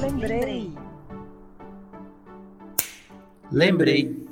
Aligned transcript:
Lembrei. 0.00 0.72
Lembrei. 3.52 4.26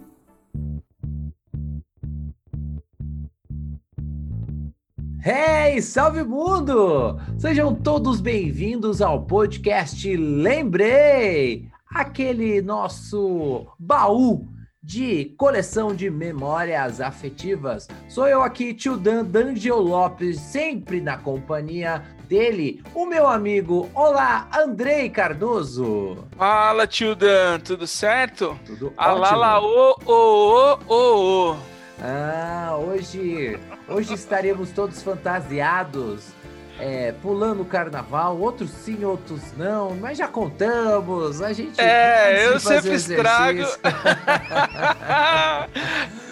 Hey, 5.24 5.80
salve 5.80 6.24
mundo! 6.24 7.16
Sejam 7.38 7.74
todos 7.74 8.20
bem-vindos 8.20 9.00
ao 9.00 9.24
podcast 9.24 10.16
Lembrei, 10.16 11.68
aquele 11.86 12.60
nosso 12.60 13.66
baú 13.78 14.51
de 14.82 15.26
coleção 15.38 15.94
de 15.94 16.10
memórias 16.10 17.00
afetivas. 17.00 17.86
Sou 18.08 18.26
eu 18.26 18.42
aqui, 18.42 18.74
tio 18.74 18.96
Dan 18.96 19.24
D'Angelo 19.24 19.80
Lopes, 19.80 20.40
sempre 20.40 21.00
na 21.00 21.16
companhia 21.16 22.02
dele, 22.28 22.82
o 22.94 23.06
meu 23.06 23.28
amigo, 23.28 23.88
olá, 23.94 24.48
Andrei 24.52 25.08
Cardoso. 25.08 26.24
Fala, 26.36 26.86
tio 26.86 27.14
Dan, 27.14 27.60
tudo 27.60 27.86
certo? 27.86 28.58
Tudo 28.66 28.92
Alala, 28.96 29.60
ótimo? 29.60 30.04
ô, 30.06 30.12
ô, 30.12 30.78
ô, 30.88 30.94
ô, 30.94 31.50
ô. 31.52 31.56
Ah, 32.04 32.76
hoje, 32.76 33.56
hoje 33.88 34.14
estaremos 34.14 34.70
todos 34.70 35.00
fantasiados, 35.02 36.32
é, 36.78 37.12
pulando 37.12 37.62
o 37.62 37.64
carnaval, 37.64 38.38
outros 38.38 38.70
sim, 38.70 39.04
outros 39.04 39.42
não, 39.56 39.94
mas 39.94 40.18
já 40.18 40.28
contamos, 40.28 41.42
a 41.42 41.52
gente... 41.52 41.80
É, 41.80 42.46
eu 42.46 42.58
sempre 42.58 42.94
estrago. 42.94 43.62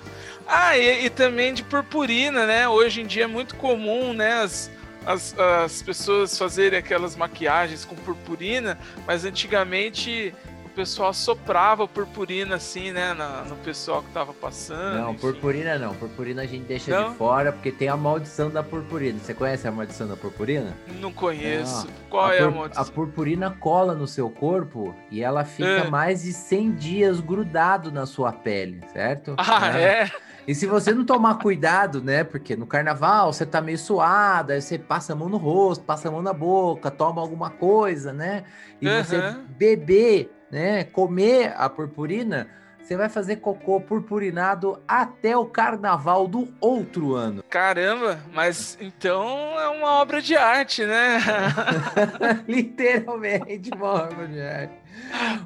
Ah, 0.48 0.78
e, 0.78 1.06
e 1.06 1.10
também 1.10 1.54
de 1.54 1.64
purpurina, 1.64 2.46
né? 2.46 2.68
Hoje 2.68 3.02
em 3.02 3.06
dia 3.06 3.24
é 3.24 3.28
muito 3.28 3.56
comum, 3.56 4.14
né? 4.14 4.34
As, 4.42 4.70
as, 5.06 5.38
as 5.40 5.82
pessoas 5.82 6.38
fazerem 6.38 6.78
aquelas 6.78 7.16
maquiagens 7.16 7.86
com 7.86 7.96
purpurina, 7.96 8.78
mas 9.08 9.24
antigamente 9.24 10.34
pessoal 10.72 11.14
soprava 11.14 11.88
purpurina 11.88 12.56
assim, 12.56 12.92
né? 12.92 13.14
na- 13.14 13.44
no 13.44 13.56
pessoal 13.58 14.02
que 14.02 14.10
tava 14.12 14.34
passando. 14.34 14.98
Não, 15.00 15.10
enfim. 15.12 15.20
purpurina 15.22 15.78
não. 15.78 15.94
Purpurina 15.96 16.42
a 16.42 16.46
gente 16.46 16.64
deixa 16.66 16.92
Não? 16.92 17.12
de 17.12 17.18
fora 17.18 17.52
porque 17.52 17.72
tem 17.72 17.88
a 17.90 17.98
maldição 17.98 18.50
da 18.50 18.64
purpurina. 18.64 19.20
Você 19.20 19.34
conhece 19.34 19.68
a 19.68 19.72
maldição 19.72 20.08
da 20.08 20.16
purpurina? 20.16 20.76
Não 21.00 21.12
conheço. 21.12 21.88
Não. 21.88 21.94
Qual 22.10 22.32
é 22.32 22.40
a 22.40 22.50
maldição? 22.52 22.84
A 22.84 22.86
purpurina 22.88 23.52
cola 23.60 23.94
no 23.94 24.08
seu 24.08 24.30
corpo 24.30 24.96
e 25.10 25.22
ela 25.24 25.44
fica 25.46 25.70
É. 25.70 25.90
mais 25.90 26.24
de 26.24 26.34
100 26.34 26.72
dias 26.72 27.20
grudado 27.20 27.92
na 27.92 28.06
sua 28.06 28.32
pele, 28.32 28.82
certo? 28.94 29.36
Ah, 29.52 29.72
Né? 29.72 29.84
é? 30.04 30.12
E 30.48 30.56
se 30.56 30.66
você 30.66 30.92
não 30.92 31.06
tomar 31.06 31.36
cuidado, 31.38 32.02
né? 32.02 32.24
Porque 32.24 32.56
no 32.56 32.66
carnaval 32.66 33.32
você 33.32 33.46
tá 33.46 33.62
meio 33.62 33.78
suado, 33.78 34.52
aí 34.52 34.60
você 34.62 34.80
passa 34.80 35.14
a 35.14 35.16
mão 35.16 35.30
no 35.30 35.38
rosto, 35.38 35.84
passa 35.86 36.08
a 36.08 36.12
mão 36.12 36.22
na 36.24 36.34
boca, 36.34 36.90
toma 36.90 37.22
alguma 37.22 37.52
coisa, 37.52 38.12
né? 38.12 38.44
E 38.82 38.88
você 38.90 39.18
Aham. 39.18 39.46
beber, 39.50 40.32
né? 40.52 40.84
Comer 40.84 41.54
a 41.58 41.70
purpurina, 41.70 42.48
você 42.82 42.98
vai 42.98 43.08
fazer 43.08 43.38
cocô 43.38 43.80
purpurinado 43.80 44.80
até 44.88 45.38
o 45.38 45.46
carnaval 45.46 46.28
do 46.28 46.48
outro 46.60 47.16
ano. 47.16 47.44
Caramba, 47.50 48.20
mas 48.34 48.78
então 48.82 49.58
é 49.60 49.70
uma 49.70 50.02
obra 50.02 50.22
de 50.22 50.36
arte, 50.36 50.86
né? 50.86 51.20
Literalmente 52.48 53.72
uma 53.74 53.94
obra 53.94 54.28
de 54.28 54.42
arte. 54.42 54.74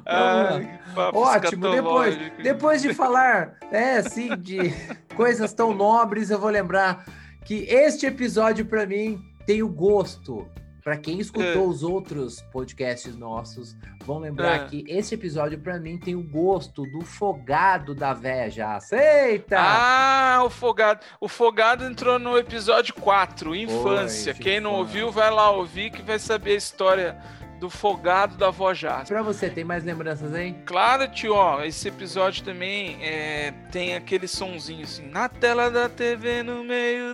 Ótimo, 1.14 1.70
depois, 1.70 2.18
depois 2.42 2.82
de 2.82 2.94
falar, 2.94 3.54
é, 3.70 3.98
assim, 3.98 4.36
de 4.36 4.74
coisas 5.14 5.52
tão 5.52 5.72
nobres, 5.74 6.30
eu 6.30 6.38
vou 6.38 6.50
lembrar 6.50 7.04
que 7.44 7.64
este 7.68 8.06
episódio, 8.06 8.64
para 8.66 8.86
mim, 8.86 9.22
tem 9.46 9.62
o 9.62 9.68
gosto. 9.68 10.48
Para 10.86 10.96
quem 10.96 11.18
escutou 11.18 11.64
É. 11.64 11.66
os 11.66 11.82
outros 11.82 12.40
podcasts 12.52 13.16
nossos, 13.16 13.76
vão 14.04 14.20
lembrar 14.20 14.54
É. 14.54 14.66
que 14.68 14.84
esse 14.86 15.16
episódio, 15.16 15.58
para 15.58 15.80
mim, 15.80 15.98
tem 15.98 16.14
o 16.14 16.22
gosto 16.22 16.84
do 16.84 17.00
fogado 17.00 17.92
da 17.92 18.16
já. 18.48 18.76
Aceita! 18.76 19.56
Ah, 19.58 20.42
o 20.44 20.48
Fogado. 20.48 21.00
O 21.20 21.26
Fogado 21.26 21.84
entrou 21.84 22.20
no 22.20 22.38
episódio 22.38 22.94
4, 22.94 23.52
Infância. 23.56 24.32
Quem 24.32 24.60
não 24.60 24.74
ouviu, 24.74 25.10
vai 25.10 25.28
lá 25.28 25.50
ouvir 25.50 25.90
que 25.90 26.02
vai 26.02 26.20
saber 26.20 26.52
a 26.52 26.56
história 26.56 27.18
do 27.58 27.68
Fogado 27.68 28.36
da 28.36 28.50
Vó 28.50 28.72
Jasper. 28.72 29.08
Pra 29.08 29.22
você, 29.22 29.50
tem 29.50 29.64
mais 29.64 29.82
lembranças 29.82 30.32
aí? 30.32 30.54
Claro, 30.64 31.08
tio, 31.08 31.34
ó, 31.34 31.64
esse 31.64 31.88
episódio 31.88 32.44
também 32.44 32.96
é, 33.02 33.52
tem 33.72 33.96
aquele 33.96 34.28
sonzinho 34.28 34.84
assim, 34.84 35.08
na 35.08 35.28
tela 35.28 35.68
da 35.68 35.88
TV 35.88 36.44
no 36.44 36.62
meio 36.62 37.12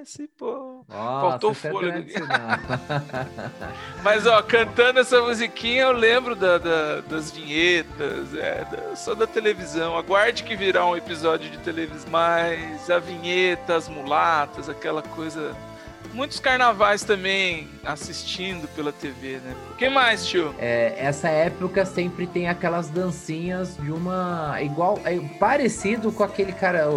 desse 0.00 0.26
povo. 0.38 0.84
Nossa, 0.88 1.28
Faltou 1.30 1.54
fôlego. 1.54 2.08
Mas, 4.02 4.26
ó, 4.26 4.42
cantando 4.42 5.00
essa 5.00 5.20
musiquinha, 5.20 5.82
eu 5.82 5.92
lembro 5.92 6.34
da- 6.34 6.58
da- 6.58 7.00
das 7.02 7.30
vinhetas, 7.30 8.34
é, 8.34 8.64
da- 8.64 8.96
sou 8.96 9.14
da 9.14 9.26
televisão. 9.26 9.96
Aguarde 9.96 10.42
que 10.42 10.56
virá 10.56 10.84
um 10.86 10.96
episódio 10.96 11.50
de 11.50 11.58
televisão. 11.58 12.08
Mas 12.10 12.90
a 12.90 12.98
vinheta, 12.98 13.76
as 13.76 13.88
mulatas, 13.88 14.68
aquela 14.68 15.02
coisa. 15.02 15.54
Muitos 16.12 16.40
carnavais 16.40 17.04
também 17.04 17.68
assistindo 17.84 18.66
pela 18.74 18.90
TV, 18.90 19.34
né? 19.44 19.54
O 19.70 19.76
que 19.76 19.88
mais, 19.88 20.26
tio? 20.26 20.52
É, 20.58 20.94
essa 20.98 21.28
época 21.28 21.84
sempre 21.86 22.26
tem 22.26 22.48
aquelas 22.48 22.88
dancinhas 22.88 23.76
de 23.76 23.92
uma. 23.92 24.56
igual. 24.60 24.98
É, 25.04 25.16
parecido 25.38 26.10
com 26.10 26.24
aquele 26.24 26.52
cara 26.52 26.88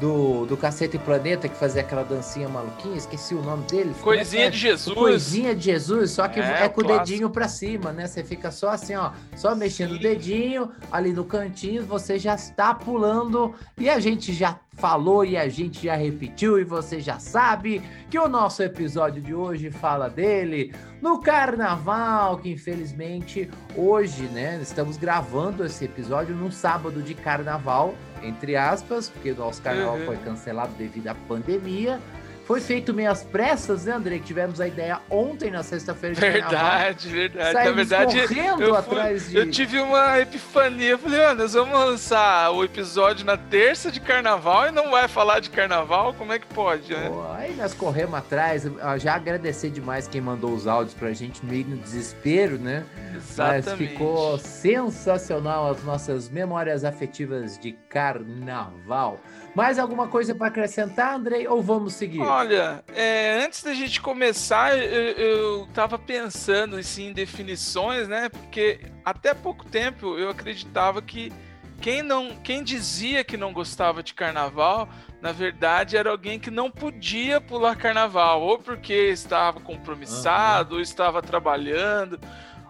do, 0.00 0.44
do 0.46 0.56
Cacete 0.56 0.98
Planeta 0.98 1.48
que 1.48 1.56
fazia 1.56 1.80
aquela 1.82 2.02
dancinha 2.04 2.48
maluquinha, 2.48 2.96
esqueci 2.96 3.34
o 3.34 3.42
nome 3.42 3.64
dele. 3.64 3.94
Coisinha 4.02 4.50
de? 4.50 4.58
Jesus. 4.58 4.94
Coisinha 4.96 5.54
de 5.54 5.64
Jesus, 5.64 6.10
só 6.10 6.28
que 6.28 6.38
É, 6.40 6.64
é, 6.64 6.68
com 6.68 6.80
o 6.80 6.84
clássico. 6.84 7.04
dedinho 7.06 7.30
pra 7.30 7.48
cima, 7.48 7.92
né? 7.92 8.06
Você 8.06 8.22
fica 8.22 8.50
só 8.50 8.70
assim, 8.70 8.94
ó, 8.94 9.12
só 9.34 9.54
mexendo 9.54 9.92
o 9.92 9.94
Sim. 9.94 10.00
dedinho 10.00 10.70
ali 10.92 11.12
no 11.12 11.24
cantinho, 11.24 11.84
você 11.84 12.18
já 12.18 12.34
está 12.34 12.74
pulando 12.74 13.54
e 13.78 13.88
a 13.88 13.98
gente 13.98 14.32
já 14.32 14.58
falou 14.74 15.24
e 15.24 15.38
a 15.38 15.48
gente 15.48 15.84
já 15.86 15.94
repetiu 15.96 16.58
e 16.58 16.64
você 16.64 17.00
já 17.00 17.18
sabe 17.18 17.80
que 18.10 18.18
o 18.18 18.28
nosso 18.28 18.62
episódio 18.62 19.22
de 19.22 19.34
hoje 19.34 19.70
fala 19.70 20.10
dele 20.10 20.74
no 21.00 21.18
carnaval, 21.20 22.36
que 22.36 22.50
infelizmente 22.50 23.48
hoje, 23.74 24.24
né, 24.24 24.58
estamos 24.60 24.98
gravando 24.98 25.64
esse 25.64 25.86
episódio 25.86 26.34
num 26.36 26.50
sábado 26.50 27.00
de 27.00 27.14
carnaval, 27.14 27.94
entre 28.22 28.56
aspas, 28.56 29.08
porque 29.08 29.32
o 29.32 29.36
nosso 29.36 29.60
carnaval 29.62 29.96
Uhum. 29.98 30.06
foi 30.06 30.16
cancelado 30.18 30.72
devido 30.74 31.08
à 31.08 31.14
pandemia. 31.14 32.00
Foi 32.46 32.60
feito 32.60 32.94
meio 32.94 33.10
às 33.10 33.24
pressas, 33.24 33.84
né, 33.86 33.92
André? 33.92 34.18
Que 34.18 34.24
tivemos 34.26 34.60
a 34.60 34.68
ideia 34.68 35.00
ontem, 35.10 35.50
na 35.50 35.62
sexta-feira 35.64 36.14
de 36.14 36.20
carnaval. 36.20 36.48
Verdade, 36.50 37.08
verdade. 37.08 37.44
Na 37.54 37.60
Saímos 37.60 37.76
verdade, 37.76 38.20
correndo 38.28 38.62
eu, 38.62 38.68
fui- 38.68 38.78
atrás 38.78 39.28
de... 39.30 39.36
eu 39.36 39.50
tive 39.50 39.80
uma 39.80 40.20
epifania. 40.20 40.90
Eu 40.90 40.98
falei, 40.98 41.24
"Ah, 41.24 41.34
nós 41.34 41.54
vamos 41.54 41.74
lançar 41.76 42.50
o 42.52 42.62
episódio 42.62 43.26
na 43.26 43.36
terça 43.36 43.90
de 43.90 43.98
carnaval 44.00 44.68
e 44.68 44.70
não 44.70 44.92
vai 44.92 45.08
falar 45.08 45.40
de 45.40 45.50
carnaval? 45.50 46.14
Como 46.14 46.32
é 46.32 46.38
que 46.38 46.46
pode, 46.46 46.92
né? 46.94 47.08
Pô, 47.08 47.24
aí 47.32 47.52
nós 47.56 47.74
corremos 47.74 48.14
atrás, 48.14 48.62
já 48.98 49.14
agradecer 49.16 49.70
demais 49.70 50.06
quem 50.06 50.20
mandou 50.20 50.52
os 50.52 50.68
áudios 50.68 50.94
pra 50.94 51.12
gente, 51.12 51.44
meio 51.44 51.66
no 51.66 51.76
desespero, 51.76 52.58
né? 52.58 52.84
Mas 53.12 53.66
Exatamente. 53.66 53.88
ficou 53.92 54.38
sensacional 54.38 55.68
as 55.70 55.82
nossas 55.82 56.28
memórias 56.28 56.84
afetivas 56.84 57.58
de 57.58 57.72
carnaval. 57.88 59.18
Mais 59.56 59.78
alguma 59.78 60.06
coisa 60.06 60.34
para 60.34 60.48
acrescentar, 60.48 61.14
Andrei, 61.14 61.48
ou 61.48 61.62
vamos 61.62 61.94
seguir? 61.94 62.20
Olha, 62.20 62.84
é, 62.94 63.42
antes 63.42 63.62
da 63.62 63.72
gente 63.72 64.02
começar, 64.02 64.76
eu, 64.76 65.12
eu 65.12 65.68
tava 65.72 65.98
pensando 65.98 66.76
assim, 66.76 67.06
em 67.06 67.12
definições, 67.14 68.06
né? 68.06 68.28
Porque 68.28 68.80
até 69.02 69.32
pouco 69.32 69.64
tempo 69.64 70.18
eu 70.18 70.28
acreditava 70.28 71.00
que 71.00 71.32
quem 71.80 72.02
não, 72.02 72.36
quem 72.44 72.62
dizia 72.62 73.24
que 73.24 73.38
não 73.38 73.50
gostava 73.50 74.02
de 74.02 74.12
carnaval, 74.12 74.90
na 75.22 75.32
verdade 75.32 75.96
era 75.96 76.10
alguém 76.10 76.38
que 76.38 76.50
não 76.50 76.70
podia 76.70 77.40
pular 77.40 77.76
carnaval, 77.76 78.42
ou 78.42 78.58
porque 78.58 78.92
estava 78.92 79.58
compromissado, 79.58 80.74
ou 80.74 80.80
estava 80.82 81.22
trabalhando. 81.22 82.20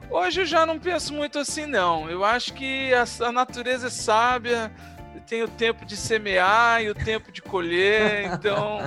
Hoje 0.08 0.42
eu 0.42 0.46
já 0.46 0.64
não 0.64 0.78
penso 0.78 1.12
muito 1.12 1.36
assim, 1.36 1.66
não. 1.66 2.08
Eu 2.08 2.24
acho 2.24 2.54
que 2.54 2.94
a, 2.94 3.04
a 3.26 3.32
natureza 3.32 3.88
é 3.88 3.90
sábia, 3.90 4.70
tem 5.26 5.42
o 5.42 5.48
tempo 5.48 5.84
de 5.84 5.96
semear 5.96 6.82
e 6.82 6.88
o 6.90 6.94
tempo 6.94 7.32
de 7.32 7.42
colher, 7.42 8.26
então 8.32 8.78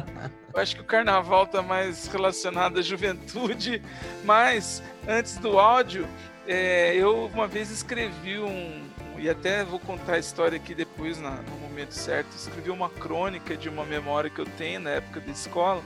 eu 0.53 0.59
acho 0.59 0.75
que 0.75 0.81
o 0.81 0.85
carnaval 0.85 1.43
está 1.43 1.61
mais 1.61 2.07
relacionado 2.07 2.79
à 2.79 2.81
juventude. 2.81 3.81
Mas 4.23 4.81
antes 5.07 5.37
do 5.37 5.59
áudio, 5.59 6.07
é, 6.47 6.95
eu 6.95 7.25
uma 7.33 7.47
vez 7.47 7.69
escrevi 7.69 8.39
um, 8.39 8.81
e 9.17 9.29
até 9.29 9.63
vou 9.63 9.79
contar 9.79 10.13
a 10.13 10.19
história 10.19 10.55
aqui 10.55 10.73
depois 10.73 11.19
na- 11.19 11.41
no 11.41 11.57
momento 11.59 11.91
certo. 11.91 12.29
Escrevi 12.35 12.69
uma 12.69 12.89
crônica 12.89 13.55
de 13.57 13.67
uma 13.67 13.83
memória 13.85 14.29
que 14.29 14.39
eu 14.39 14.45
tenho 14.45 14.79
na 14.79 14.91
época 14.91 15.19
da 15.19 15.31
escola. 15.31 15.83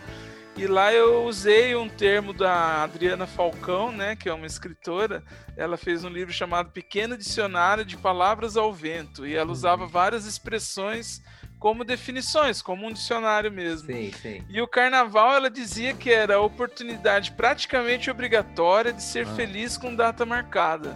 E 0.56 0.68
lá 0.68 0.94
eu 0.94 1.24
usei 1.24 1.76
um 1.76 1.90
termo 1.90 2.32
da 2.32 2.84
Adriana 2.84 3.26
Falcão, 3.26 3.92
né, 3.92 4.16
que 4.16 4.30
é 4.30 4.34
uma 4.34 4.46
escritora. 4.46 5.24
Ela 5.58 5.78
fez 5.78 6.04
um 6.04 6.10
livro 6.10 6.32
chamado 6.32 6.70
Pequeno 6.70 7.18
Dicionário 7.18 7.84
de 7.84 7.98
Palavras 7.98 8.56
ao 8.56 8.72
Vento. 8.72 9.26
E 9.26 9.36
ela 9.36 9.52
usava 9.52 9.88
várias 9.88 10.26
expressões 10.26 11.22
como 11.58 11.84
definições, 11.84 12.62
como 12.62 12.86
um 12.86 12.92
dicionário 12.94 13.52
mesmo. 13.52 13.88
Sim, 13.92 14.12
sim. 14.22 14.44
E 14.48 14.62
o 14.62 14.68
carnaval, 14.68 15.34
ela 15.34 15.50
dizia 15.50 15.94
que 15.94 16.12
era 16.12 16.36
a 16.36 16.42
oportunidade 16.42 17.32
praticamente 17.32 18.12
obrigatória 18.12 18.94
de 18.94 19.02
ser 19.02 19.26
Ah. 19.28 19.34
feliz 19.34 19.76
com 19.76 19.96
data 19.96 20.24
marcada. 20.26 20.96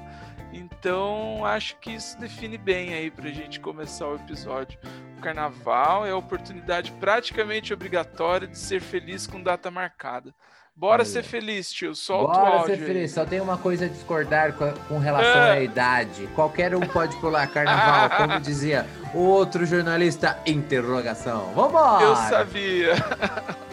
Então, 0.54 1.44
acho 1.46 1.78
que 1.80 1.92
isso 1.92 2.20
define 2.20 2.58
bem 2.58 2.94
aí 2.94 3.10
pra 3.10 3.30
gente 3.30 3.60
começar 3.60 4.08
o 4.08 4.16
episódio. 4.16 4.78
O 5.18 5.20
carnaval 5.20 6.06
é 6.06 6.12
a 6.12 6.16
oportunidade 6.16 6.92
praticamente 6.94 7.74
obrigatória 7.74 8.48
de 8.48 8.58
ser 8.58 8.80
feliz 8.80 9.26
com 9.26 9.42
data 9.42 9.72
marcada. 9.72 10.32
Bora 10.76 11.02
Olha. 11.02 11.06
ser 11.06 11.24
feliz, 11.24 11.72
tio. 11.72 11.96
Solta 11.96 12.38
o 12.38 12.42
Bora 12.42 12.50
áudio. 12.58 12.76
ser 12.76 12.82
aí. 12.82 12.88
feliz. 12.88 13.12
Só 13.12 13.26
tem 13.26 13.42
uma 13.42 13.58
coisa 13.58 13.86
a 13.86 13.88
discordar 13.90 14.54
com, 14.54 15.00
relação 15.00 15.42
É. 15.42 15.52
à 15.54 15.60
idade. 15.60 16.28
Qualquer 16.36 16.76
um 16.76 16.82
pode 16.82 17.16
pular 17.18 17.48
carnaval, 17.48 18.12
como 18.16 18.40
dizia 18.40 18.86
o 19.12 19.18
outro 19.22 19.66
jornalista. 19.66 20.38
Interrogação. 20.46 21.52
Vambora! 21.56 22.04
Eu 22.04 22.16
sabia. 22.16 22.94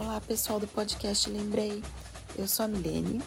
Olá, 0.00 0.20
pessoal 0.20 0.60
do 0.60 0.68
podcast 0.68 1.28
Lembrei. 1.28 1.82
Eu 2.36 2.46
sou 2.46 2.64
a 2.64 2.68
Milene 2.68 3.20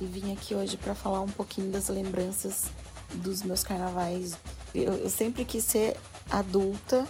e 0.00 0.06
vim 0.06 0.32
aqui 0.32 0.54
hoje 0.54 0.74
para 0.78 0.94
falar 0.94 1.20
um 1.20 1.28
pouquinho 1.28 1.70
das 1.70 1.88
lembranças 1.88 2.64
dos 3.16 3.42
meus 3.42 3.62
carnavais. 3.62 4.34
Eu, 4.74 4.94
eu 4.94 5.10
sempre 5.10 5.44
quis 5.44 5.62
ser 5.64 5.94
adulta 6.30 7.06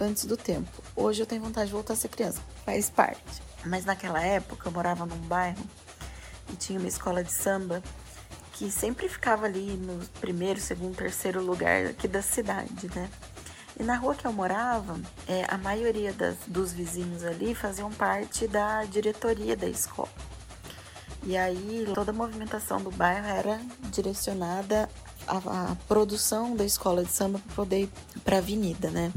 antes 0.00 0.24
do 0.24 0.36
tempo. 0.36 0.68
Hoje 0.96 1.22
eu 1.22 1.26
tenho 1.26 1.42
vontade 1.42 1.68
de 1.68 1.74
voltar 1.74 1.92
a 1.92 1.96
ser 1.96 2.08
criança, 2.08 2.42
faz 2.64 2.90
parte. 2.90 3.40
Mas 3.64 3.84
naquela 3.84 4.20
época 4.20 4.68
eu 4.68 4.72
morava 4.72 5.06
num 5.06 5.20
bairro 5.28 5.64
e 6.52 6.56
tinha 6.56 6.80
uma 6.80 6.88
escola 6.88 7.22
de 7.22 7.30
samba 7.30 7.80
que 8.54 8.68
sempre 8.68 9.08
ficava 9.08 9.46
ali 9.46 9.76
no 9.76 10.04
primeiro, 10.20 10.58
segundo, 10.58 10.96
terceiro 10.96 11.40
lugar 11.40 11.86
aqui 11.86 12.08
da 12.08 12.20
cidade, 12.20 12.90
né? 12.96 13.08
E 13.78 13.82
na 13.82 13.96
rua 13.96 14.14
que 14.14 14.26
eu 14.26 14.32
morava, 14.32 14.98
é, 15.28 15.44
a 15.48 15.58
maioria 15.58 16.12
das- 16.12 16.38
dos 16.46 16.72
vizinhos 16.72 17.22
ali 17.24 17.54
faziam 17.54 17.90
parte 17.92 18.48
da 18.48 18.84
diretoria 18.84 19.56
da 19.56 19.66
escola. 19.68 20.08
E 21.22 21.36
aí 21.36 21.86
toda 21.94 22.10
a 22.10 22.14
movimentação 22.14 22.80
do 22.80 22.90
bairro 22.90 23.26
era 23.26 23.60
direcionada 23.90 24.88
à, 25.26 25.36
à 25.72 25.76
produção 25.88 26.54
da 26.56 26.64
escola 26.64 27.04
de 27.04 27.10
samba 27.10 27.38
para 27.40 27.54
poder 27.54 27.88
para 28.24 28.36
a 28.36 28.38
avenida, 28.38 28.90
né? 28.90 29.12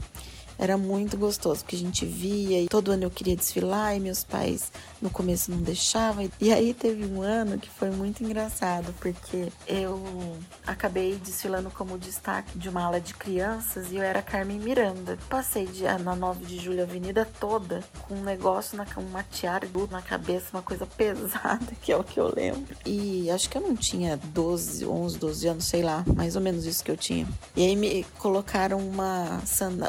Era 0.60 0.78
muito 0.78 1.18
gostoso, 1.18 1.62
porque 1.62 1.78
a 1.78 1.80
gente 1.80 2.06
via 2.06 2.62
e 2.62 2.68
todo 2.68 2.92
ano 2.92 3.04
eu 3.04 3.10
queria 3.10 3.36
desfilar 3.36 3.96
e 3.96 4.00
meus 4.00 4.26
pais 4.26 4.72
no 5.02 5.10
começo 5.10 5.50
não 5.50 5.60
deixavam. 5.60 6.30
E 6.40 6.52
aí 6.52 6.74
teve 6.74 7.06
um 7.06 7.22
ano 7.22 7.58
que 7.58 7.70
foi 7.70 7.90
muito 7.90 8.24
engraçado, 8.24 8.94
porque 9.00 9.48
eu 9.66 10.38
acabei 10.68 11.16
desfilando 11.16 11.72
como 11.72 11.98
destaque 11.98 12.60
de 12.60 12.68
uma 12.68 12.84
ala 12.84 13.00
de 13.00 13.14
crianças 13.14 13.90
e 13.92 13.96
eu 13.96 14.04
era 14.04 14.22
Carmen 14.22 14.60
Miranda. 14.60 15.18
Passei 15.30 15.66
de, 15.66 15.84
na 15.84 16.14
9 16.14 16.46
de 16.46 16.60
julho 16.60 16.82
a 16.82 16.84
avenida 16.84 17.26
toda 17.40 17.82
com 18.02 18.16
um 18.16 18.24
negócio, 18.24 18.78
na, 18.78 18.86
uma 18.98 19.24
tiara 19.24 19.68
na 19.90 20.02
cabeça, 20.02 20.48
uma 20.52 20.62
coisa 20.62 20.86
pesada, 20.98 21.66
que 21.82 21.92
é 21.92 21.96
o 21.96 22.04
que 22.04 22.20
eu 22.20 22.34
lembro. 22.36 22.76
E 22.86 23.30
acho 23.32 23.50
que 23.50 23.58
eu 23.58 23.62
não 23.62 23.76
tinha 23.76 24.18
12, 24.18 24.86
11, 24.86 25.18
12 25.18 25.48
anos, 25.48 25.66
sei 25.66 25.82
lá, 25.82 26.04
mais 26.16 26.36
ou 26.36 26.42
menos 26.42 26.66
isso 26.66 26.84
que 26.84 26.92
eu 26.92 26.98
tinha. 26.98 27.28
E 27.56 27.66
aí 27.66 27.76
me 27.76 28.04
colocaram 28.18 28.78
uma, 28.80 29.42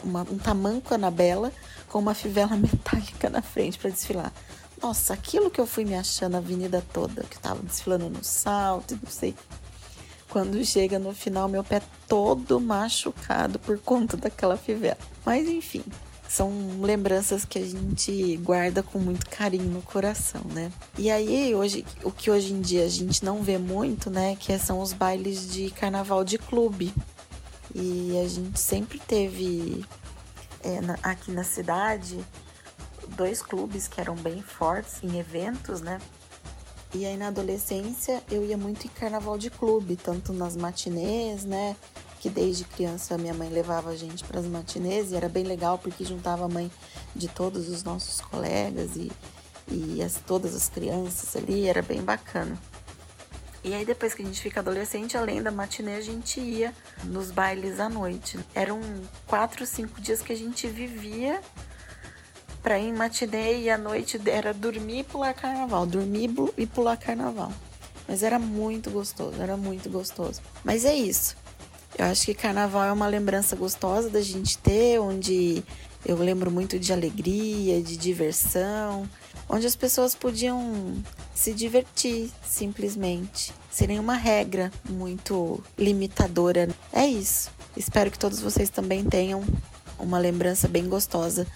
uma 0.05 0.23
um 0.31 0.39
tamanco 0.61 0.95
Anabela 0.95 1.51
com 1.89 1.99
uma 1.99 2.15
fivela 2.15 2.55
metálica 2.57 3.31
na 3.31 3.41
frente 3.41 3.79
para 3.79 3.91
desfilar. 3.91 4.33
Nossa, 4.83 5.15
aquilo 5.15 5.51
que 5.51 5.61
eu 5.61 5.67
fui 5.67 5.85
me 5.85 5.95
achando 5.95 6.35
a 6.37 6.39
avenida 6.39 6.85
toda, 6.93 7.25
que 7.25 7.37
eu 7.37 7.41
tava 7.41 7.63
desfilando 7.63 8.09
no 8.09 8.23
salto, 8.23 8.99
não 9.03 9.11
sei. 9.11 9.35
Quando 10.29 10.65
chega 10.65 10.99
no 10.99 11.13
final, 11.13 11.49
meu 11.49 11.65
pé 11.65 11.83
todo 12.07 12.61
machucado 12.61 13.59
por 13.59 13.79
conta 13.79 14.17
daquela 14.17 14.57
fivela. 14.57 14.97
Mas 15.27 15.49
enfim, 15.49 15.83
são 16.29 16.81
lembranças 16.81 17.45
que 17.45 17.59
a 17.59 17.65
gente 17.65 18.37
guarda 18.39 18.83
com 18.83 18.99
muito 18.99 19.29
carinho 19.29 19.65
no 19.65 19.83
coração, 19.83 20.43
né? 20.55 20.71
E 20.97 21.11
aí, 21.11 21.55
hoje, 21.55 21.85
o 22.05 22.13
que 22.13 22.31
hoje 22.31 22.53
em 22.53 22.61
dia 22.61 22.85
a 22.85 22.89
gente 22.89 23.25
não 23.25 23.43
vê 23.43 23.59
muito, 23.59 24.09
né? 24.09 24.37
Que 24.37 24.57
são 24.59 24.81
os 24.81 24.93
bailes 24.93 25.51
de 25.51 25.71
carnaval 25.71 26.25
de 26.25 26.39
clube. 26.39 26.95
E 27.75 28.19
a 28.25 28.29
gente 28.29 28.59
sempre 28.59 28.99
teve 28.99 29.85
é, 30.63 30.81
na- 30.81 30.99
aqui 31.03 31.31
na 31.31 31.45
cidade 31.45 32.25
dois 33.17 33.43
clubes 33.43 33.89
que 33.89 34.01
eram 34.01 34.15
bem 34.15 34.41
fortes 34.43 35.03
em 35.03 35.19
eventos, 35.19 35.81
né? 35.81 35.99
E 36.95 37.05
aí 37.07 37.17
na 37.17 37.29
adolescência 37.29 38.23
eu 38.31 38.45
ia 38.45 38.57
muito 38.57 38.87
em 38.87 38.91
carnaval 38.91 39.39
de 39.39 39.51
clube, 39.51 39.97
tanto 39.97 40.33
nas 40.33 40.57
matinês, 40.57 41.45
né? 41.45 41.77
Que 42.21 42.29
desde 42.29 42.65
criança 42.65 43.17
minha 43.17 43.33
mãe 43.35 43.49
levava 43.49 43.91
a 43.91 43.97
gente 43.97 44.25
para 44.25 44.41
as 44.41 44.47
matinês 44.47 45.11
e 45.13 45.17
era 45.17 45.29
bem 45.29 45.45
legal 45.45 45.79
porque 45.79 46.05
juntava 46.05 46.45
a 46.45 46.49
mãe 46.49 46.71
de 47.15 47.29
todos 47.29 47.69
os 47.69 47.83
nossos 47.83 48.21
colegas 48.21 48.97
e, 48.97 49.11
e 49.69 50.03
as, 50.03 50.17
todas 50.27 50.55
as 50.55 50.69
crianças 50.69 51.35
ali, 51.37 51.67
era 51.67 51.81
bem 51.83 52.03
bacana. 52.03 52.59
E 53.63 53.75
aí 53.75 53.85
depois 53.85 54.15
que 54.15 54.23
a 54.23 54.25
gente 54.25 54.41
fica 54.41 54.61
adolescente, 54.61 55.17
além 55.17 55.43
da 55.43 55.51
matinê, 55.51 55.95
a 55.95 56.01
gente 56.01 56.41
ia 56.41 56.75
nos 57.05 57.31
bailes 57.31 57.79
à 57.79 57.89
noite. 57.89 58.39
Eram 58.55 58.81
quatro, 59.27 59.67
cinco 59.67 60.01
dias 60.01 60.23
que 60.23 60.33
a 60.33 60.37
gente 60.37 60.67
vivia 60.67 61.41
pra 62.63 62.79
ir 62.79 62.89
em 62.89 62.93
matinê 62.93 63.61
e 63.61 63.71
à 63.71 63.77
noite 63.77 64.21
era 64.27 64.55
dormir 64.55 65.01
e 65.01 65.05
pular 65.05 65.35
carnaval, 65.35 65.87
dormir 65.87 66.31
e 66.57 66.67
pular 66.67 66.97
carnaval. 66.97 67.53
Mas 68.09 68.23
era 68.23 68.39
muito 68.39 68.91
gostoso, 68.91 69.41
era 69.41 69.57
muito 69.57 69.91
gostoso. 69.91 70.41
Mas 70.65 70.85
é 70.85 70.95
isso. 70.95 71.37
Eu 71.99 72.07
acho 72.07 72.25
que 72.25 72.35
carnaval 72.35 72.85
é 72.85 72.93
uma 72.93 73.07
lembrança 73.07 73.55
gostosa 73.55 74.09
da 74.09 74.23
gente 74.23 74.57
ter, 74.59 74.99
onde 74.99 75.63
eu 76.05 76.17
lembro 76.17 76.51
muito 76.51 76.79
de 76.79 76.93
alegria, 76.93 77.83
de 77.83 77.97
diversão, 77.97 79.09
onde 79.51 79.67
as 79.67 79.75
pessoas 79.75 80.15
podiam 80.15 80.95
se 81.35 81.53
divertir 81.53 82.31
simplesmente, 82.47 83.53
sem 83.71 83.89
nenhuma 83.89 84.15
regra 84.15 84.73
muito 84.89 85.63
limitadora. 85.77 86.69
É 86.93 87.05
isso. 87.05 87.51
Espero 87.77 88.11
que 88.11 88.19
todos 88.19 88.41
vocês 88.41 88.71
também 88.71 89.05
tenham 89.05 89.45
uma 89.99 90.19
lembrança 90.19 90.69
bem 90.69 90.89
gostosa 90.89 91.47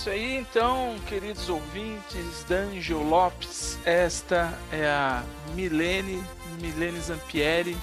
isso 0.00 0.08
aí, 0.08 0.36
então, 0.38 0.96
queridos 1.06 1.50
ouvintes 1.50 2.42
da 2.48 2.60
Angel 2.60 3.02
Lopes. 3.02 3.78
Esta 3.84 4.50
é 4.72 4.86
a 4.86 5.22
Milene, 5.54 6.24
Milene 6.58 6.98
Zampieri. 6.98 7.76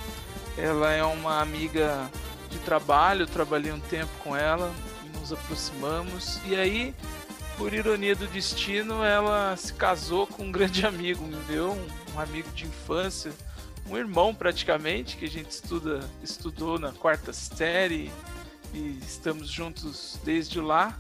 Ela 0.58 0.92
é 0.94 1.04
uma 1.04 1.40
amiga 1.40 2.10
de 2.50 2.58
trabalho, 2.58 3.28
trabalhei 3.28 3.72
um 3.72 3.80
tempo 3.80 4.10
com 4.24 4.36
ela, 4.36 4.74
nos 5.20 5.32
aproximamos. 5.32 6.40
E 6.48 6.56
aí, 6.56 6.96
por 7.56 7.72
ironia 7.72 8.16
do 8.16 8.26
destino, 8.26 9.04
ela 9.04 9.56
se 9.56 9.72
casou 9.74 10.26
com 10.26 10.46
um 10.46 10.52
grande 10.52 10.88
amigo 10.88 11.24
meu, 11.48 11.78
um 12.16 12.20
amigo 12.20 12.50
de 12.50 12.66
infância, 12.66 13.32
um 13.88 13.96
irmão 13.96 14.34
praticamente, 14.34 15.18
que 15.18 15.26
a 15.26 15.30
gente 15.30 15.52
estuda, 15.52 16.00
estudou 16.24 16.80
na 16.80 16.92
quarta 16.92 17.32
série 17.32 18.12
e 18.74 18.98
estamos 19.06 19.48
juntos 19.48 20.20
desde 20.24 20.60
lá. 20.60 20.98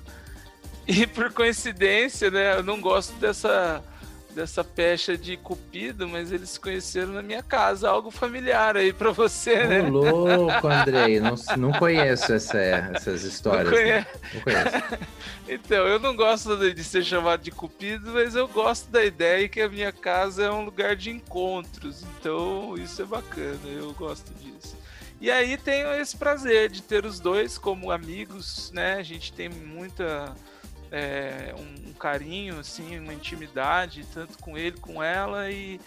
E 0.87 1.05
por 1.05 1.33
coincidência, 1.33 2.31
né, 2.31 2.57
eu 2.57 2.63
não 2.63 2.79
gosto 2.79 3.13
dessa 3.15 3.83
dessa 4.37 4.63
pecha 4.63 5.17
de 5.17 5.35
cupido, 5.35 6.07
mas 6.07 6.31
eles 6.31 6.51
se 6.51 6.59
conheceram 6.59 7.11
na 7.11 7.23
minha 7.23 7.41
casa, 7.41 7.89
algo 7.89 8.11
familiar 8.11 8.77
aí 8.77 8.93
para 8.93 9.11
você, 9.11 9.63
né? 9.65 9.81
Louco, 9.81 10.67
Andrei, 10.67 11.19
não, 11.19 11.33
não 11.57 11.71
conheço 11.71 12.31
essa, 12.31 12.59
essas 12.59 13.23
histórias. 13.23 13.65
Não, 13.65 13.73
conhe... 13.73 14.05
não 14.35 14.41
conheço. 14.41 14.99
então, 15.49 15.87
eu 15.87 15.97
não 15.97 16.15
gosto 16.15 16.55
de 16.71 16.83
ser 16.83 17.03
chamado 17.03 17.41
de 17.41 17.49
cupido, 17.49 18.11
mas 18.11 18.35
eu 18.35 18.47
gosto 18.47 18.91
da 18.91 19.03
ideia 19.03 19.49
que 19.49 19.59
a 19.59 19.67
minha 19.67 19.91
casa 19.91 20.43
é 20.43 20.51
um 20.51 20.63
lugar 20.63 20.95
de 20.95 21.09
encontros, 21.09 22.03
então 22.19 22.75
isso 22.77 23.01
é 23.01 23.05
bacana, 23.05 23.59
eu 23.65 23.91
gosto 23.93 24.31
disso. 24.35 24.77
E 25.19 25.31
aí 25.31 25.57
tenho 25.57 25.91
esse 25.95 26.15
prazer 26.15 26.69
de 26.69 26.83
ter 26.83 27.05
os 27.05 27.19
dois 27.19 27.57
como 27.57 27.89
amigos, 27.89 28.71
né? 28.71 28.97
A 28.99 29.03
gente 29.03 29.33
tem 29.33 29.49
muita 29.49 30.35
é, 30.91 31.53
um, 31.57 31.89
um, 31.89 31.93
carinho, 31.93 32.59
assim, 32.59 32.99
uma 32.99 33.13
intimidade, 33.13 34.05
tanto 34.13 34.37
com 34.39 34.57
ele, 34.57 34.77
com 34.77 35.01
ela, 35.01 35.49
e, 35.51 35.79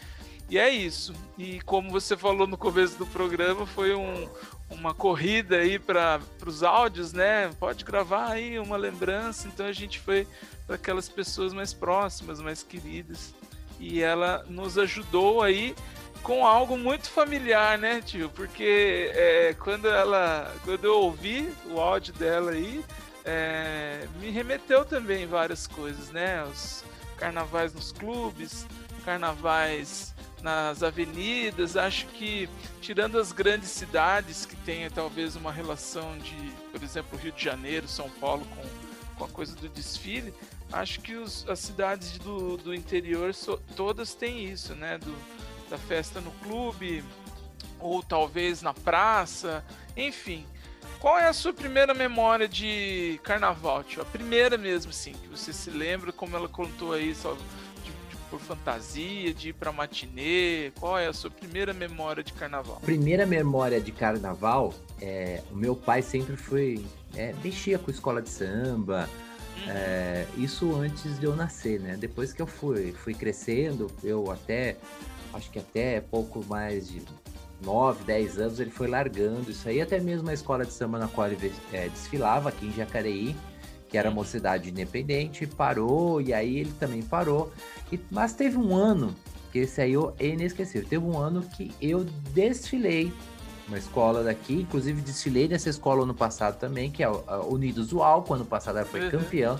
e 0.48 0.58
é 0.58 0.68
isso. 0.68 1.14
E 1.38 1.60
como 1.60 1.90
você 1.90 2.16
falou 2.16 2.46
no 2.46 2.56
começo 2.56 2.98
do 2.98 3.06
programa, 3.06 3.66
foi 3.66 3.94
um, 3.94 4.28
uma 4.70 4.94
corrida 4.94 5.56
aí 5.56 5.78
para 5.78 6.20
os 6.46 6.62
áudios, 6.62 7.12
né? 7.12 7.50
Pode 7.58 7.84
gravar 7.84 8.30
aí 8.30 8.58
uma 8.58 8.76
lembrança. 8.76 9.48
Então 9.48 9.66
a 9.66 9.72
gente 9.72 9.98
foi 10.00 10.26
para 10.66 10.76
aquelas 10.76 11.08
pessoas 11.08 11.52
mais 11.52 11.74
próximas, 11.74 12.40
mais 12.40 12.62
queridas. 12.62 13.34
E 13.78 14.02
ela 14.02 14.44
nos 14.48 14.78
ajudou 14.78 15.42
aí 15.42 15.74
com 16.22 16.46
algo 16.46 16.76
muito 16.76 17.08
familiar, 17.10 17.78
né, 17.78 18.00
tio? 18.00 18.30
Porque 18.30 19.10
é, 19.14 19.54
quando 19.58 19.88
ela, 19.88 20.54
quando 20.64 20.84
eu 20.84 20.98
ouvi 20.98 21.52
o 21.70 21.80
áudio 21.80 22.12
dela 22.14 22.52
aí, 22.52 22.84
é, 23.24 24.06
me 24.18 24.30
remeteu 24.30 24.84
também 24.84 25.26
várias 25.26 25.66
coisas, 25.66 26.10
né? 26.10 26.42
Os 26.44 26.84
carnavais 27.16 27.74
nos 27.74 27.92
clubes, 27.92 28.66
carnavais 29.04 30.14
nas 30.42 30.82
avenidas. 30.82 31.76
Acho 31.76 32.06
que, 32.06 32.48
tirando 32.80 33.18
as 33.18 33.32
grandes 33.32 33.70
cidades 33.70 34.46
que 34.46 34.56
têm 34.56 34.88
talvez 34.90 35.36
uma 35.36 35.52
relação 35.52 36.16
de, 36.18 36.52
por 36.72 36.82
exemplo, 36.82 37.18
Rio 37.18 37.32
de 37.32 37.44
Janeiro, 37.44 37.86
São 37.86 38.08
Paulo 38.08 38.44
com, 38.46 39.16
com 39.18 39.24
a 39.24 39.28
coisa 39.28 39.54
do 39.54 39.68
desfile, 39.68 40.32
acho 40.72 41.00
que 41.00 41.14
os, 41.14 41.46
as 41.48 41.58
cidades 41.58 42.18
do, 42.18 42.56
do 42.56 42.74
interior 42.74 43.34
so, 43.34 43.58
todas 43.76 44.14
têm 44.14 44.44
isso, 44.44 44.74
né? 44.74 44.98
Do, 44.98 45.14
da 45.68 45.78
festa 45.78 46.20
no 46.20 46.32
clube, 46.42 47.04
ou 47.78 48.02
talvez 48.02 48.62
na 48.62 48.74
praça, 48.74 49.64
enfim. 49.96 50.46
Qual 51.00 51.18
é 51.18 51.26
a 51.26 51.32
sua 51.32 51.54
primeira 51.54 51.94
memória 51.94 52.46
de 52.46 53.18
carnaval, 53.22 53.82
tio? 53.82 54.02
A 54.02 54.04
primeira 54.04 54.58
mesmo, 54.58 54.90
assim, 54.90 55.12
que 55.12 55.28
você 55.28 55.50
se 55.50 55.70
lembra, 55.70 56.12
como 56.12 56.36
ela 56.36 56.46
contou 56.46 56.92
aí, 56.92 57.14
só 57.14 57.32
de, 57.32 57.40
de, 57.84 58.16
por 58.28 58.38
fantasia, 58.38 59.32
de 59.32 59.48
ir 59.48 59.52
pra 59.54 59.72
matinê. 59.72 60.70
Qual 60.78 60.98
é 60.98 61.06
a 61.06 61.12
sua 61.14 61.30
primeira 61.30 61.72
memória 61.72 62.22
de 62.22 62.34
carnaval? 62.34 62.78
Primeira 62.82 63.24
memória 63.24 63.80
de 63.80 63.90
carnaval, 63.90 64.74
é, 65.00 65.42
o 65.50 65.56
meu 65.56 65.74
pai 65.74 66.02
sempre 66.02 66.36
foi. 66.36 66.84
É, 67.16 67.34
mexia 67.42 67.78
com 67.78 67.90
escola 67.90 68.20
de 68.20 68.28
samba. 68.28 69.08
Uhum. 69.56 69.70
É, 69.70 70.26
isso 70.36 70.74
antes 70.76 71.18
de 71.18 71.24
eu 71.24 71.34
nascer, 71.34 71.80
né? 71.80 71.96
Depois 71.98 72.34
que 72.34 72.42
eu 72.42 72.46
fui, 72.46 72.92
fui 72.92 73.14
crescendo, 73.14 73.90
eu 74.04 74.30
até 74.30 74.76
acho 75.32 75.50
que 75.50 75.58
até 75.58 76.00
pouco 76.02 76.44
mais 76.46 76.88
de 76.88 77.00
9, 77.62 78.04
10 78.04 78.38
anos, 78.38 78.60
ele 78.60 78.70
foi 78.70 78.88
largando 78.88 79.50
isso 79.50 79.68
aí, 79.68 79.80
até 79.80 80.00
mesmo 80.00 80.28
a 80.30 80.34
escola 80.34 80.64
de 80.64 80.72
samba 80.72 80.98
na 80.98 81.08
qual 81.08 81.28
ele 81.28 81.52
é, 81.72 81.88
desfilava 81.88 82.48
aqui 82.48 82.66
em 82.66 82.72
Jacareí, 82.72 83.36
que 83.88 83.98
era 83.98 84.08
uma 84.08 84.24
cidade 84.24 84.70
independente, 84.70 85.46
parou, 85.46 86.20
e 86.20 86.32
aí 86.32 86.58
ele 86.58 86.72
também 86.78 87.02
parou. 87.02 87.52
E, 87.92 87.98
mas 88.10 88.32
teve 88.32 88.56
um 88.56 88.74
ano, 88.74 89.14
que 89.52 89.58
esse 89.58 89.80
aí 89.80 89.94
é 90.18 90.26
inesquecível, 90.26 90.88
teve 90.88 91.04
um 91.04 91.18
ano 91.18 91.42
que 91.42 91.72
eu 91.80 92.04
desfilei 92.32 93.12
uma 93.66 93.78
escola 93.78 94.24
daqui, 94.24 94.54
inclusive 94.62 95.00
desfilei 95.00 95.46
nessa 95.46 95.70
escola 95.70 96.02
ano 96.02 96.14
passado 96.14 96.58
também, 96.58 96.90
que 96.90 97.02
é 97.02 97.06
a 97.06 97.40
Unidos 97.48 97.88
do 97.88 98.02
Alco, 98.02 98.34
ano 98.34 98.44
passado 98.44 98.78
ela 98.78 98.86
foi 98.86 99.04
uhum. 99.04 99.10
campeão 99.10 99.58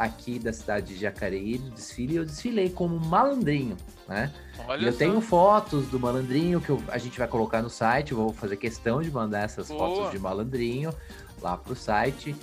aqui 0.00 0.38
da 0.38 0.52
cidade 0.52 0.94
de 0.94 1.00
Jacareí, 1.00 1.58
do 1.58 1.70
desfile, 1.70 2.14
e 2.14 2.16
eu 2.16 2.24
desfilei 2.24 2.70
como 2.70 2.98
malandrinho, 2.98 3.76
né? 4.08 4.32
Olha 4.66 4.82
e 4.82 4.86
eu 4.86 4.92
só. 4.92 4.98
tenho 4.98 5.20
fotos 5.20 5.88
do 5.88 6.00
malandrinho 6.00 6.58
que 6.60 6.70
eu, 6.70 6.82
a 6.88 6.96
gente 6.96 7.18
vai 7.18 7.28
colocar 7.28 7.60
no 7.60 7.68
site, 7.68 8.14
vou 8.14 8.32
fazer 8.32 8.56
questão 8.56 9.02
de 9.02 9.10
mandar 9.10 9.44
essas 9.44 9.68
Boa. 9.68 9.78
fotos 9.78 10.10
de 10.12 10.18
malandrinho 10.18 10.94
lá 11.42 11.56
pro 11.56 11.76
site. 11.76 12.34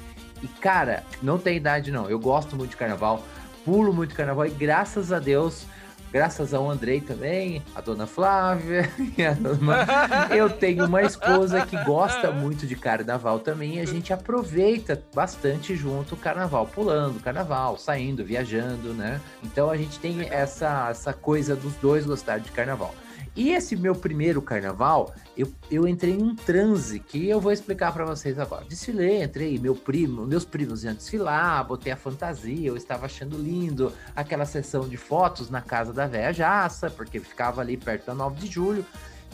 E 0.41 0.47
cara, 0.47 1.03
não 1.21 1.39
tem 1.39 1.57
idade 1.57 1.91
não, 1.91 2.07
eu 2.07 2.19
gosto 2.19 2.55
muito 2.55 2.71
de 2.71 2.77
carnaval, 2.77 3.23
pulo 3.65 3.91
muito 3.91 4.13
carnaval 4.13 4.45
e 4.45 4.51
graças 4.51 5.11
a 5.11 5.17
Deus 5.17 5.65
graças 6.11 6.53
ao 6.53 6.69
Andrei 6.69 7.01
também, 7.01 7.61
a 7.75 7.81
dona 7.81 8.07
Flávia, 8.07 8.89
a 9.29 9.33
dona... 9.33 10.35
eu 10.35 10.49
tenho 10.49 10.85
uma 10.85 11.01
esposa 11.01 11.65
que 11.65 11.81
gosta 11.83 12.31
muito 12.31 12.65
de 12.65 12.75
carnaval 12.75 13.39
também 13.39 13.75
e 13.75 13.79
a 13.79 13.85
gente 13.85 14.13
aproveita 14.13 15.01
bastante 15.13 15.75
junto 15.75 16.15
o 16.15 16.17
carnaval, 16.17 16.65
pulando 16.67 17.19
carnaval, 17.19 17.77
saindo, 17.77 18.23
viajando, 18.23 18.93
né? 18.93 19.19
Então 19.43 19.69
a 19.69 19.77
gente 19.77 19.99
tem 19.99 20.27
essa, 20.29 20.87
essa 20.89 21.13
coisa 21.13 21.55
dos 21.55 21.73
dois 21.75 22.05
gostar 22.05 22.39
de 22.39 22.51
carnaval. 22.51 22.93
E 23.37 23.51
esse 23.51 23.75
meu 23.75 23.93
primeiro 23.93 24.41
carnaval, 24.41 25.13
eu, 25.37 25.47
eu 25.69 25.87
entrei 25.87 26.15
em 26.15 26.23
um 26.23 26.35
transe 26.35 26.99
que 26.99 27.29
eu 27.29 27.39
vou 27.39 27.51
explicar 27.51 27.93
para 27.93 28.03
vocês 28.03 28.39
agora. 28.39 28.65
Desfilei, 28.65 29.21
entrei, 29.21 29.59
meu 29.59 29.75
primo, 29.75 30.25
meus 30.25 30.43
primos 30.43 30.83
iam 30.83 30.95
desfilar, 30.95 31.63
botei 31.63 31.91
a 31.91 31.95
fantasia, 31.95 32.67
eu 32.67 32.75
estava 32.75 33.05
achando 33.05 33.37
lindo 33.37 33.93
aquela 34.15 34.43
sessão 34.43 34.89
de 34.89 34.97
fotos 34.97 35.51
na 35.51 35.61
casa 35.61 35.93
da 35.93 36.07
velha 36.07 36.33
Jaça, 36.33 36.89
porque 36.89 37.19
ficava 37.19 37.61
ali 37.61 37.77
perto 37.77 38.07
da 38.07 38.15
9 38.15 38.39
de 38.39 38.51
julho, 38.51 38.83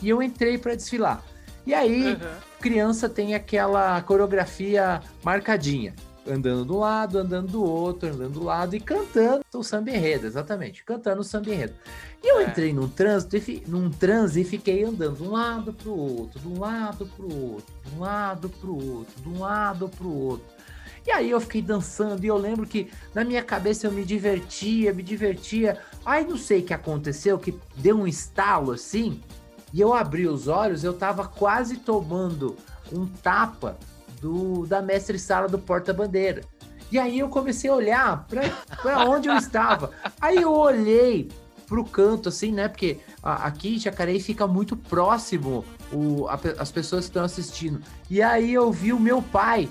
e 0.02 0.10
eu 0.10 0.22
entrei 0.22 0.58
para 0.58 0.76
desfilar. 0.76 1.24
E 1.66 1.74
aí, 1.74 2.12
uhum. 2.12 2.20
criança 2.60 3.08
tem 3.08 3.34
aquela 3.34 4.02
coreografia 4.02 5.02
marcadinha 5.24 5.94
andando 6.28 6.66
do 6.66 6.78
lado, 6.80 7.18
andando 7.18 7.52
do 7.52 7.64
outro, 7.64 8.10
andando 8.10 8.34
do 8.34 8.44
lado 8.44 8.76
e 8.76 8.80
cantando 8.80 9.44
o 9.54 9.64
samba 9.64 9.92
enredo, 9.92 10.26
exatamente, 10.26 10.84
cantando 10.84 11.22
o 11.22 11.24
samba 11.24 11.50
enredo. 11.50 11.74
E 12.24 12.28
eu 12.28 12.40
é. 12.40 12.46
entrei 12.46 12.74
num 12.74 12.88
trânsito, 12.88 13.38
num 13.68 13.90
transe 13.90 14.42
e 14.42 14.44
fiquei 14.44 14.84
andando 14.84 15.18
de 15.18 15.24
um 15.24 15.32
lado 15.32 15.74
pro 15.74 15.92
outro, 15.92 16.40
de 16.40 16.48
um 16.48 16.60
lado 16.60 17.06
pro 17.06 17.26
outro, 17.26 17.74
de 17.86 17.96
um 17.96 18.00
lado 18.00 18.50
pro 18.50 18.76
outro, 18.76 19.22
de 19.22 19.30
um 19.30 19.40
lado 19.40 19.90
pro 19.90 20.10
outro. 20.10 20.46
E 21.06 21.12
aí 21.12 21.30
eu 21.30 21.42
fiquei 21.42 21.62
dançando 21.62 22.24
e 22.24 22.28
eu 22.28 22.38
lembro 22.38 22.66
que 22.66 22.90
na 23.14 23.26
minha 23.26 23.44
cabeça 23.44 23.88
eu 23.88 23.92
me 23.92 24.06
divertia, 24.06 24.94
me 24.94 25.04
divertia. 25.04 25.78
Aí 26.06 26.26
não 26.26 26.38
sei 26.38 26.62
o 26.62 26.64
que 26.64 26.74
aconteceu, 26.74 27.38
que 27.38 27.60
deu 27.76 27.98
um 27.98 28.08
estalo 28.08 28.72
assim, 28.72 29.22
e 29.74 29.82
eu 29.82 29.94
abri 29.94 30.28
os 30.28 30.48
olhos, 30.48 30.84
eu 30.84 30.94
tava 30.94 31.28
quase 31.28 31.78
tomando 31.78 32.56
um 32.92 33.06
tapa 33.06 33.78
do 34.24 34.66
da 34.66 34.82
mestre 34.82 35.20
sala 35.20 35.50
do 35.50 35.60
porta-bandeira. 35.60 36.42
E 36.90 36.98
aí 36.98 37.20
eu 37.20 37.28
comecei 37.28 37.70
a 37.70 37.76
olhar 37.76 38.28
para 38.82 39.04
onde 39.06 39.28
eu 39.28 39.36
estava. 39.36 39.92
Aí 40.22 40.38
eu 40.38 40.54
olhei 40.54 41.30
pro 41.68 41.84
canto, 41.84 42.30
assim, 42.30 42.52
né? 42.52 42.70
Porque 42.70 43.00
aqui 43.22 43.76
em 43.76 43.80
Jacareí 43.80 44.22
fica 44.22 44.48
muito 44.48 44.78
próximo 44.78 45.66
o, 45.92 46.28
a, 46.28 46.40
as 46.60 46.72
pessoas 46.72 47.06
que 47.06 47.10
estão 47.10 47.24
assistindo. 47.24 47.82
E 48.10 48.22
aí 48.22 48.54
eu 48.54 48.72
vi 48.72 48.94
o 48.94 49.00
meu 49.00 49.22
pai. 49.22 49.68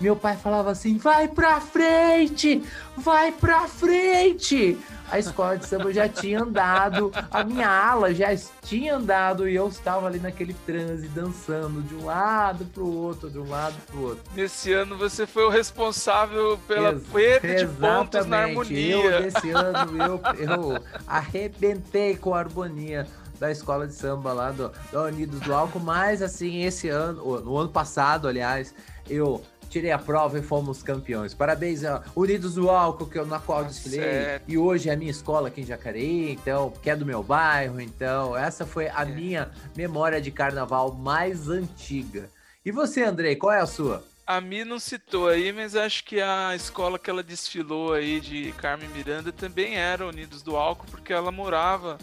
Meu 0.00 0.16
pai 0.16 0.36
falava 0.36 0.70
assim: 0.72 0.96
vai 0.98 1.28
pra 1.28 1.60
frente! 1.60 2.62
Vai 2.96 3.30
pra 3.30 3.68
frente! 3.68 4.76
A 5.10 5.18
escola 5.18 5.56
de 5.56 5.66
samba 5.66 5.92
já 5.92 6.08
tinha 6.08 6.42
andado, 6.42 7.12
a 7.30 7.44
minha 7.44 7.68
ala 7.68 8.14
já 8.14 8.28
tinha 8.62 8.96
andado 8.96 9.48
e 9.48 9.54
eu 9.54 9.68
estava 9.68 10.06
ali 10.06 10.18
naquele 10.18 10.54
transe 10.66 11.08
dançando 11.08 11.82
de 11.82 11.94
um 11.94 12.06
lado 12.06 12.64
pro 12.66 12.86
outro, 12.86 13.30
de 13.30 13.38
um 13.38 13.48
lado 13.48 13.74
pro 13.86 14.00
outro. 14.00 14.22
Nesse 14.34 14.72
ano 14.72 14.96
você 14.96 15.26
foi 15.26 15.44
o 15.44 15.50
responsável 15.50 16.58
pela 16.66 16.90
Ex 16.90 17.02
perda 17.12 17.54
de 17.54 17.66
pontos 17.66 18.26
na 18.26 18.38
harmonia. 18.38 18.96
Eu, 18.96 19.20
nesse 19.20 19.50
ano, 19.50 20.02
eu, 20.02 20.20
eu 20.38 20.84
arrebentei 21.06 22.16
com 22.16 22.34
a 22.34 22.38
harmonia 22.38 23.06
da 23.38 23.50
escola 23.50 23.86
de 23.86 23.94
samba 23.94 24.32
lá 24.32 24.50
do, 24.50 24.72
do 24.90 25.02
Unidos 25.02 25.40
do 25.40 25.52
Álcool, 25.52 25.80
mas 25.80 26.22
assim, 26.22 26.62
esse 26.62 26.88
ano, 26.88 27.40
no 27.40 27.56
ano 27.56 27.68
passado, 27.68 28.28
aliás, 28.28 28.74
eu 29.08 29.42
tirei 29.74 29.90
a 29.90 29.98
prova 29.98 30.38
e 30.38 30.42
fomos 30.42 30.84
campeões. 30.84 31.34
Parabéns 31.34 31.82
a 31.84 32.00
Unidos 32.14 32.54
do 32.54 32.70
Álcool, 32.70 33.06
que 33.06 33.18
eu 33.18 33.26
na 33.26 33.40
qual 33.40 33.62
eu 33.62 33.64
desfilei. 33.66 33.98
certo. 34.00 34.44
E 34.46 34.56
hoje 34.56 34.88
é 34.88 34.92
a 34.92 34.96
minha 34.96 35.10
escola 35.10 35.48
aqui 35.48 35.62
em 35.62 35.66
Jacareí, 35.66 36.30
então, 36.30 36.70
que 36.80 36.88
é 36.88 36.94
do 36.94 37.04
meu 37.04 37.24
bairro. 37.24 37.80
Então, 37.80 38.36
essa 38.36 38.64
foi 38.64 38.86
a 38.88 39.02
É. 39.02 39.04
minha 39.04 39.50
memória 39.76 40.20
de 40.20 40.30
carnaval 40.30 40.92
mais 40.94 41.48
antiga. 41.48 42.30
E 42.64 42.70
você, 42.70 43.02
Andrei, 43.02 43.34
qual 43.34 43.52
é 43.52 43.58
a 43.60 43.66
sua? 43.66 44.04
A 44.24 44.40
Mi 44.40 44.64
não 44.64 44.78
citou 44.78 45.26
aí, 45.28 45.52
mas 45.52 45.74
acho 45.74 46.04
que 46.04 46.20
a 46.20 46.54
escola 46.54 46.96
que 46.96 47.10
ela 47.10 47.22
desfilou 47.22 47.94
aí 47.94 48.20
de 48.20 48.52
Carmen 48.52 48.88
Miranda 48.90 49.32
também 49.32 49.74
era 49.76 50.06
Unidos 50.06 50.40
do 50.40 50.54
Álcool, 50.56 50.86
porque 50.88 51.12
ela 51.12 51.32
morava 51.32 51.98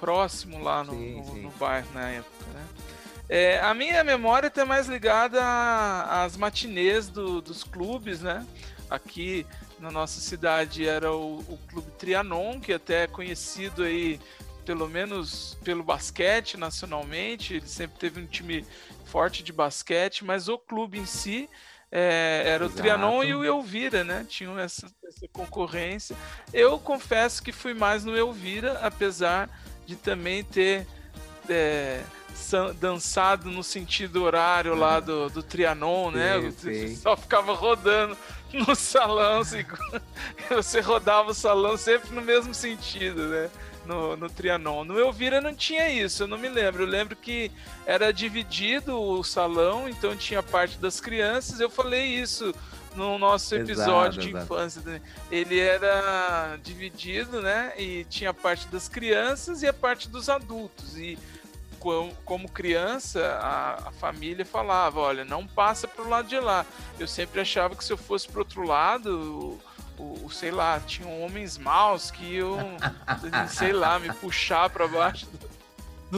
próximo 0.00 0.60
lá 0.62 0.82
no, 0.82 0.92
Sim, 0.92 1.16
no- 1.18 1.24
sim. 1.32 1.42
no 1.42 1.50
bairro 1.52 1.86
na 1.94 2.08
época, 2.10 2.44
né? 2.52 2.64
É, 3.28 3.58
a 3.60 3.72
minha 3.72 4.04
memória 4.04 4.48
está 4.48 4.64
mais 4.66 4.86
ligada 4.86 5.40
às 6.22 6.36
matinês 6.36 7.08
do- 7.08 7.40
dos 7.40 7.64
clubes, 7.64 8.20
né? 8.20 8.46
Aqui 8.90 9.46
na 9.78 9.90
nossa 9.90 10.20
cidade 10.20 10.86
era 10.86 11.10
o, 11.12 11.38
o 11.40 11.58
Clube 11.68 11.90
Trianon, 11.92 12.60
que 12.60 12.72
até 12.72 13.04
é 13.04 13.06
conhecido 13.06 13.82
aí 13.82 14.20
pelo 14.64 14.88
menos 14.88 15.56
pelo 15.64 15.82
basquete 15.82 16.56
nacionalmente. 16.56 17.54
Ele 17.54 17.66
sempre 17.66 17.98
teve 17.98 18.20
um 18.20 18.26
time 18.26 18.64
forte 19.06 19.42
de 19.42 19.52
basquete, 19.52 20.24
mas 20.24 20.48
o 20.48 20.58
clube 20.58 20.98
em 20.98 21.06
si 21.06 21.48
é, 21.90 22.42
era 22.46 22.64
Exato. 22.64 22.78
o 22.78 22.82
Trianon 22.82 23.24
e 23.24 23.34
o 23.34 23.44
Elvira, 23.44 24.04
né? 24.04 24.26
Tinham 24.28 24.58
essa, 24.58 24.86
essa 25.06 25.26
concorrência. 25.32 26.14
Eu 26.52 26.78
confesso 26.78 27.42
que 27.42 27.52
fui 27.52 27.72
mais 27.72 28.04
no 28.04 28.16
Elvira, 28.16 28.78
apesar 28.82 29.48
de 29.86 29.96
também 29.96 30.42
ter 30.44 30.86
é, 31.48 32.02
dançado 32.78 33.50
no 33.50 33.62
sentido 33.62 34.22
horário 34.22 34.74
lá 34.74 35.00
do, 35.00 35.28
do 35.30 35.42
Trianon, 35.42 36.10
né? 36.10 36.52
Sei. 36.58 36.96
só 36.96 37.16
ficava 37.16 37.54
rodando 37.54 38.16
no 38.52 38.74
salão, 38.76 39.40
assim, 39.40 39.64
você 40.50 40.80
rodava 40.80 41.30
o 41.30 41.34
salão 41.34 41.76
sempre 41.76 42.14
no 42.14 42.22
mesmo 42.22 42.54
sentido, 42.54 43.28
né? 43.28 43.50
No, 43.86 44.16
no 44.16 44.30
Trianon. 44.30 44.84
No 44.84 44.98
Elvira 44.98 45.40
não 45.40 45.54
tinha 45.54 45.90
isso, 45.90 46.22
eu 46.22 46.26
não 46.26 46.38
me 46.38 46.48
lembro. 46.48 46.84
Eu 46.84 46.88
lembro 46.88 47.14
que 47.14 47.52
era 47.84 48.12
dividido 48.12 48.98
o 48.98 49.22
salão, 49.22 49.88
então 49.88 50.16
tinha 50.16 50.42
parte 50.42 50.78
das 50.78 51.00
crianças. 51.00 51.60
Eu 51.60 51.68
falei 51.68 52.06
isso 52.06 52.54
no 52.96 53.18
nosso 53.18 53.54
Exato, 53.54 53.70
episódio 53.70 54.22
de 54.22 54.28
exato. 54.30 54.44
infância. 54.44 55.02
Ele 55.30 55.58
era 55.58 56.58
dividido, 56.62 57.42
né? 57.42 57.74
E 57.76 58.04
tinha 58.04 58.30
a 58.30 58.34
parte 58.34 58.66
das 58.68 58.88
crianças 58.88 59.62
e 59.62 59.66
a 59.66 59.72
parte 59.72 60.08
dos 60.08 60.30
adultos. 60.30 60.96
E 60.96 61.18
com- 61.84 62.14
como 62.24 62.50
criança, 62.50 63.38
a, 63.42 63.88
a 63.88 63.92
família 63.92 64.44
falava: 64.46 65.00
olha, 65.00 65.22
não 65.22 65.46
passa 65.46 65.86
pro 65.86 66.08
lado 66.08 66.26
de 66.28 66.40
lá. 66.40 66.64
Eu 66.98 67.06
sempre 67.06 67.42
achava 67.42 67.76
que 67.76 67.84
se 67.84 67.92
eu 67.92 67.98
fosse 67.98 68.26
pro 68.26 68.38
outro 68.40 68.62
lado, 68.66 69.60
o, 69.98 70.24
o- 70.24 70.30
sei 70.30 70.50
lá, 70.50 70.80
tinham 70.80 71.20
homens 71.22 71.58
maus 71.58 72.10
que 72.10 72.24
iam, 72.36 72.58
sei 73.50 73.72
lá, 73.74 73.98
me 73.98 74.10
puxar 74.14 74.70
para 74.70 74.88
baixo 74.88 75.26
do, 75.26 75.50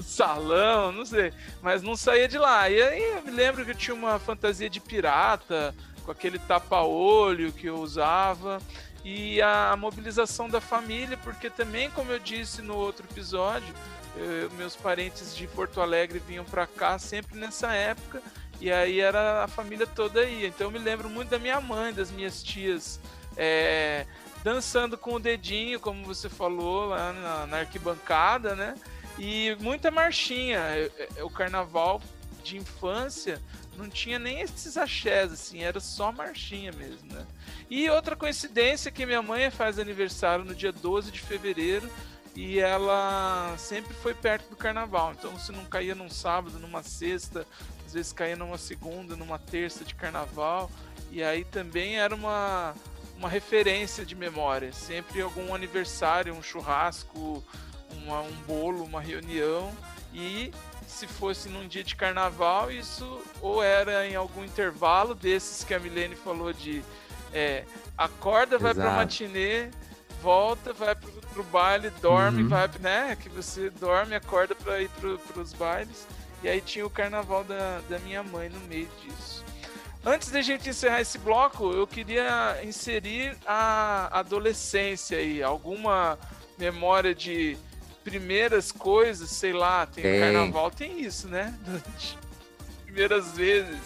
do 0.00 0.02
salão, 0.02 0.92
não 0.92 1.04
sei. 1.04 1.32
Mas 1.60 1.82
não 1.82 1.96
saía 1.96 2.28
de 2.28 2.38
lá. 2.38 2.70
E 2.70 2.80
aí 2.80 3.02
eu 3.16 3.22
me 3.22 3.32
lembro 3.32 3.64
que 3.64 3.72
eu 3.72 3.76
tinha 3.76 3.94
uma 3.94 4.20
fantasia 4.20 4.70
de 4.70 4.78
pirata, 4.78 5.74
com 6.04 6.12
aquele 6.12 6.38
tapa-olho 6.38 7.50
que 7.52 7.66
eu 7.66 7.76
usava. 7.80 8.62
E 9.04 9.40
a 9.40 9.76
mobilização 9.78 10.48
da 10.48 10.60
família, 10.60 11.16
porque 11.22 11.48
também, 11.48 11.88
como 11.90 12.10
eu 12.10 12.18
disse 12.18 12.60
no 12.60 12.74
outro 12.74 13.06
episódio, 13.08 13.72
eh, 14.16 14.48
meus 14.56 14.74
parentes 14.74 15.34
de 15.36 15.46
Porto 15.46 15.80
Alegre 15.80 16.18
vinham 16.18 16.44
para 16.44 16.66
cá 16.66 16.98
sempre 16.98 17.38
nessa 17.38 17.72
época 17.72 18.22
e 18.60 18.72
aí 18.72 19.00
era 19.00 19.44
a 19.44 19.48
família 19.48 19.86
toda 19.86 20.20
aí. 20.20 20.46
Então 20.46 20.68
eu 20.68 20.70
me 20.70 20.78
lembro 20.78 21.08
muito 21.08 21.28
da 21.28 21.38
minha 21.38 21.60
mãe, 21.60 21.92
das 21.92 22.10
minhas 22.10 22.42
tias, 22.42 22.98
eh, 23.36 24.06
dançando 24.42 24.96
com 24.96 25.14
o 25.14 25.20
dedinho, 25.20 25.78
como 25.78 26.04
você 26.04 26.28
falou 26.28 26.86
lá 26.86 27.12
na, 27.12 27.46
na 27.46 27.56
arquibancada, 27.58 28.54
né? 28.54 28.74
E 29.18 29.56
muita 29.60 29.90
marchinha. 29.90 30.58
Eh, 30.58 31.22
O 31.22 31.30
carnaval 31.30 32.00
de 32.42 32.56
infância 32.56 33.42
não 33.76 33.88
tinha 33.90 34.18
nem 34.18 34.40
esses 34.40 34.76
axés, 34.78 35.32
assim, 35.32 35.62
era 35.62 35.78
só 35.80 36.10
marchinha 36.10 36.72
mesmo, 36.72 37.12
né? 37.12 37.26
E 37.68 37.90
outra 37.90 38.16
coincidência 38.16 38.90
que 38.90 39.04
minha 39.04 39.20
mãe 39.20 39.50
faz 39.50 39.78
aniversário 39.78 40.44
no 40.44 40.54
dia 40.54 40.72
12 40.72 41.10
de 41.10 41.20
fevereiro 41.20 41.90
e 42.36 42.60
ela 42.60 43.54
sempre 43.58 43.94
foi 43.94 44.12
perto 44.14 44.50
do 44.50 44.56
carnaval. 44.56 45.12
Então, 45.12 45.38
se 45.38 45.50
não 45.52 45.64
caía 45.64 45.94
num 45.94 46.10
sábado, 46.10 46.58
numa 46.58 46.82
sexta, 46.82 47.46
às 47.86 47.94
vezes 47.94 48.12
caía 48.12 48.36
numa 48.36 48.58
segunda, 48.58 49.16
numa 49.16 49.38
terça 49.38 49.84
de 49.84 49.94
carnaval. 49.94 50.70
E 51.10 51.22
aí 51.22 51.44
também 51.44 51.98
era 51.98 52.14
uma, 52.14 52.74
uma 53.16 53.28
referência 53.28 54.04
de 54.04 54.14
memória. 54.14 54.72
Sempre 54.72 55.22
algum 55.22 55.54
aniversário, 55.54 56.34
um 56.34 56.42
churrasco, 56.42 57.42
uma- 57.90 58.20
um 58.20 58.32
bolo, 58.46 58.84
uma 58.84 59.00
reunião. 59.00 59.72
E 60.12 60.52
se 60.86 61.06
fosse 61.06 61.48
num 61.48 61.66
dia 61.66 61.82
de 61.82 61.96
carnaval, 61.96 62.70
isso 62.70 63.20
ou 63.40 63.62
era 63.62 64.06
em 64.06 64.14
algum 64.14 64.44
intervalo 64.44 65.14
desses 65.14 65.64
que 65.64 65.72
a 65.74 65.78
Milene 65.80 66.14
falou 66.16 66.52
de 66.52 66.82
é, 67.32 67.64
acorda, 67.98 68.56
vai 68.58 68.70
Exato. 68.70 68.94
matinê, 68.96 69.68
volta, 70.22 70.72
vai 70.72 70.94
pro, 70.94 71.12
pro 71.36 71.44
baile, 71.44 71.90
dorme, 72.00 72.42
Uhum. 72.42 72.48
vai, 72.48 72.68
né? 72.80 73.16
Que 73.20 73.28
você 73.28 73.68
dorme, 73.68 74.14
acorda 74.14 74.54
pra 74.54 74.80
ir 74.80 74.88
pro, 74.88 75.18
pros 75.18 75.52
bailes. 75.52 76.06
E 76.42 76.48
aí 76.48 76.60
tinha 76.62 76.86
o 76.86 76.90
carnaval 76.90 77.44
da, 77.44 77.80
da 77.90 77.98
minha 77.98 78.22
mãe 78.22 78.48
no 78.48 78.60
meio 78.60 78.88
disso. 79.02 79.44
Antes 80.04 80.30
da 80.30 80.40
gente 80.40 80.68
encerrar 80.68 81.00
esse 81.00 81.18
bloco, 81.18 81.72
eu 81.72 81.86
queria 81.86 82.58
inserir 82.64 83.36
a 83.46 84.08
adolescência 84.18 85.18
aí, 85.18 85.42
alguma 85.42 86.18
memória 86.56 87.14
de 87.14 87.58
primeiras 88.04 88.70
coisas, 88.72 89.28
sei 89.30 89.52
lá, 89.52 89.84
tem, 89.84 90.04
Tem. 90.04 90.20
carnaval, 90.20 90.70
tem 90.70 91.00
isso, 91.02 91.26
né? 91.28 91.52
Primeiras 92.86 93.32
vezes 93.32 93.76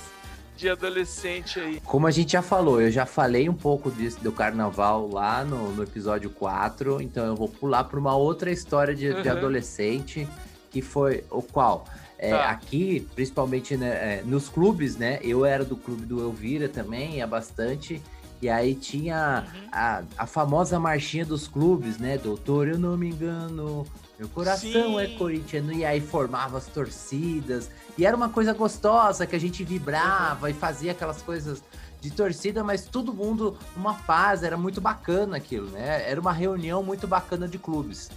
de 0.61 0.69
adolescente 0.69 1.59
aí. 1.59 1.81
Como 1.81 2.07
a 2.07 2.11
gente 2.11 2.33
já 2.33 2.43
falou, 2.43 2.81
eu 2.83 2.91
já 2.91 3.07
falei 3.07 3.49
um 3.49 3.55
pouco 3.55 3.91
disso, 3.91 4.19
do 4.23 4.31
carnaval 4.31 5.09
lá 5.11 5.43
no, 5.43 5.73
no 5.73 5.83
episódio 5.83 6.29
4, 6.31 7.01
então 7.01 7.25
eu 7.25 7.35
vou 7.35 7.49
pular 7.49 7.85
para 7.85 7.99
uma 7.99 8.15
outra 8.15 8.51
história 8.51 8.95
de, 8.95 9.09
de 9.23 9.29
Uhum. 9.29 9.37
adolescente, 9.37 10.29
que 10.71 10.83
foi 10.83 11.25
o 11.31 11.41
qual? 11.43 11.87
É, 12.19 12.31
Tá. 12.31 12.51
Aqui, 12.51 13.07
principalmente 13.15 13.77
né, 13.79 13.89
é, 14.19 14.23
nos 14.25 14.51
clubes, 14.51 14.97
né? 14.97 15.19
Eu 15.23 15.47
era 15.47 15.65
do 15.65 15.75
clube 15.77 16.05
do 16.05 16.21
Elvira 16.21 16.69
também, 16.69 17.17
ia 17.17 17.27
bastante. 17.27 18.03
E 18.43 18.49
aí 18.49 18.75
tinha 18.75 19.45
Uhum. 19.55 19.69
a, 19.71 20.03
a 20.19 20.27
famosa 20.27 20.79
marchinha 20.81 21.25
dos 21.27 21.47
clubes, 21.47 21.99
né? 21.99 22.17
Doutor, 22.19 22.69
eu 22.69 22.79
não 22.79 22.97
me 22.97 23.09
engano, 23.11 23.87
meu 24.19 24.29
coração 24.29 24.99
é 24.99 25.07
Sim. 25.09 25.17
corintiano. 25.17 25.73
E 25.73 25.85
aí 25.85 26.01
formava 26.01 26.57
as 26.59 26.67
torcidas. 26.67 27.71
E 27.99 28.07
era 28.07 28.17
uma 28.17 28.29
coisa 28.29 28.53
gostosa 28.53 29.27
que 29.27 29.37
a 29.37 29.41
gente 29.41 29.63
vibrava 29.65 30.51
e 30.51 30.55
fazia 30.55 30.93
aquelas 30.93 31.21
coisas 31.23 31.63
de 32.01 32.11
torcida, 32.11 32.65
mas 32.65 32.87
todo 32.87 33.13
mundo 33.13 33.59
numa 33.77 33.93
paz, 33.93 34.43
era 34.43 34.57
muito 34.57 34.81
bacana 34.81 35.37
aquilo, 35.37 35.69
né? 35.69 36.09
Era 36.11 36.19
uma 36.19 36.33
reunião 36.33 36.83
muito 36.83 37.07
bacana 37.07 37.47
de 37.47 37.59
clubes. 37.59 38.11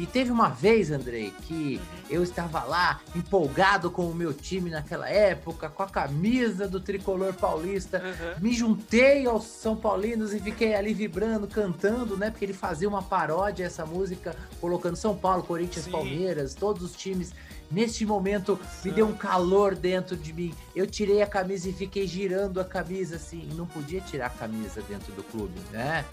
E 0.00 0.06
teve 0.06 0.30
uma 0.30 0.48
vez, 0.48 0.90
Andrei, 0.90 1.30
que 1.42 1.78
eu 2.08 2.22
estava 2.22 2.64
lá 2.64 3.02
empolgado 3.14 3.90
com 3.90 4.08
o 4.08 4.14
meu 4.14 4.32
time 4.32 4.70
naquela 4.70 5.06
época, 5.06 5.68
com 5.68 5.82
a 5.82 5.86
camisa 5.86 6.66
do 6.66 6.80
tricolor 6.80 7.34
paulista. 7.34 8.02
Uhum. 8.02 8.40
Me 8.40 8.50
juntei 8.54 9.26
aos 9.26 9.44
São 9.44 9.76
Paulinos 9.76 10.32
e 10.32 10.40
fiquei 10.40 10.74
ali 10.74 10.94
vibrando, 10.94 11.46
cantando, 11.46 12.16
né? 12.16 12.30
Porque 12.30 12.46
ele 12.46 12.54
fazia 12.54 12.88
uma 12.88 13.02
paródia 13.02 13.64
essa 13.64 13.84
música, 13.84 14.34
colocando 14.58 14.96
São 14.96 15.14
Paulo, 15.14 15.42
Corinthians, 15.42 15.84
Sim. 15.84 15.90
Palmeiras, 15.90 16.54
todos 16.54 16.82
os 16.82 16.96
times. 16.96 17.34
Neste 17.70 18.06
momento 18.06 18.58
me 18.82 18.90
deu 18.90 19.06
um 19.06 19.12
calor 19.12 19.76
dentro 19.76 20.16
de 20.16 20.32
mim. 20.32 20.54
Eu 20.74 20.86
tirei 20.86 21.20
a 21.20 21.26
camisa 21.26 21.68
e 21.68 21.74
fiquei 21.74 22.06
girando 22.06 22.58
a 22.58 22.64
camisa 22.64 23.16
assim. 23.16 23.46
E 23.50 23.54
não 23.54 23.66
podia 23.66 24.00
tirar 24.00 24.26
a 24.26 24.30
camisa 24.30 24.82
dentro 24.88 25.12
do 25.12 25.22
clube, 25.22 25.60
né? 25.70 26.06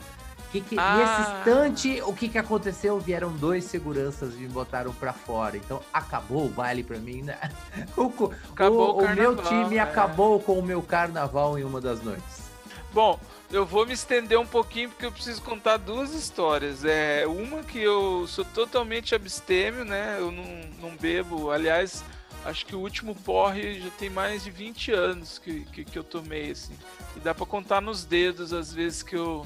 Que 0.52 0.62
que, 0.62 0.76
Ah. 0.80 0.98
Nesse 0.98 1.32
instante, 1.52 2.02
o 2.04 2.14
que, 2.14 2.30
que 2.30 2.38
aconteceu? 2.38 2.98
Vieram 3.00 3.32
dois 3.34 3.66
seguranças 3.66 4.34
e 4.36 4.38
me 4.38 4.48
botaram 4.48 4.94
pra 4.94 5.12
fora. 5.14 5.58
Então 5.58 5.82
acabou 5.94 6.46
o 6.46 6.50
baile 6.50 6.84
pra 6.84 6.98
mim, 6.98 7.22
né? 7.22 7.38
O, 7.98 8.32
Acabou 8.54 8.96
o, 8.96 9.02
o 9.02 9.06
o 9.06 9.16
meu 9.16 9.36
carnaval, 9.36 9.46
time 9.66 9.76
é. 9.76 9.80
acabou 9.80 10.40
com 10.40 10.58
o 10.60 10.64
meu 10.64 10.82
carnaval 10.82 11.60
em 11.60 11.64
uma 11.64 11.82
das 11.82 12.02
noites. 12.02 12.48
Bom, 12.94 13.20
eu 13.52 13.66
vou 13.66 13.86
me 13.86 13.94
estender 13.94 14.40
um 14.40 14.46
pouquinho 14.48 14.90
porque 14.90 15.06
eu 15.06 15.12
preciso 15.12 15.42
contar 15.42 15.78
duas 15.78 16.14
histórias. 16.14 16.84
É 16.86 17.26
uma 17.28 17.62
que 17.64 17.80
eu 17.80 18.26
sou 18.28 18.46
totalmente 18.46 19.14
abstêmio, 19.14 19.84
né? 19.84 20.16
Eu 20.20 20.32
não, 20.32 20.90
não 20.90 20.96
bebo. 20.98 21.52
Aliás, 21.52 22.04
acho 22.46 22.66
que 22.66 22.76
o 22.76 22.80
último 22.80 23.14
porre 23.14 23.82
já 23.82 23.90
tem 23.92 24.10
mais 24.10 24.44
de 24.46 24.50
20 24.50 24.92
anos 24.94 25.38
que, 25.38 25.66
que, 25.66 25.84
que 25.84 26.00
eu 26.00 26.04
tomei, 26.04 26.52
assim. 26.52 26.74
E 27.16 27.20
dá 27.20 27.36
pra 27.36 27.46
contar 27.46 27.82
nos 27.82 28.06
dedos 28.06 28.54
as 28.54 28.74
vezes 28.74 29.04
que 29.04 29.16
eu 29.16 29.46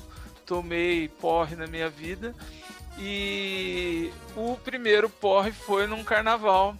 tomei 0.52 1.08
porre 1.08 1.56
na 1.56 1.66
minha 1.66 1.90
vida. 1.90 2.36
E 3.00 4.12
o 4.36 4.58
primeiro 4.58 5.10
porre 5.10 5.54
foi 5.54 5.88
num 5.88 6.04
carnaval. 6.04 6.76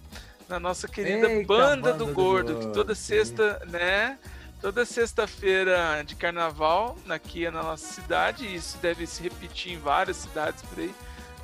Na 0.46 0.60
nossa 0.60 0.86
querida 0.86 1.30
Eita, 1.30 1.46
banda, 1.46 1.76
Banda 1.76 1.92
do 1.94 2.04
do 2.04 2.12
Gordo, 2.12 2.52
Gordo, 2.52 2.68
que 2.68 2.74
toda 2.74 2.94
sim. 2.94 3.14
sexta, 3.14 3.62
né? 3.70 4.18
toda 4.60 4.84
sexta-feira 4.84 6.04
de 6.06 6.14
carnaval 6.14 6.98
aqui 7.08 7.50
na 7.50 7.62
nossa 7.62 7.94
cidade, 7.94 8.44
e 8.44 8.56
isso 8.56 8.76
deve 8.82 9.06
se 9.06 9.22
repetir 9.22 9.72
em 9.72 9.78
várias 9.78 10.18
cidades 10.18 10.62
por 10.62 10.78
aí. 10.78 10.94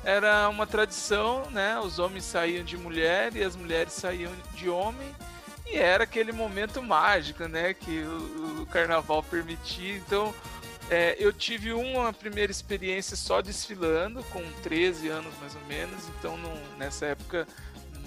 Era 0.03 0.47
uma 0.47 0.67
tradição, 0.67 1.49
né? 1.49 1.79
Os 1.79 1.97
homens 1.97 2.25
saíam 2.25 2.63
de 2.63 2.77
mulher 2.77 3.35
e 3.35 3.43
as 3.43 3.55
mulheres 3.55 3.93
saíam 3.93 4.31
de 4.53 4.69
homem. 4.69 5.15
E 5.65 5.77
era 5.77 6.03
aquele 6.03 6.31
momento 6.31 6.81
mágico, 6.81 7.47
né? 7.47 7.73
Que 7.73 8.03
o, 8.03 8.61
o 8.61 8.65
carnaval 8.67 9.23
permitia. 9.23 9.97
Então, 9.97 10.33
é, 10.89 11.15
eu 11.19 11.31
tive 11.31 11.71
uma 11.71 12.11
primeira 12.11 12.51
experiência 12.51 13.15
só 13.15 13.41
desfilando, 13.41 14.23
com 14.25 14.41
13 14.63 15.07
anos 15.07 15.33
mais 15.39 15.55
ou 15.55 15.61
menos. 15.65 16.09
Então, 16.17 16.35
não, 16.37 16.53
nessa 16.77 17.07
época, 17.07 17.47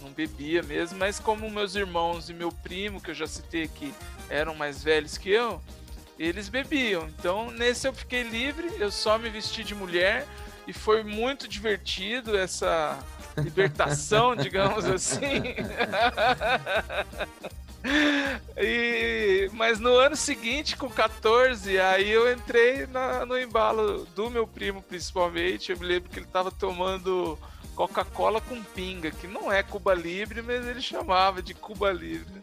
não 0.00 0.10
bebia 0.10 0.62
mesmo. 0.62 0.98
Mas, 0.98 1.20
como 1.20 1.48
meus 1.48 1.76
irmãos 1.76 2.28
e 2.28 2.34
meu 2.34 2.50
primo, 2.50 3.00
que 3.00 3.10
eu 3.10 3.14
já 3.14 3.26
citei 3.26 3.64
aqui, 3.64 3.94
eram 4.28 4.54
mais 4.54 4.82
velhos 4.82 5.16
que 5.16 5.30
eu, 5.30 5.62
eles 6.18 6.48
bebiam. 6.48 7.08
Então, 7.08 7.50
nesse 7.52 7.86
eu 7.86 7.92
fiquei 7.92 8.24
livre, 8.24 8.68
eu 8.78 8.90
só 8.90 9.16
me 9.16 9.30
vesti 9.30 9.62
de 9.62 9.74
mulher 9.74 10.26
e 10.66 10.72
foi 10.72 11.04
muito 11.04 11.46
divertido 11.46 12.36
essa 12.36 12.98
libertação, 13.36 14.34
digamos 14.36 14.84
assim. 14.84 15.22
e, 18.56 19.50
mas 19.52 19.80
no 19.80 19.96
ano 19.96 20.16
seguinte, 20.16 20.76
com 20.76 20.88
14, 20.88 21.78
aí 21.78 22.10
eu 22.10 22.32
entrei 22.32 22.86
na, 22.86 23.26
no 23.26 23.38
embalo 23.38 24.06
do 24.14 24.30
meu 24.30 24.46
primo, 24.46 24.82
principalmente. 24.82 25.72
Eu 25.72 25.78
me 25.78 25.86
lembro 25.86 26.10
que 26.10 26.18
ele 26.18 26.26
estava 26.26 26.50
tomando 26.50 27.38
Coca-Cola 27.74 28.40
com 28.40 28.62
pinga, 28.62 29.10
que 29.10 29.26
não 29.26 29.50
é 29.50 29.62
Cuba 29.62 29.94
Libre, 29.94 30.42
mas 30.42 30.66
ele 30.66 30.80
chamava 30.80 31.42
de 31.42 31.54
Cuba 31.54 31.90
Libre. 31.90 32.42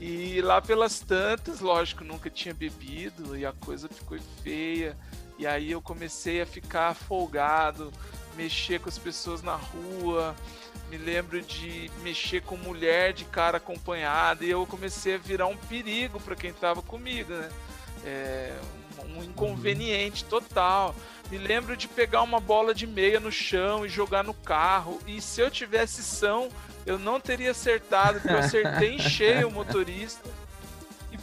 E 0.00 0.40
lá 0.42 0.60
pelas 0.60 0.98
tantas, 0.98 1.60
lógico, 1.60 2.02
nunca 2.02 2.28
tinha 2.28 2.52
bebido 2.52 3.36
e 3.36 3.46
a 3.46 3.52
coisa 3.52 3.88
ficou 3.88 4.18
feia. 4.42 4.96
E 5.38 5.46
aí 5.46 5.70
eu 5.70 5.80
comecei 5.80 6.42
a 6.42 6.46
ficar 6.46 6.94
folgado, 6.94 7.92
mexer 8.36 8.80
com 8.80 8.88
as 8.88 8.98
pessoas 8.98 9.42
na 9.42 9.54
rua. 9.54 10.34
Me 10.92 10.98
lembro 10.98 11.40
de 11.40 11.90
mexer 12.02 12.42
com 12.42 12.54
mulher 12.54 13.14
de 13.14 13.24
cara 13.24 13.56
acompanhada 13.56 14.44
e 14.44 14.50
eu 14.50 14.66
comecei 14.66 15.14
a 15.14 15.18
virar 15.18 15.46
um 15.46 15.56
perigo 15.56 16.20
para 16.20 16.36
quem 16.36 16.50
estava 16.50 16.82
comigo, 16.82 17.32
né? 17.32 17.48
É, 18.04 18.54
um 19.16 19.24
inconveniente 19.24 20.22
total. 20.26 20.94
Me 21.30 21.38
lembro 21.38 21.78
de 21.78 21.88
pegar 21.88 22.20
uma 22.20 22.38
bola 22.38 22.74
de 22.74 22.86
meia 22.86 23.18
no 23.18 23.32
chão 23.32 23.86
e 23.86 23.88
jogar 23.88 24.22
no 24.22 24.34
carro. 24.34 25.00
E 25.06 25.18
se 25.18 25.40
eu 25.40 25.50
tivesse 25.50 26.02
são, 26.02 26.50
eu 26.84 26.98
não 26.98 27.18
teria 27.18 27.52
acertado, 27.52 28.20
porque 28.20 28.34
eu 28.34 28.38
acertei 28.38 28.96
em 28.96 28.98
cheio 29.08 29.48
o 29.48 29.50
motorista 29.50 30.28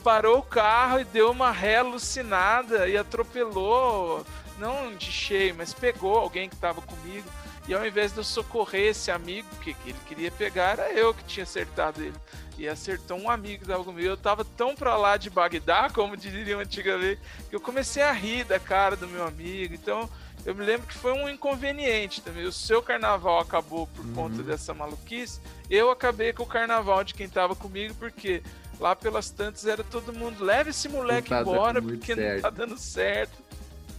parou 0.03 0.39
o 0.39 0.43
carro 0.43 0.99
e 0.99 1.03
deu 1.03 1.31
uma 1.31 1.51
ré 1.51 1.77
alucinada 1.77 2.87
e 2.87 2.97
atropelou, 2.97 4.25
não 4.57 4.95
de 4.95 5.11
cheio, 5.11 5.55
mas 5.55 5.73
pegou 5.73 6.17
alguém 6.17 6.49
que 6.49 6.55
estava 6.55 6.81
comigo. 6.81 7.29
E 7.69 7.73
ao 7.75 7.85
invés 7.85 8.11
de 8.11 8.17
eu 8.17 8.23
socorrer 8.23 8.89
esse 8.89 9.11
amigo 9.11 9.47
que, 9.61 9.75
que 9.75 9.89
ele 9.91 9.99
queria 10.07 10.31
pegar, 10.31 10.79
era 10.79 10.91
eu 10.91 11.13
que 11.13 11.23
tinha 11.23 11.43
acertado 11.43 12.01
ele. 12.01 12.15
E 12.57 12.67
acertou 12.67 13.15
um 13.15 13.29
amigo 13.29 13.61
estava 13.61 13.83
comigo. 13.83 14.07
Eu 14.07 14.17
tava 14.17 14.43
tão 14.43 14.73
pra 14.73 14.97
lá 14.97 15.17
de 15.17 15.29
Bagdá, 15.29 15.87
como 15.87 16.17
diriam 16.17 16.59
antigamente, 16.59 17.21
que 17.47 17.55
eu 17.55 17.61
comecei 17.61 18.01
a 18.01 18.11
rir 18.11 18.43
da 18.43 18.59
cara 18.59 18.95
do 18.95 19.07
meu 19.07 19.23
amigo. 19.23 19.75
Então, 19.75 20.09
eu 20.43 20.55
me 20.55 20.65
lembro 20.65 20.87
que 20.87 20.95
foi 20.95 21.13
um 21.13 21.29
inconveniente 21.29 22.23
também. 22.23 22.43
O 22.45 22.51
seu 22.51 22.81
carnaval 22.81 23.39
acabou 23.39 23.85
por 23.85 24.03
uhum. 24.03 24.13
conta 24.15 24.41
dessa 24.41 24.73
maluquice. 24.73 25.39
Eu 25.69 25.91
acabei 25.91 26.33
com 26.33 26.41
o 26.41 26.47
carnaval 26.47 27.03
de 27.03 27.13
quem 27.13 27.27
estava 27.27 27.55
comigo, 27.55 27.93
porque 27.99 28.41
Lá 28.79 28.95
pelas 28.95 29.29
tantas 29.29 29.65
era 29.65 29.83
todo 29.83 30.13
mundo, 30.13 30.41
leva 30.43 30.69
esse 30.69 30.87
moleque 30.87 31.29
tá 31.29 31.41
embora 31.41 31.81
porque 31.81 32.15
certo. 32.15 32.35
não 32.35 32.41
tá 32.41 32.49
dando 32.49 32.77
certo. 32.77 33.48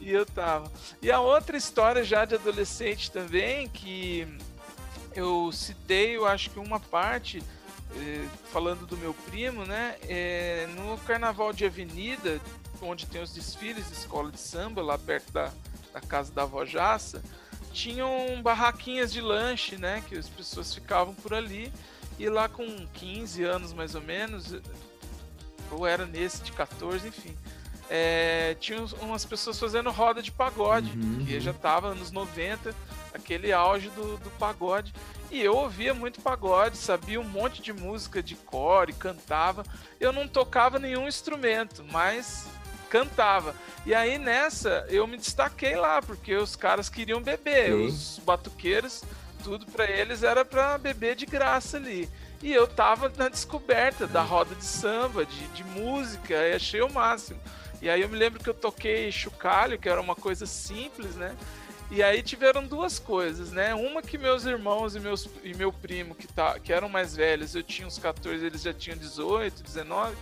E 0.00 0.10
eu 0.10 0.24
tava. 0.24 0.70
E 1.02 1.10
a 1.10 1.20
outra 1.20 1.56
história 1.56 2.02
já 2.02 2.24
de 2.24 2.34
adolescente 2.34 3.10
também, 3.10 3.68
que 3.68 4.26
eu 5.14 5.52
citei, 5.52 6.16
eu 6.16 6.26
acho 6.26 6.50
que 6.50 6.58
uma 6.58 6.80
parte, 6.80 7.42
eh, 7.94 8.26
falando 8.50 8.86
do 8.86 8.96
meu 8.96 9.12
primo, 9.12 9.64
né? 9.64 9.96
Eh, 10.08 10.66
no 10.74 10.96
carnaval 10.98 11.52
de 11.52 11.66
avenida, 11.66 12.40
onde 12.80 13.06
tem 13.06 13.22
os 13.22 13.34
desfiles 13.34 13.88
de 13.88 13.92
escola 13.92 14.30
de 14.30 14.40
samba, 14.40 14.82
lá 14.82 14.96
perto 14.96 15.30
da, 15.32 15.52
da 15.92 16.00
casa 16.00 16.32
da 16.32 16.42
avó 16.42 16.64
Jaça, 16.64 17.22
tinham 17.72 18.40
barraquinhas 18.42 19.12
de 19.12 19.20
lanche, 19.20 19.76
né? 19.76 20.02
Que 20.08 20.16
as 20.16 20.28
pessoas 20.28 20.74
ficavam 20.74 21.14
por 21.14 21.34
ali. 21.34 21.70
E 22.18 22.28
lá 22.28 22.48
com 22.48 22.86
15 22.94 23.44
anos 23.44 23.72
mais 23.72 23.94
ou 23.94 24.02
menos, 24.02 24.54
ou 25.70 25.86
era 25.86 26.04
nesse 26.04 26.42
de 26.42 26.52
14, 26.52 27.08
enfim. 27.08 27.34
É, 27.92 28.57
tinha 28.61 28.85
umas 29.03 29.24
pessoas 29.24 29.59
fazendo 29.59 29.90
roda 29.90 30.22
de 30.22 30.31
pagode, 30.31 30.96
uhum. 30.96 31.24
que 31.26 31.40
já 31.40 31.53
tava 31.53 31.88
anos 31.88 32.12
90, 32.12 32.72
aquele 33.12 33.53
auge 33.53 33.90
do, 33.90 34.16
do 34.18 34.31
pagode. 34.38 34.94
E 35.29 35.40
eu 35.40 35.57
ouvia 35.57 35.92
muito 35.92 36.20
pagode, 36.20 36.76
sabia 36.76 37.20
um 37.20 37.24
monte 37.24 37.61
de 37.61 37.72
música 37.72 38.22
de 38.22 38.37
core, 38.37 38.92
cantava. 38.92 39.64
Eu 39.98 40.12
não 40.12 40.29
tocava 40.29 40.79
nenhum 40.79 41.09
instrumento, 41.09 41.85
mas 41.90 42.46
cantava. 42.88 43.57
E 43.85 43.92
aí 43.92 44.18
nessa 44.18 44.87
eu 44.88 45.07
me 45.09 45.16
destaquei 45.16 45.74
lá, 45.74 46.00
porque 46.00 46.37
os 46.37 46.55
caras 46.55 46.88
queriam 46.88 47.20
beber, 47.20 47.72
Sim. 47.72 47.87
os 47.87 48.20
batuqueiros 48.24 49.03
tudo 49.40 49.66
para 49.66 49.90
eles 49.90 50.22
era 50.22 50.44
para 50.44 50.79
beber 50.79 51.16
de 51.16 51.26
graça 51.26 51.76
ali. 51.76 52.09
E 52.42 52.53
eu 52.53 52.66
tava 52.66 53.12
na 53.16 53.29
descoberta 53.29 54.07
da 54.07 54.22
roda 54.22 54.55
de 54.55 54.64
samba, 54.64 55.26
de, 55.26 55.46
de 55.48 55.64
música, 55.64 56.35
e 56.35 56.55
achei 56.55 56.81
o 56.81 56.90
máximo. 56.90 57.40
E 57.82 57.88
aí 57.88 58.02
eu 58.02 58.08
me 58.08 58.16
lembro 58.16 58.42
que 58.42 58.48
eu 58.48 58.54
toquei 58.54 59.10
chocalho, 59.10 59.78
que 59.78 59.88
era 59.88 60.00
uma 60.00 60.14
coisa 60.14 60.46
simples, 60.46 61.14
né? 61.14 61.34
E 61.90 62.02
aí 62.02 62.22
tiveram 62.22 62.64
duas 62.64 62.98
coisas, 62.98 63.50
né? 63.50 63.74
Uma 63.74 64.00
que 64.00 64.16
meus 64.16 64.44
irmãos 64.44 64.94
e, 64.94 65.00
meus, 65.00 65.28
e 65.42 65.54
meu 65.54 65.72
primo, 65.72 66.14
que, 66.14 66.28
tá, 66.28 66.58
que 66.60 66.72
eram 66.72 66.88
mais 66.88 67.16
velhos, 67.16 67.54
eu 67.54 67.62
tinha 67.62 67.86
uns 67.86 67.98
14, 67.98 68.44
eles 68.44 68.62
já 68.62 68.72
tinham 68.72 68.96
18, 68.96 69.62
19, 69.62 70.14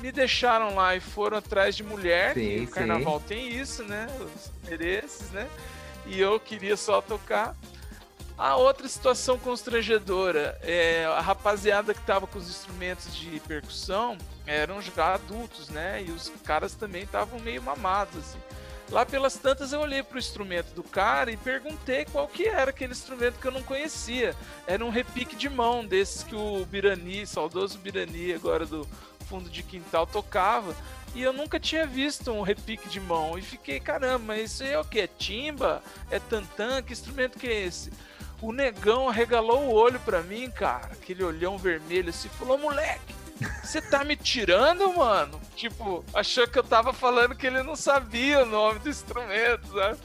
me 0.00 0.10
deixaram 0.10 0.74
lá 0.74 0.96
e 0.96 1.00
foram 1.00 1.38
atrás 1.38 1.76
de 1.76 1.84
mulher, 1.84 2.34
sim, 2.34 2.64
o 2.64 2.68
carnaval 2.68 3.20
sim. 3.20 3.26
tem 3.28 3.48
isso, 3.48 3.84
né? 3.84 4.08
Os 4.20 4.50
interesses, 4.64 5.30
né? 5.30 5.48
E 6.06 6.20
eu 6.20 6.40
queria 6.40 6.76
só 6.76 7.00
tocar. 7.00 7.54
A 8.38 8.54
outra 8.54 8.86
situação 8.86 9.38
constrangedora 9.38 10.58
é 10.62 11.06
a 11.06 11.20
rapaziada 11.20 11.94
que 11.94 12.02
tava 12.02 12.26
com 12.26 12.38
os 12.38 12.50
instrumentos 12.50 13.14
de 13.16 13.40
percussão 13.40 14.18
eram 14.46 14.82
já 14.82 15.14
adultos, 15.14 15.70
né? 15.70 16.04
E 16.06 16.10
os 16.10 16.30
caras 16.44 16.74
também 16.74 17.04
estavam 17.04 17.40
meio 17.40 17.62
mamados, 17.62 18.18
assim. 18.18 18.38
Lá 18.90 19.06
pelas 19.06 19.34
tantas 19.36 19.72
eu 19.72 19.80
olhei 19.80 20.02
pro 20.02 20.18
instrumento 20.18 20.72
do 20.74 20.82
cara 20.82 21.30
e 21.32 21.36
perguntei 21.36 22.04
qual 22.04 22.28
que 22.28 22.46
era 22.46 22.70
aquele 22.70 22.92
instrumento 22.92 23.40
que 23.40 23.46
eu 23.46 23.52
não 23.52 23.62
conhecia. 23.62 24.36
Era 24.66 24.84
um 24.84 24.90
repique 24.90 25.34
de 25.34 25.48
mão 25.48 25.84
desses 25.84 26.22
que 26.22 26.36
o 26.36 26.64
Birani, 26.66 27.26
saudoso 27.26 27.78
Birani, 27.78 28.34
agora 28.34 28.66
do 28.66 28.86
fundo 29.28 29.48
de 29.48 29.62
quintal, 29.62 30.06
tocava. 30.06 30.76
E 31.14 31.22
eu 31.22 31.32
nunca 31.32 31.58
tinha 31.58 31.86
visto 31.86 32.30
um 32.30 32.42
repique 32.42 32.88
de 32.88 33.00
mão. 33.00 33.36
E 33.38 33.42
fiquei, 33.42 33.80
caramba, 33.80 34.38
isso 34.38 34.62
é 34.62 34.78
o 34.78 34.84
que? 34.84 35.00
É 35.00 35.06
timba? 35.06 35.82
É 36.10 36.20
tantã? 36.20 36.82
Que 36.82 36.92
instrumento 36.92 37.38
que 37.38 37.48
é 37.48 37.62
esse? 37.62 37.90
O 38.40 38.52
negão 38.52 39.08
arregalou 39.08 39.62
o 39.62 39.72
olho 39.72 39.98
pra 40.00 40.22
mim, 40.22 40.50
cara. 40.50 40.90
Aquele 40.92 41.24
olhão 41.24 41.56
vermelho 41.56 42.10
assim, 42.10 42.28
falou, 42.28 42.58
moleque, 42.58 43.14
você 43.62 43.80
tá 43.80 44.04
me 44.04 44.16
tirando, 44.16 44.92
mano? 44.94 45.40
Tipo, 45.54 46.04
achou 46.14 46.46
que 46.46 46.58
eu 46.58 46.64
tava 46.64 46.92
falando 46.92 47.34
que 47.34 47.46
ele 47.46 47.62
não 47.62 47.76
sabia 47.76 48.42
o 48.42 48.46
nome 48.46 48.78
do 48.78 48.88
instrumento, 48.88 49.66
sabe? 49.72 49.98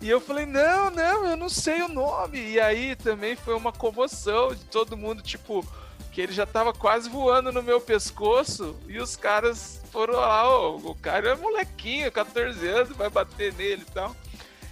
E 0.00 0.08
eu 0.08 0.20
falei, 0.20 0.46
não, 0.46 0.90
não, 0.90 1.26
eu 1.26 1.36
não 1.36 1.48
sei 1.48 1.82
o 1.82 1.88
nome. 1.88 2.38
E 2.38 2.60
aí 2.60 2.94
também 2.94 3.34
foi 3.34 3.54
uma 3.54 3.72
comoção 3.72 4.54
de 4.54 4.64
todo 4.66 4.96
mundo, 4.96 5.22
tipo, 5.22 5.66
que 6.12 6.20
ele 6.20 6.32
já 6.32 6.46
tava 6.46 6.72
quase 6.72 7.08
voando 7.08 7.52
no 7.52 7.62
meu 7.62 7.80
pescoço. 7.80 8.76
E 8.86 8.98
os 8.98 9.16
caras 9.16 9.80
foram 9.90 10.14
lá, 10.14 10.48
oh, 10.48 10.76
o 10.76 10.94
cara 10.94 11.30
é 11.30 11.34
molequinho, 11.34 12.10
14 12.12 12.66
anos, 12.66 12.96
vai 12.96 13.10
bater 13.10 13.52
nele 13.54 13.82
e 13.82 13.92
tal. 13.92 14.14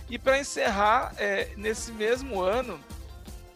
E 0.09 0.19
para 0.19 0.39
encerrar, 0.39 1.13
é, 1.19 1.51
nesse 1.57 1.91
mesmo 1.91 2.41
ano, 2.41 2.79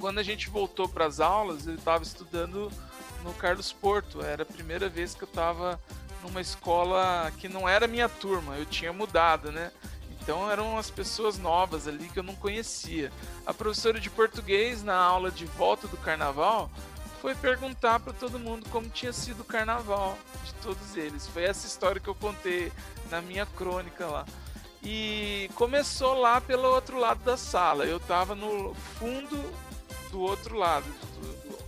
quando 0.01 0.19
a 0.19 0.23
gente 0.23 0.49
voltou 0.49 0.89
para 0.89 1.05
as 1.05 1.21
aulas, 1.21 1.67
eu 1.67 1.75
estava 1.75 2.03
estudando 2.03 2.73
no 3.23 3.35
Carlos 3.35 3.71
Porto. 3.71 4.23
Era 4.23 4.43
a 4.43 4.47
primeira 4.47 4.89
vez 4.89 5.15
que 5.15 5.23
eu 5.23 5.29
estava 5.29 5.79
numa 6.23 6.41
escola 6.41 7.31
que 7.39 7.49
não 7.49 7.69
era 7.69 7.87
minha 7.87 8.09
turma, 8.09 8.57
eu 8.57 8.67
tinha 8.67 8.93
mudado, 8.93 9.53
né? 9.53 9.71
Então 10.21 10.51
eram 10.51 10.77
as 10.77 10.91
pessoas 10.91 11.39
novas 11.39 11.87
ali 11.87 12.09
que 12.09 12.19
eu 12.19 12.23
não 12.23 12.35
conhecia. 12.35 13.13
A 13.47 13.55
professora 13.55 14.01
de 14.01 14.11
português, 14.11 14.83
na 14.83 14.95
aula 14.95 15.31
de 15.31 15.47
volta 15.47 15.87
do 15.87 15.97
carnaval, 15.97 16.71
foi 17.21 17.35
perguntar 17.35 18.01
para 18.01 18.13
todo 18.13 18.39
mundo 18.39 18.69
como 18.71 18.89
tinha 18.89 19.13
sido 19.13 19.41
o 19.41 19.45
carnaval 19.45 20.17
de 20.45 20.55
todos 20.55 20.97
eles. 20.97 21.27
Foi 21.27 21.45
essa 21.45 21.67
história 21.67 22.01
que 22.01 22.09
eu 22.09 22.15
contei 22.15 22.73
na 23.11 23.21
minha 23.21 23.47
crônica 23.47 24.07
lá. 24.07 24.27
E 24.83 25.51
começou 25.55 26.15
lá 26.15 26.41
pelo 26.41 26.69
outro 26.69 26.99
lado 26.99 27.23
da 27.23 27.37
sala. 27.37 27.85
Eu 27.85 27.99
estava 27.99 28.35
no 28.35 28.75
fundo 28.99 29.37
do 30.11 30.21
outro 30.21 30.57
lado, 30.57 30.85
do, 30.87 31.49
do, 31.49 31.59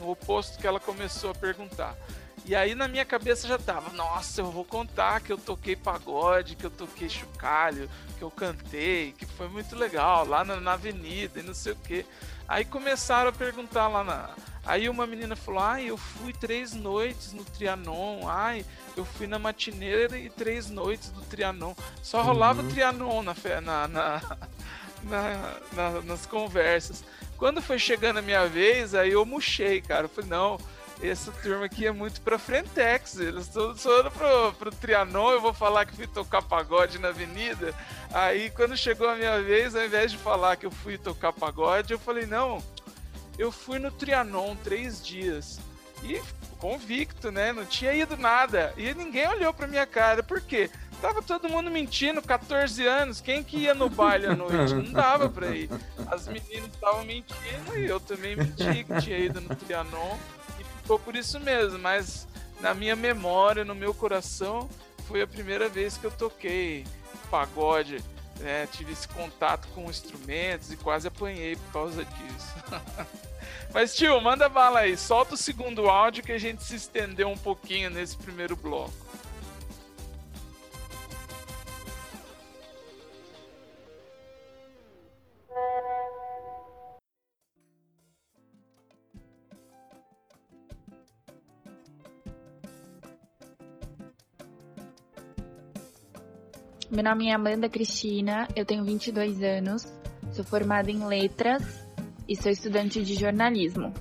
no 0.00 0.10
oposto 0.10 0.58
que 0.58 0.66
ela 0.66 0.80
começou 0.80 1.30
a 1.30 1.34
perguntar. 1.34 1.96
E 2.44 2.54
aí 2.54 2.74
na 2.74 2.88
minha 2.88 3.04
cabeça 3.04 3.46
já 3.46 3.58
tava, 3.58 3.90
nossa, 3.92 4.40
eu 4.40 4.50
vou 4.50 4.64
contar 4.64 5.20
que 5.20 5.30
eu 5.32 5.36
toquei 5.36 5.76
pagode, 5.76 6.56
que 6.56 6.64
eu 6.64 6.70
toquei 6.70 7.08
chocalho, 7.08 7.90
que 8.16 8.22
eu 8.22 8.30
cantei, 8.30 9.12
que 9.12 9.26
foi 9.26 9.48
muito 9.48 9.76
legal, 9.76 10.26
lá 10.26 10.44
na, 10.44 10.56
na 10.56 10.72
avenida 10.72 11.40
e 11.40 11.42
não 11.42 11.52
sei 11.52 11.72
o 11.72 11.76
que. 11.76 12.06
Aí 12.46 12.64
começaram 12.64 13.28
a 13.28 13.32
perguntar 13.32 13.88
lá 13.88 14.02
na. 14.02 14.30
Aí 14.64 14.88
uma 14.88 15.06
menina 15.06 15.34
falou, 15.36 15.60
ai, 15.62 15.90
eu 15.90 15.96
fui 15.98 16.32
três 16.32 16.72
noites 16.72 17.32
no 17.32 17.44
Trianon, 17.44 18.26
ai, 18.28 18.64
eu 18.96 19.04
fui 19.04 19.26
na 19.26 19.38
matineira 19.38 20.18
e 20.18 20.30
três 20.30 20.70
noites 20.70 21.10
do 21.10 21.20
Trianon. 21.22 21.74
Só 22.02 22.22
rolava 22.22 22.62
Uhum. 22.62 22.68
Trianon 22.68 23.22
na, 23.22 23.34
fe- 23.34 23.60
na, 23.60 23.88
na, 23.88 24.22
na- 25.04 25.54
na- 25.72 26.02
nas 26.02 26.24
conversas. 26.26 27.04
Quando 27.38 27.62
foi 27.62 27.78
chegando 27.78 28.18
a 28.18 28.22
minha 28.22 28.46
vez, 28.46 28.94
aí 28.94 29.12
eu 29.12 29.24
murchei, 29.24 29.80
cara. 29.80 30.04
Eu 30.04 30.08
falei, 30.08 30.28
não, 30.28 30.58
essa 31.00 31.30
turma 31.30 31.66
aqui 31.66 31.86
é 31.86 31.92
muito 31.92 32.20
pra 32.20 32.38
Frentex. 32.38 33.16
Eles 33.18 33.48
todos 33.48 33.80
foram 33.80 34.10
pro, 34.10 34.52
pro 34.54 34.70
Trianon, 34.72 35.30
eu 35.30 35.40
vou 35.40 35.54
falar 35.54 35.86
que 35.86 35.94
fui 35.94 36.06
tocar 36.06 36.42
pagode 36.42 36.98
na 36.98 37.08
avenida. 37.08 37.72
Aí 38.12 38.50
quando 38.50 38.76
chegou 38.76 39.08
a 39.08 39.14
minha 39.14 39.40
vez, 39.40 39.76
ao 39.76 39.84
invés 39.84 40.10
de 40.10 40.18
falar 40.18 40.56
que 40.56 40.66
eu 40.66 40.70
fui 40.70 40.98
tocar 40.98 41.32
pagode, 41.32 41.92
eu 41.92 41.98
falei, 41.98 42.26
não, 42.26 42.62
eu 43.38 43.52
fui 43.52 43.78
no 43.78 43.90
Trianon 43.90 44.56
três 44.56 45.04
dias. 45.04 45.60
E 46.02 46.20
convicto, 46.58 47.30
né? 47.30 47.52
Não 47.52 47.64
tinha 47.64 47.92
ido 47.92 48.16
nada. 48.16 48.72
E 48.76 48.92
ninguém 48.94 49.28
olhou 49.28 49.52
pra 49.54 49.66
minha 49.66 49.86
cara. 49.86 50.22
Por 50.22 50.40
quê? 50.40 50.70
Tava 51.00 51.22
todo 51.22 51.48
mundo 51.48 51.70
mentindo, 51.70 52.20
14 52.20 52.84
anos. 52.86 53.20
Quem 53.20 53.42
que 53.42 53.56
ia 53.58 53.74
no 53.74 53.88
baile 53.88 54.26
à 54.26 54.34
noite? 54.34 54.74
Não 54.74 54.92
dava 54.92 55.28
pra 55.28 55.48
ir. 55.48 55.70
As 56.08 56.26
meninas 56.26 56.70
estavam 56.72 57.04
mentindo 57.04 57.76
e 57.76 57.86
eu 57.86 58.00
também 58.00 58.34
menti 58.34 58.84
que 58.84 59.00
tinha 59.00 59.18
ido 59.18 59.40
no 59.40 59.54
Trianon. 59.54 60.16
E 60.58 60.64
ficou 60.64 60.98
por 60.98 61.14
isso 61.14 61.38
mesmo. 61.38 61.78
Mas 61.78 62.26
na 62.60 62.74
minha 62.74 62.96
memória, 62.96 63.64
no 63.64 63.74
meu 63.74 63.94
coração, 63.94 64.68
foi 65.06 65.22
a 65.22 65.26
primeira 65.26 65.68
vez 65.68 65.96
que 65.96 66.04
eu 66.04 66.10
toquei 66.10 66.84
pagode. 67.30 68.02
né? 68.40 68.66
tive 68.72 68.92
esse 68.92 69.06
contato 69.06 69.68
com 69.74 69.88
instrumentos 69.88 70.72
e 70.72 70.76
quase 70.76 71.06
apanhei 71.06 71.54
por 71.56 71.72
causa 71.72 72.04
disso. 72.04 72.54
Mas, 73.72 73.94
tio, 73.94 74.20
manda 74.20 74.48
bala 74.48 74.80
aí. 74.80 74.96
Solta 74.96 75.34
o 75.34 75.36
segundo 75.36 75.88
áudio 75.88 76.24
que 76.24 76.32
a 76.32 76.38
gente 76.38 76.64
se 76.64 76.74
estendeu 76.74 77.28
um 77.28 77.36
pouquinho 77.36 77.90
nesse 77.90 78.16
primeiro 78.16 78.56
bloco. 78.56 78.92
Meu 96.98 97.04
nome 97.04 97.28
é 97.28 97.32
Amanda 97.32 97.68
Cristina, 97.68 98.48
eu 98.56 98.64
tenho 98.64 98.82
22 98.82 99.40
anos, 99.40 99.86
sou 100.32 100.44
formada 100.44 100.90
em 100.90 101.06
letras 101.06 101.62
e 102.28 102.34
sou 102.34 102.50
estudante 102.50 103.04
de 103.04 103.14
jornalismo. 103.14 103.94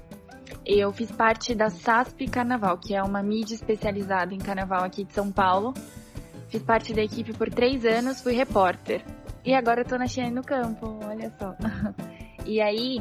Eu 0.65 0.91
fiz 0.91 1.11
parte 1.11 1.53
da 1.53 1.69
SASP 1.69 2.25
Carnaval, 2.27 2.75
que 2.79 2.95
é 2.95 3.03
uma 3.03 3.21
mídia 3.21 3.53
especializada 3.53 4.33
em 4.33 4.39
carnaval 4.39 4.83
aqui 4.83 5.03
de 5.03 5.13
São 5.13 5.31
Paulo. 5.31 5.75
Fiz 6.49 6.63
parte 6.63 6.91
da 6.91 7.03
equipe 7.03 7.33
por 7.33 7.51
três 7.51 7.85
anos, 7.85 8.19
fui 8.19 8.33
repórter. 8.33 9.05
E 9.45 9.53
agora 9.53 9.81
eu 9.81 9.85
tô 9.85 9.95
na 9.95 10.07
China 10.07 10.31
no 10.31 10.43
campo, 10.43 10.97
olha 11.03 11.31
só. 11.37 11.55
E 12.47 12.59
aí, 12.59 12.99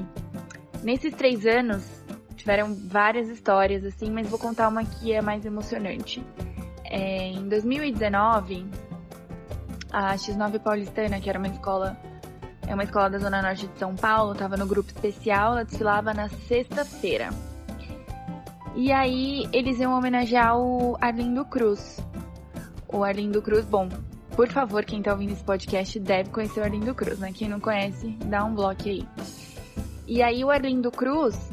nesses 0.82 1.14
três 1.14 1.46
anos, 1.46 1.88
tiveram 2.36 2.74
várias 2.74 3.30
histórias, 3.30 3.82
assim, 3.82 4.10
mas 4.10 4.28
vou 4.28 4.38
contar 4.38 4.68
uma 4.68 4.84
que 4.84 5.10
é 5.10 5.22
mais 5.22 5.46
emocionante. 5.46 6.22
É, 6.84 7.28
em 7.28 7.48
2019, 7.48 8.66
a 9.96 10.14
X9 10.14 10.58
Paulistana, 10.58 11.18
que 11.18 11.30
era 11.30 11.38
uma 11.38 11.48
escola, 11.48 11.96
é 12.66 12.74
uma 12.74 12.84
escola 12.84 13.08
da 13.08 13.18
Zona 13.18 13.40
Norte 13.40 13.66
de 13.66 13.78
São 13.78 13.96
Paulo, 13.96 14.32
estava 14.32 14.54
no 14.54 14.66
grupo 14.66 14.90
especial, 14.90 15.52
ela 15.52 15.64
desfilava 15.64 16.12
na 16.12 16.28
sexta-feira. 16.28 17.30
E 18.74 18.92
aí 18.92 19.48
eles 19.54 19.80
iam 19.80 19.96
homenagear 19.96 20.58
o 20.58 20.98
Arlindo 21.00 21.46
Cruz. 21.46 21.98
O 22.86 23.02
Arlindo 23.02 23.40
Cruz, 23.40 23.64
bom, 23.64 23.88
por 24.32 24.48
favor, 24.48 24.84
quem 24.84 25.00
tá 25.00 25.12
ouvindo 25.12 25.32
esse 25.32 25.42
podcast 25.42 25.98
deve 25.98 26.28
conhecer 26.28 26.60
o 26.60 26.64
Arlindo 26.64 26.94
Cruz, 26.94 27.18
né? 27.18 27.32
Quem 27.32 27.48
não 27.48 27.58
conhece, 27.58 28.10
dá 28.26 28.44
um 28.44 28.54
bloco 28.54 28.82
aí. 28.86 29.08
E 30.06 30.22
aí 30.22 30.44
o 30.44 30.50
Arlindo 30.50 30.90
Cruz 30.90 31.50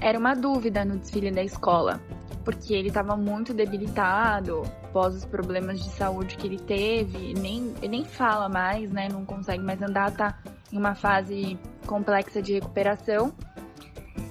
era 0.00 0.16
uma 0.16 0.34
dúvida 0.34 0.84
no 0.84 0.98
desfile 0.98 1.32
da 1.32 1.42
escola, 1.42 2.00
porque 2.42 2.74
ele 2.74 2.88
estava 2.88 3.16
muito 3.16 3.54
debilitado, 3.54 4.62
após 4.84 5.14
os 5.14 5.24
problemas 5.24 5.82
de 5.82 5.90
saúde 5.90 6.36
que 6.36 6.46
ele 6.46 6.58
teve, 6.58 7.34
nem, 7.34 7.74
ele 7.78 7.88
nem 7.88 8.04
fala 8.04 8.48
mais, 8.48 8.90
né? 8.90 9.08
Não 9.10 9.24
consegue 9.24 9.62
mais 9.62 9.80
andar, 9.80 10.10
tá 10.12 10.38
em 10.72 10.76
uma 10.76 10.94
fase 10.94 11.58
complexa 11.86 12.42
de 12.42 12.54
recuperação. 12.54 13.32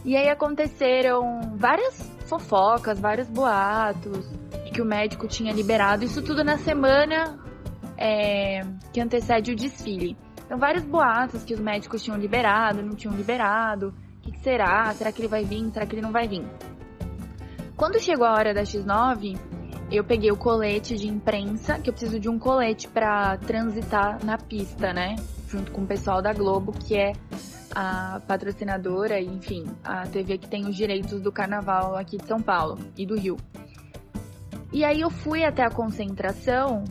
E 0.04 0.16
aí 0.16 0.30
aconteceram 0.30 1.56
várias 1.56 2.12
fofocas, 2.26 3.00
vários 3.00 3.28
boatos, 3.28 4.26
que 4.74 4.82
o 4.82 4.86
médico 4.86 5.28
tinha 5.28 5.52
liberado, 5.52 6.06
isso 6.06 6.22
tudo 6.22 6.44
na 6.44 6.58
semana 6.58 7.38
é, 7.98 8.62
que 8.94 9.02
antecede 9.02 9.52
o 9.52 9.56
desfile. 9.56 10.18
Então, 10.46 10.58
vários 10.58 10.84
boatos 10.84 11.44
que 11.44 11.54
os 11.54 11.60
médicos 11.60 12.04
tinham 12.04 12.18
liberado, 12.18 12.82
não 12.82 12.96
tinham 12.96 13.16
liberado. 13.16 13.94
O 14.18 14.22
que, 14.22 14.32
que 14.32 14.40
será? 14.40 14.92
Será 14.94 15.12
que 15.12 15.22
ele 15.22 15.28
vai 15.28 15.44
vir? 15.44 15.72
Será 15.72 15.86
que 15.86 15.96
ele 15.96 16.02
não 16.02 16.12
vai 16.12 16.28
vir? 16.28 16.46
Quando 17.82 18.00
chegou 18.00 18.28
a 18.28 18.34
hora 18.34 18.54
da 18.54 18.62
X9, 18.62 19.40
eu 19.92 20.04
peguei 20.04 20.32
o 20.32 20.38
colete 20.38 20.96
de 20.96 21.08
imprensa, 21.08 21.80
que 21.80 21.90
eu 21.90 21.94
preciso 21.96 22.20
de 22.20 22.30
um 22.30 22.38
colete 22.38 22.88
para 22.88 23.38
transitar 23.38 24.24
na 24.24 24.38
pista, 24.38 24.94
né? 24.94 25.16
Junto 25.48 25.72
com 25.72 25.82
o 25.82 25.88
pessoal 25.88 26.22
da 26.22 26.32
Globo, 26.32 26.74
que 26.74 26.96
é 26.96 27.14
a 27.74 28.22
patrocinadora, 28.28 29.20
e, 29.20 29.26
enfim, 29.26 29.66
a 29.84 30.06
TV 30.06 30.38
que 30.38 30.48
tem 30.48 30.68
os 30.68 30.76
direitos 30.76 31.20
do 31.22 31.32
carnaval 31.32 31.96
aqui 31.96 32.18
de 32.18 32.28
São 32.28 32.40
Paulo 32.40 32.78
e 32.96 33.04
do 33.04 33.18
Rio. 33.18 33.38
E 34.72 34.86
aí 34.86 35.02
eu 35.02 35.10
fui 35.10 35.44
até 35.44 35.64
a 35.64 35.72
concentração 35.72 36.84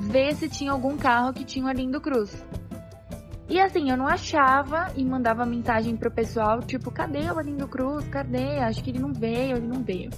ver 0.00 0.34
se 0.34 0.48
tinha 0.48 0.72
algum 0.72 0.96
carro 0.96 1.34
que 1.34 1.44
tinha 1.44 1.66
o 1.66 1.68
Arlindo 1.68 2.00
Cruz. 2.00 2.42
E 3.48 3.58
assim, 3.58 3.90
eu 3.90 3.96
não 3.96 4.06
achava 4.06 4.92
e 4.94 5.04
mandava 5.04 5.46
mensagem 5.46 5.96
pro 5.96 6.10
pessoal, 6.10 6.60
tipo, 6.60 6.90
cadê 6.90 7.30
o 7.30 7.38
Arlindo 7.38 7.66
Cruz? 7.66 8.06
Cadê? 8.08 8.58
Acho 8.58 8.84
que 8.84 8.90
ele 8.90 8.98
não 8.98 9.12
veio, 9.12 9.56
ele 9.56 9.66
não 9.66 9.82
veio. 9.82 10.10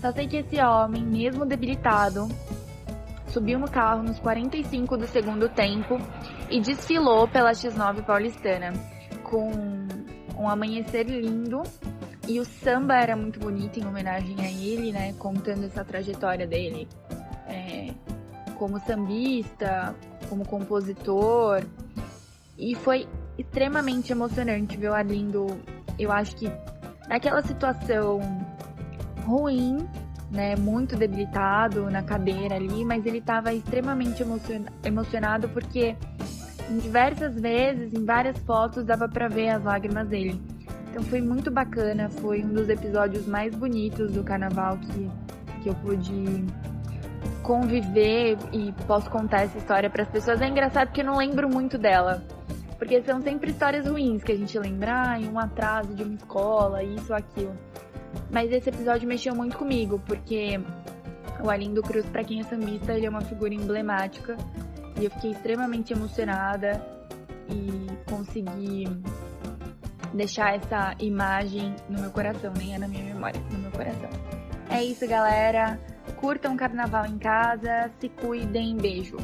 Só 0.00 0.12
sei 0.12 0.28
que 0.28 0.36
esse 0.36 0.60
homem, 0.62 1.02
mesmo 1.02 1.44
debilitado, 1.44 2.28
subiu 3.28 3.58
no 3.58 3.68
carro 3.68 4.04
nos 4.04 4.20
45 4.20 4.96
do 4.96 5.06
segundo 5.08 5.48
tempo 5.48 5.98
e 6.48 6.60
desfilou 6.60 7.26
pela 7.26 7.50
X9 7.50 8.04
paulistana 8.04 8.72
com 9.24 9.50
um 10.38 10.48
amanhecer 10.48 11.06
lindo. 11.08 11.62
E 12.28 12.38
o 12.38 12.44
samba 12.44 12.94
era 12.96 13.16
muito 13.16 13.40
bonito 13.40 13.78
em 13.78 13.86
homenagem 13.86 14.36
a 14.40 14.50
ele, 14.50 14.92
né? 14.92 15.12
Contando 15.18 15.64
essa 15.64 15.84
trajetória 15.84 16.46
dele 16.46 16.88
é, 17.46 17.92
como 18.56 18.78
sambista, 18.80 19.94
como 20.28 20.46
compositor. 20.46 21.64
E 22.56 22.74
foi 22.74 23.08
extremamente 23.38 24.12
emocionante 24.12 24.76
ver 24.76 24.90
o 24.90 24.94
Arlindo. 24.94 25.46
Eu 25.98 26.12
acho 26.12 26.36
que 26.36 26.50
naquela 27.08 27.42
situação 27.42 28.20
ruim, 29.24 29.88
né? 30.30 30.56
Muito 30.56 30.96
debilitado 30.96 31.90
na 31.90 32.02
cadeira 32.02 32.56
ali, 32.56 32.84
mas 32.84 33.04
ele 33.06 33.18
estava 33.18 33.52
extremamente 33.52 34.22
emociona 34.22 34.72
emocionado 34.84 35.48
porque 35.48 35.96
em 36.70 36.78
diversas 36.78 37.38
vezes, 37.38 37.92
em 37.92 38.04
várias 38.04 38.38
fotos, 38.38 38.84
dava 38.84 39.08
para 39.08 39.28
ver 39.28 39.50
as 39.50 39.62
lágrimas 39.62 40.08
dele. 40.08 40.40
Então 40.90 41.02
foi 41.02 41.20
muito 41.20 41.50
bacana, 41.50 42.08
foi 42.08 42.42
um 42.42 42.52
dos 42.52 42.68
episódios 42.68 43.26
mais 43.26 43.54
bonitos 43.54 44.12
do 44.12 44.22
carnaval 44.22 44.78
que, 44.78 45.10
que 45.62 45.68
eu 45.68 45.74
pude 45.74 46.44
conviver 47.42 48.38
e 48.52 48.72
posso 48.86 49.10
contar 49.10 49.42
essa 49.42 49.58
história 49.58 49.90
para 49.90 50.04
as 50.04 50.08
pessoas. 50.08 50.40
É 50.40 50.48
engraçado 50.48 50.88
porque 50.88 51.00
eu 51.00 51.04
não 51.04 51.16
lembro 51.16 51.48
muito 51.48 51.76
dela. 51.76 52.22
Porque 52.84 53.02
são 53.02 53.18
sempre 53.22 53.50
histórias 53.50 53.86
ruins 53.86 54.22
que 54.22 54.30
a 54.30 54.36
gente 54.36 54.58
lembra, 54.58 55.14
ah, 55.14 55.18
um 55.18 55.38
atraso 55.38 55.94
de 55.94 56.02
uma 56.02 56.16
escola, 56.16 56.82
isso 56.82 57.14
aquilo. 57.14 57.56
Mas 58.30 58.52
esse 58.52 58.68
episódio 58.68 59.08
mexeu 59.08 59.34
muito 59.34 59.56
comigo, 59.56 59.98
porque 60.04 60.60
o 61.42 61.48
Arlindo 61.48 61.80
Cruz, 61.80 62.04
para 62.04 62.22
quem 62.22 62.40
é 62.40 62.42
sambista, 62.42 62.92
ele 62.92 63.06
é 63.06 63.08
uma 63.08 63.22
figura 63.22 63.54
emblemática. 63.54 64.36
E 65.00 65.06
eu 65.06 65.10
fiquei 65.12 65.30
extremamente 65.30 65.94
emocionada 65.94 66.86
e 67.48 67.88
consegui 68.04 68.84
deixar 70.12 70.54
essa 70.54 70.94
imagem 70.98 71.74
no 71.88 72.02
meu 72.02 72.10
coração, 72.10 72.52
nem 72.58 72.74
é 72.74 72.78
na 72.78 72.86
minha 72.86 73.02
memória, 73.02 73.40
no 73.50 73.60
meu 73.60 73.70
coração. 73.70 74.10
É 74.68 74.84
isso, 74.84 75.08
galera. 75.08 75.80
Curtam 76.20 76.52
o 76.52 76.56
carnaval 76.58 77.06
em 77.06 77.16
casa, 77.16 77.90
se 77.98 78.10
cuidem, 78.10 78.76
beijo. 78.76 79.16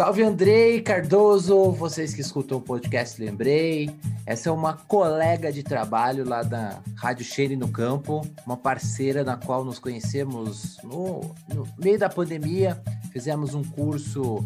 Salve 0.00 0.22
Andrei 0.22 0.80
Cardoso, 0.80 1.72
vocês 1.72 2.14
que 2.14 2.22
escutam 2.22 2.56
o 2.56 2.60
podcast 2.62 3.22
Lembrei. 3.22 3.94
Essa 4.24 4.48
é 4.48 4.52
uma 4.52 4.72
colega 4.72 5.52
de 5.52 5.62
trabalho 5.62 6.26
lá 6.26 6.42
da 6.42 6.80
Rádio 6.96 7.22
Cheire 7.22 7.54
no 7.54 7.68
Campo, 7.68 8.26
uma 8.46 8.56
parceira 8.56 9.22
na 9.22 9.36
qual 9.36 9.62
nos 9.62 9.78
conhecemos 9.78 10.78
no, 10.82 11.20
no 11.54 11.68
meio 11.78 11.98
da 11.98 12.08
pandemia. 12.08 12.82
Fizemos 13.12 13.52
um 13.52 13.62
curso 13.62 14.42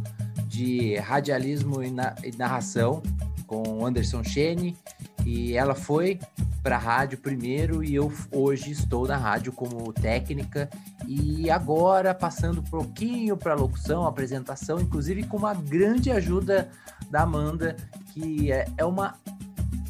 de 0.48 0.96
radialismo 0.96 1.84
e, 1.84 1.90
na, 1.92 2.16
e 2.24 2.36
narração 2.36 3.00
com 3.46 3.86
Anderson 3.86 4.24
Chene 4.24 4.76
e 5.24 5.56
ela 5.56 5.76
foi 5.76 6.18
para 6.64 6.74
a 6.74 6.80
rádio 6.80 7.18
primeiro 7.18 7.84
e 7.84 7.94
eu 7.94 8.12
hoje 8.32 8.72
estou 8.72 9.06
na 9.06 9.16
rádio 9.16 9.52
como 9.52 9.92
técnica 9.92 10.68
e 11.06 11.50
agora 11.50 12.14
passando 12.14 12.60
um 12.60 12.64
pouquinho 12.64 13.36
para 13.36 13.54
locução, 13.54 14.06
apresentação, 14.06 14.80
inclusive 14.80 15.24
com 15.24 15.36
uma 15.36 15.54
grande 15.54 16.10
ajuda 16.10 16.70
da 17.10 17.22
Amanda, 17.22 17.76
que 18.12 18.50
é, 18.50 18.66
é 18.76 18.84
uma 18.84 19.14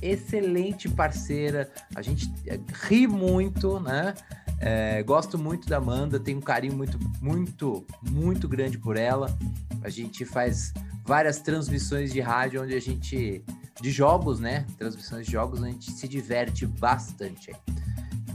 excelente 0.02 0.88
parceira. 0.88 1.70
A 1.94 2.02
gente 2.02 2.32
é, 2.46 2.58
ri 2.86 3.06
muito, 3.06 3.80
né? 3.80 4.14
É, 4.60 5.02
gosto 5.02 5.38
muito 5.38 5.68
da 5.68 5.78
Amanda, 5.78 6.18
tenho 6.18 6.38
um 6.38 6.42
carinho 6.42 6.74
muito, 6.74 6.98
muito, 7.20 7.86
muito 8.10 8.48
grande 8.48 8.78
por 8.78 8.96
ela. 8.96 9.36
A 9.82 9.88
gente 9.88 10.24
faz 10.24 10.72
várias 11.04 11.38
transmissões 11.40 12.12
de 12.12 12.20
rádio 12.20 12.62
onde 12.62 12.74
a 12.74 12.80
gente 12.80 13.44
de 13.80 13.90
jogos, 13.90 14.40
né? 14.40 14.64
Transmissões 14.78 15.26
de 15.26 15.32
jogos, 15.32 15.62
a 15.62 15.66
gente 15.66 15.90
se 15.90 16.08
diverte 16.08 16.66
bastante. 16.66 17.52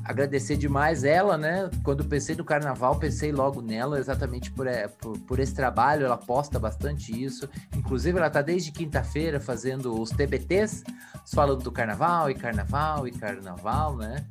Agradecer 0.09 0.57
demais 0.57 1.03
ela, 1.03 1.37
né? 1.37 1.69
Quando 1.83 2.03
pensei 2.03 2.35
no 2.35 2.43
carnaval, 2.43 2.95
pensei 2.95 3.31
logo 3.31 3.61
nela, 3.61 3.99
exatamente 3.99 4.49
por, 4.49 4.65
é, 4.65 4.87
por, 4.87 5.15
por 5.19 5.39
esse 5.39 5.53
trabalho. 5.53 6.03
Ela 6.03 6.17
posta 6.17 6.57
bastante 6.57 7.11
isso. 7.11 7.47
Inclusive, 7.77 8.17
ela 8.17 8.27
tá 8.27 8.41
desde 8.41 8.71
quinta-feira 8.71 9.39
fazendo 9.39 10.01
os 10.01 10.09
TBTs, 10.09 10.83
falando 11.31 11.61
do 11.61 11.71
carnaval 11.71 12.27
e 12.27 12.33
carnaval 12.33 13.07
e 13.07 13.11
carnaval, 13.11 13.97
né? 13.97 14.25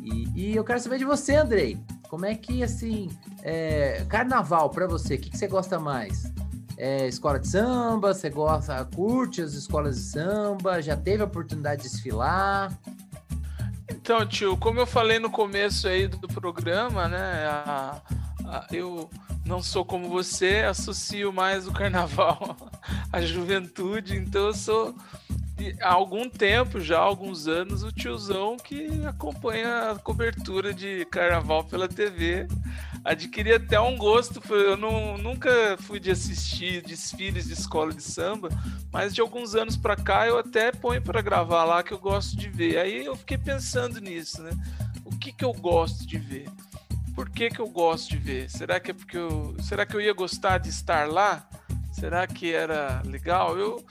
E, 0.00 0.52
e 0.52 0.54
eu 0.54 0.62
quero 0.62 0.78
saber 0.78 0.98
de 0.98 1.04
você, 1.04 1.34
Andrei. 1.34 1.76
Como 2.08 2.24
é 2.24 2.36
que, 2.36 2.62
assim, 2.62 3.10
é, 3.42 4.06
carnaval 4.08 4.70
para 4.70 4.86
você, 4.86 5.16
o 5.16 5.18
que, 5.18 5.30
que 5.30 5.36
você 5.36 5.48
gosta 5.48 5.80
mais? 5.80 6.32
é, 6.76 7.08
escola 7.08 7.38
de 7.38 7.48
samba? 7.48 8.12
Você 8.12 8.30
gosta, 8.30 8.84
curte 8.84 9.40
as 9.40 9.54
escolas 9.54 9.96
de 9.96 10.02
samba? 10.02 10.82
Já 10.82 10.96
teve 10.96 11.22
a 11.22 11.26
oportunidade 11.26 11.82
de 11.82 11.88
desfilar? 11.88 12.78
Então, 14.06 14.24
tio, 14.24 14.56
como 14.56 14.78
eu 14.78 14.86
falei 14.86 15.18
no 15.18 15.28
começo 15.28 15.88
aí 15.88 16.06
do 16.06 16.28
programa, 16.28 17.08
né? 17.08 17.44
A, 17.48 18.00
a, 18.44 18.66
eu 18.70 19.10
não 19.44 19.60
sou 19.60 19.84
como 19.84 20.08
você, 20.08 20.58
associo 20.58 21.32
mais 21.32 21.66
o 21.66 21.72
carnaval 21.72 22.56
à 23.12 23.20
juventude, 23.20 24.14
então 24.14 24.46
eu 24.46 24.54
sou 24.54 24.94
há 25.82 25.92
algum 25.92 26.30
tempo 26.30 26.78
já, 26.78 26.98
há 26.98 27.02
alguns 27.02 27.48
anos, 27.48 27.82
o 27.82 27.90
tiozão 27.90 28.56
que 28.56 29.04
acompanha 29.04 29.90
a 29.90 29.98
cobertura 29.98 30.72
de 30.72 31.04
carnaval 31.06 31.64
pela 31.64 31.88
TV 31.88 32.46
adquiri 33.06 33.52
até 33.52 33.80
um 33.80 33.96
gosto. 33.96 34.42
Eu 34.52 34.76
não, 34.76 35.16
nunca 35.16 35.76
fui 35.80 36.00
de 36.00 36.10
assistir 36.10 36.82
desfiles 36.82 37.46
de 37.46 37.52
escola 37.52 37.92
de 37.92 38.02
samba, 38.02 38.48
mas 38.92 39.14
de 39.14 39.20
alguns 39.20 39.54
anos 39.54 39.76
para 39.76 39.96
cá 39.96 40.26
eu 40.26 40.38
até 40.38 40.72
ponho 40.72 41.00
para 41.00 41.22
gravar 41.22 41.64
lá 41.64 41.82
que 41.82 41.92
eu 41.92 41.98
gosto 41.98 42.36
de 42.36 42.48
ver. 42.48 42.78
Aí 42.78 43.04
eu 43.04 43.16
fiquei 43.16 43.38
pensando 43.38 44.00
nisso, 44.00 44.42
né? 44.42 44.50
O 45.04 45.16
que, 45.16 45.32
que 45.32 45.44
eu 45.44 45.52
gosto 45.52 46.04
de 46.06 46.18
ver? 46.18 46.48
Por 47.14 47.30
que, 47.30 47.48
que 47.48 47.60
eu 47.60 47.68
gosto 47.68 48.10
de 48.10 48.16
ver? 48.18 48.50
Será 48.50 48.78
que 48.78 48.90
é 48.90 48.94
porque 48.94 49.16
eu. 49.16 49.56
Será 49.62 49.86
que 49.86 49.94
eu 49.94 50.00
ia 50.00 50.12
gostar 50.12 50.58
de 50.58 50.68
estar 50.68 51.08
lá? 51.08 51.48
Será 51.92 52.26
que 52.26 52.52
era 52.52 53.00
legal? 53.06 53.56
Eu 53.56 53.82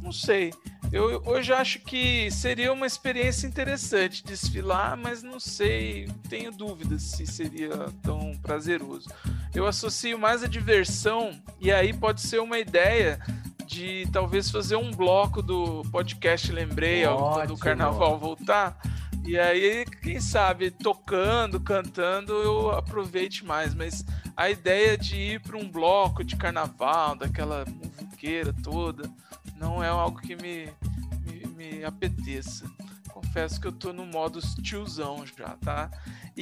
não 0.00 0.12
sei. 0.12 0.52
Eu 0.92 1.22
hoje 1.24 1.52
acho 1.52 1.78
que 1.80 2.28
seria 2.32 2.72
uma 2.72 2.86
experiência 2.86 3.46
interessante 3.46 4.24
desfilar, 4.24 4.96
mas 4.96 5.22
não 5.22 5.38
sei, 5.38 6.08
tenho 6.28 6.50
dúvidas 6.50 7.02
se 7.02 7.24
seria 7.26 7.70
tão 8.02 8.36
prazeroso. 8.42 9.08
Eu 9.54 9.68
associo 9.68 10.18
mais 10.18 10.42
a 10.42 10.48
diversão, 10.48 11.40
e 11.60 11.70
aí 11.70 11.92
pode 11.92 12.20
ser 12.20 12.40
uma 12.40 12.58
ideia 12.58 13.20
de 13.66 14.08
talvez 14.12 14.50
fazer 14.50 14.74
um 14.74 14.90
bloco 14.90 15.40
do 15.40 15.82
podcast 15.92 16.50
Lembrei 16.50 17.04
do 17.46 17.56
Carnaval 17.56 18.18
voltar. 18.18 18.76
E 19.24 19.38
aí, 19.38 19.84
quem 20.02 20.18
sabe, 20.18 20.72
tocando, 20.72 21.60
cantando, 21.60 22.32
eu 22.32 22.70
aproveite 22.72 23.44
mais. 23.44 23.74
Mas 23.74 24.04
a 24.36 24.50
ideia 24.50 24.98
de 24.98 25.14
ir 25.16 25.40
para 25.40 25.56
um 25.56 25.70
bloco 25.70 26.24
de 26.24 26.34
carnaval, 26.36 27.14
daquela 27.14 27.64
muvuqueira 27.66 28.52
toda, 28.62 29.08
não 29.60 29.84
é 29.84 29.88
algo 29.88 30.18
que 30.18 30.34
me, 30.34 30.72
me, 31.20 31.46
me 31.48 31.84
apeteça. 31.84 32.64
Confesso 33.10 33.60
que 33.60 33.66
eu 33.66 33.72
tô 33.72 33.92
no 33.92 34.06
modo 34.06 34.40
tiozão 34.62 35.24
já, 35.26 35.50
tá? 35.58 35.90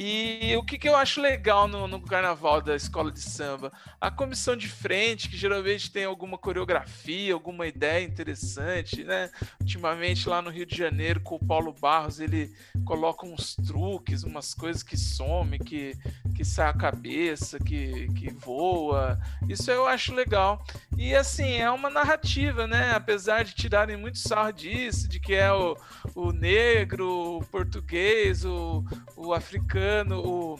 E 0.01 0.55
o 0.55 0.63
que, 0.63 0.77
que 0.77 0.87
eu 0.87 0.95
acho 0.95 1.19
legal 1.19 1.67
no, 1.67 1.85
no, 1.85 1.99
carnaval 1.99 2.61
da 2.61 2.73
escola 2.73 3.11
de 3.11 3.19
samba? 3.19 3.69
A 3.99 4.09
comissão 4.09 4.55
de 4.55 4.69
frente, 4.69 5.27
que 5.27 5.35
geralmente 5.35 5.91
tem 5.91 6.05
alguma 6.05 6.37
coreografia, 6.37 7.33
alguma 7.33 7.67
ideia 7.67 8.05
interessante, 8.05 9.03
né? 9.03 9.29
Ultimamente 9.59 10.29
lá 10.29 10.41
no 10.41 10.49
Rio 10.49 10.65
de 10.65 10.77
Janeiro, 10.77 11.19
com 11.19 11.35
o 11.35 11.45
Paulo 11.45 11.75
Barros, 11.77 12.21
ele 12.21 12.49
coloca 12.85 13.25
uns 13.25 13.55
truques, 13.55 14.23
umas 14.23 14.53
coisas 14.53 14.83
que 14.83 14.95
some, 14.95 15.59
que, 15.59 15.97
que 16.33 16.45
sai 16.45 16.69
a 16.69 16.73
cabeça, 16.73 17.59
que, 17.59 18.07
que 18.13 18.31
voa. 18.31 19.19
Isso 19.49 19.69
eu 19.69 19.85
acho 19.85 20.15
legal. 20.15 20.63
E 20.97 21.13
assim, 21.13 21.55
é 21.57 21.69
uma 21.69 21.89
narrativa, 21.89 22.65
né? 22.65 22.93
Apesar 22.93 23.43
de 23.43 23.53
tirarem 23.53 23.97
muito 23.97 24.17
sarro 24.17 24.53
disso, 24.53 25.09
de 25.09 25.19
que 25.19 25.33
é 25.33 25.51
o, 25.51 25.75
o 26.15 26.31
negro, 26.31 27.39
o 27.39 27.45
português, 27.47 28.45
o, 28.45 28.81
o 29.17 29.33
africano, 29.33 29.88
o, 30.11 30.59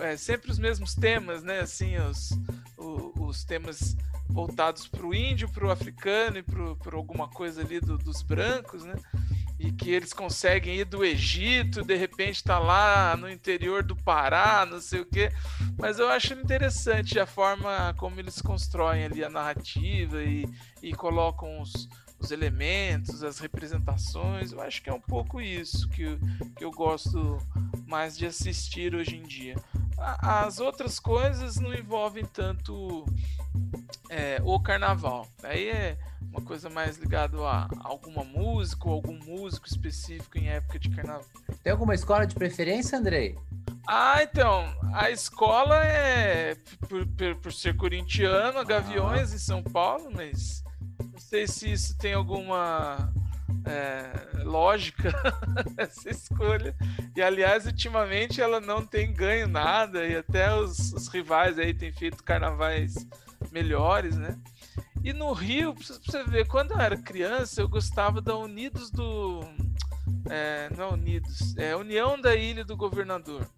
é, 0.00 0.12
é, 0.12 0.16
sempre 0.16 0.50
os 0.50 0.58
mesmos 0.58 0.94
temas, 0.94 1.42
né? 1.42 1.60
Assim, 1.60 1.96
os, 1.98 2.30
os, 2.76 3.44
temas 3.44 3.96
voltados 4.28 4.88
para 4.88 5.06
o 5.06 5.14
índio, 5.14 5.48
para 5.48 5.66
o 5.66 5.70
africano 5.70 6.38
e 6.38 6.42
para 6.42 6.96
alguma 6.96 7.28
coisa 7.28 7.60
ali 7.62 7.80
do, 7.80 7.96
dos 7.96 8.22
brancos, 8.22 8.84
né? 8.84 8.96
e 9.58 9.72
que 9.72 9.90
eles 9.90 10.12
conseguem 10.12 10.76
ir 10.76 10.84
do 10.84 11.04
Egito, 11.04 11.82
de 11.82 11.96
repente 11.96 12.44
tá 12.44 12.58
lá 12.58 13.16
no 13.16 13.30
interior 13.30 13.82
do 13.82 13.96
Pará, 13.96 14.66
não 14.66 14.80
sei 14.80 15.00
o 15.00 15.06
quê. 15.06 15.32
Mas 15.78 15.98
eu 15.98 16.08
acho 16.08 16.34
interessante 16.34 17.18
a 17.18 17.26
forma 17.26 17.94
como 17.96 18.20
eles 18.20 18.40
constroem 18.40 19.04
ali 19.04 19.24
a 19.24 19.30
narrativa 19.30 20.22
e, 20.22 20.46
e 20.82 20.92
colocam 20.92 21.60
os, 21.60 21.88
os 22.18 22.30
elementos, 22.30 23.22
as 23.22 23.38
representações. 23.38 24.52
Eu 24.52 24.60
acho 24.60 24.82
que 24.82 24.90
é 24.90 24.92
um 24.92 25.00
pouco 25.00 25.40
isso 25.40 25.88
que, 25.88 26.18
que 26.56 26.64
eu 26.64 26.70
gosto 26.70 27.38
mais 27.86 28.16
de 28.16 28.26
assistir 28.26 28.94
hoje 28.94 29.16
em 29.16 29.22
dia. 29.22 29.56
As 29.98 30.60
outras 30.60 30.98
coisas 30.98 31.56
não 31.56 31.74
envolvem 31.74 32.24
tanto 32.24 33.06
é, 34.10 34.40
o 34.44 34.60
carnaval. 34.60 35.26
Aí 35.42 35.68
é 35.68 35.98
uma 36.30 36.42
coisa 36.42 36.68
mais 36.68 36.98
ligada 36.98 37.38
a 37.38 37.68
alguma 37.82 38.22
música 38.22 38.88
ou 38.88 38.94
algum 38.94 39.18
músico 39.24 39.66
específico 39.66 40.38
em 40.38 40.48
época 40.48 40.78
de 40.78 40.90
carnaval. 40.90 41.24
Tem 41.62 41.72
alguma 41.72 41.94
escola 41.94 42.26
de 42.26 42.34
preferência, 42.34 42.98
Andrei? 42.98 43.38
Ah, 43.88 44.22
então, 44.22 44.64
a 44.92 45.10
escola 45.10 45.84
é 45.84 46.56
por, 46.88 47.06
por, 47.06 47.36
por 47.36 47.52
ser 47.52 47.76
corintiano, 47.76 48.58
a 48.58 48.64
Gaviões 48.64 49.32
ah. 49.32 49.36
em 49.36 49.38
São 49.38 49.62
Paulo, 49.62 50.10
mas 50.12 50.62
não 50.98 51.18
sei 51.18 51.46
se 51.46 51.72
isso 51.72 51.96
tem 51.98 52.14
alguma 52.14 53.12
é, 53.64 54.42
lógica 54.44 55.12
essa 55.76 56.10
escolha. 56.10 56.74
E 57.14 57.22
aliás, 57.22 57.66
ultimamente 57.66 58.40
ela 58.40 58.60
não 58.60 58.84
tem 58.84 59.12
ganho 59.12 59.48
nada 59.48 60.06
e 60.06 60.16
até 60.16 60.54
os, 60.54 60.92
os 60.92 61.08
rivais 61.08 61.58
aí 61.58 61.74
têm 61.74 61.92
feito 61.92 62.22
carnavais 62.22 62.94
melhores, 63.50 64.16
né? 64.16 64.38
E 65.02 65.12
no 65.12 65.32
Rio, 65.32 65.74
pra 65.74 65.84
você 65.84 66.24
ver, 66.24 66.46
quando 66.48 66.72
eu 66.72 66.80
era 66.80 66.96
criança, 66.96 67.60
eu 67.60 67.68
gostava 67.68 68.20
da 68.20 68.36
Unidos 68.36 68.90
do. 68.90 69.40
É, 70.28 70.68
não 70.76 70.84
é 70.84 70.92
Unidos, 70.92 71.56
é 71.56 71.76
União 71.76 72.20
da 72.20 72.34
Ilha 72.34 72.64
do 72.64 72.76
Governador. 72.76 73.48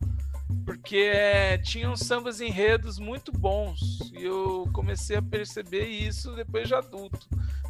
Porque 0.65 0.97
é, 0.97 1.59
tinham 1.59 1.97
sambas 1.97 2.41
enredos 2.41 2.99
muito 2.99 3.33
bons. 3.33 4.11
E 4.13 4.25
eu 4.25 4.69
comecei 4.73 5.17
a 5.17 5.23
perceber 5.23 5.87
isso 5.87 6.35
depois 6.35 6.69
de 6.69 6.75
adulto. 6.75 7.29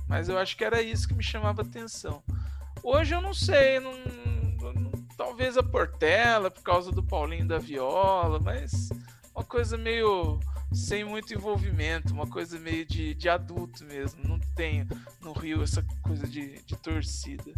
Mas 0.08 0.28
eu 0.28 0.38
acho 0.38 0.56
que 0.56 0.64
era 0.64 0.80
isso 0.80 1.06
que 1.06 1.14
me 1.14 1.22
chamava 1.22 1.62
atenção. 1.62 2.22
Hoje 2.82 3.14
eu 3.14 3.20
não 3.20 3.34
sei, 3.34 3.80
não, 3.80 3.92
não, 3.92 4.90
talvez 5.16 5.58
a 5.58 5.62
Portela, 5.62 6.50
por 6.50 6.62
causa 6.62 6.90
do 6.90 7.02
Paulinho 7.02 7.46
da 7.46 7.58
Viola, 7.58 8.38
mas 8.40 8.88
uma 9.34 9.44
coisa 9.44 9.76
meio 9.76 10.40
sem 10.72 11.04
muito 11.04 11.32
envolvimento, 11.34 12.12
uma 12.12 12.26
coisa 12.26 12.58
meio 12.58 12.84
de, 12.84 13.14
de 13.14 13.28
adulto 13.28 13.84
mesmo. 13.84 14.20
Não 14.28 14.38
tem 14.54 14.86
no 15.20 15.32
Rio 15.32 15.62
essa 15.62 15.84
coisa 16.02 16.26
de, 16.26 16.62
de 16.62 16.76
torcida. 16.76 17.52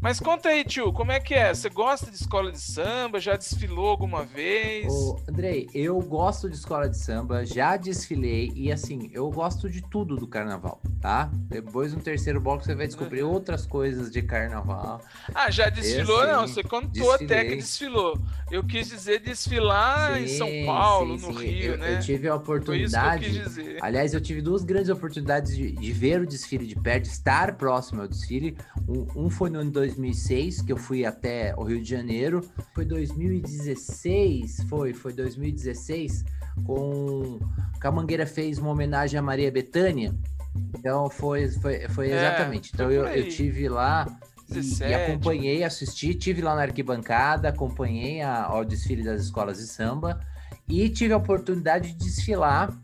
Mas 0.00 0.20
conta 0.20 0.48
aí, 0.48 0.64
tio, 0.64 0.92
como 0.92 1.12
é 1.12 1.20
que 1.20 1.34
é? 1.34 1.52
Você 1.54 1.68
gosta 1.68 2.10
de 2.10 2.16
escola 2.16 2.50
de 2.52 2.60
samba? 2.60 3.20
Já 3.20 3.36
desfilou 3.36 3.88
alguma 3.88 4.24
vez? 4.24 4.86
Ô, 4.92 5.16
Andrei, 5.28 5.68
eu 5.74 5.98
gosto 6.00 6.48
de 6.50 6.56
escola 6.56 6.88
de 6.88 6.96
samba, 6.98 7.44
já 7.44 7.76
desfilei 7.76 8.52
e 8.54 8.70
assim, 8.70 9.10
eu 9.12 9.30
gosto 9.30 9.68
de 9.68 9.80
tudo 9.82 10.16
do 10.16 10.26
carnaval, 10.26 10.80
tá? 11.00 11.30
Depois 11.48 11.92
no 11.94 12.00
terceiro 12.00 12.40
bloco 12.40 12.64
você 12.64 12.74
vai 12.74 12.86
descobrir 12.86 13.22
Uhum. 13.22 13.32
outras 13.32 13.66
coisas 13.66 14.10
de 14.10 14.22
carnaval. 14.22 15.00
Ah, 15.34 15.50
já 15.50 15.68
desfilou? 15.68 16.26
Não, 16.26 16.46
sim, 16.46 16.54
você 16.54 16.62
contou 16.62 17.12
até 17.12 17.44
que 17.44 17.56
desfilei. 17.56 17.56
desfilou. 17.56 18.18
Eu 18.50 18.62
quis 18.64 18.88
dizer 18.88 19.20
desfilar 19.20 20.20
em 20.20 20.28
São 20.28 20.46
Sim, 20.48 20.64
Paulo, 20.66 21.18
sim, 21.18 21.26
no 21.26 21.32
sim. 21.32 21.44
Rio, 21.44 21.72
eu, 21.72 21.78
né? 21.78 21.94
Eu 21.94 22.00
tive 22.00 22.28
a 22.28 22.38
Foi 22.38 22.55
eu 22.56 22.62
oportunidade. 22.62 23.42
dizer. 23.44 23.78
Aliás, 23.82 24.14
eu 24.14 24.20
tive 24.20 24.40
duas 24.42 24.64
grandes 24.64 24.90
oportunidades 24.90 25.56
de, 25.56 25.72
de 25.72 25.92
ver 25.92 26.20
o 26.20 26.26
desfile 26.26 26.66
de 26.66 26.74
perto, 26.74 27.04
de 27.04 27.08
estar 27.10 27.56
próximo 27.56 28.02
ao 28.02 28.08
desfile. 28.08 28.56
Um, 28.88 29.24
um 29.26 29.30
foi 29.30 29.50
no 29.50 29.60
ano 29.60 29.70
2006, 29.70 30.62
que 30.62 30.72
eu 30.72 30.76
fui 30.76 31.04
até 31.04 31.54
o 31.56 31.62
Rio 31.64 31.80
de 31.82 31.88
Janeiro. 31.88 32.40
Foi 32.74 32.84
2016, 32.84 34.64
foi, 34.68 34.92
foi 34.92 35.12
2016, 35.12 36.24
com 36.64 37.38
que 37.80 37.86
a 37.86 37.90
Mangueira 37.90 38.26
fez 38.26 38.58
uma 38.58 38.70
homenagem 38.70 39.18
a 39.18 39.22
Maria 39.22 39.50
Bethânia. 39.50 40.14
Então 40.78 41.10
foi, 41.10 41.48
foi, 41.50 41.88
foi 41.88 42.10
É, 42.10 42.16
exatamente. 42.16 42.70
Então 42.74 42.86
foi 42.86 42.96
eu, 42.96 43.06
eu 43.06 43.28
tive 43.28 43.68
lá 43.68 44.06
e, 44.48 44.54
17. 44.54 44.90
e 44.90 44.94
acompanhei, 44.94 45.64
assisti, 45.64 46.14
tive 46.14 46.40
lá 46.40 46.54
na 46.54 46.62
arquibancada, 46.62 47.48
acompanhei 47.48 48.22
a- 48.22 48.44
ao 48.44 48.64
desfile 48.64 49.02
das 49.02 49.22
escolas 49.22 49.58
de 49.58 49.66
samba 49.66 50.20
e 50.68 50.88
tive 50.88 51.12
a 51.12 51.16
oportunidade 51.16 51.92
de 51.92 52.04
desfilar 52.04 52.76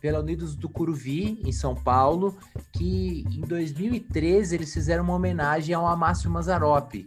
pela 0.00 0.20
Unidos 0.20 0.54
do 0.54 0.68
Curuvi, 0.68 1.40
em 1.44 1.52
São 1.52 1.74
Paulo, 1.74 2.36
que 2.72 3.24
em 3.30 3.40
2013 3.40 4.54
eles 4.54 4.72
fizeram 4.72 5.04
uma 5.04 5.14
homenagem 5.14 5.74
ao 5.74 5.86
Amácio 5.86 6.30
Mazzaropi. 6.30 7.06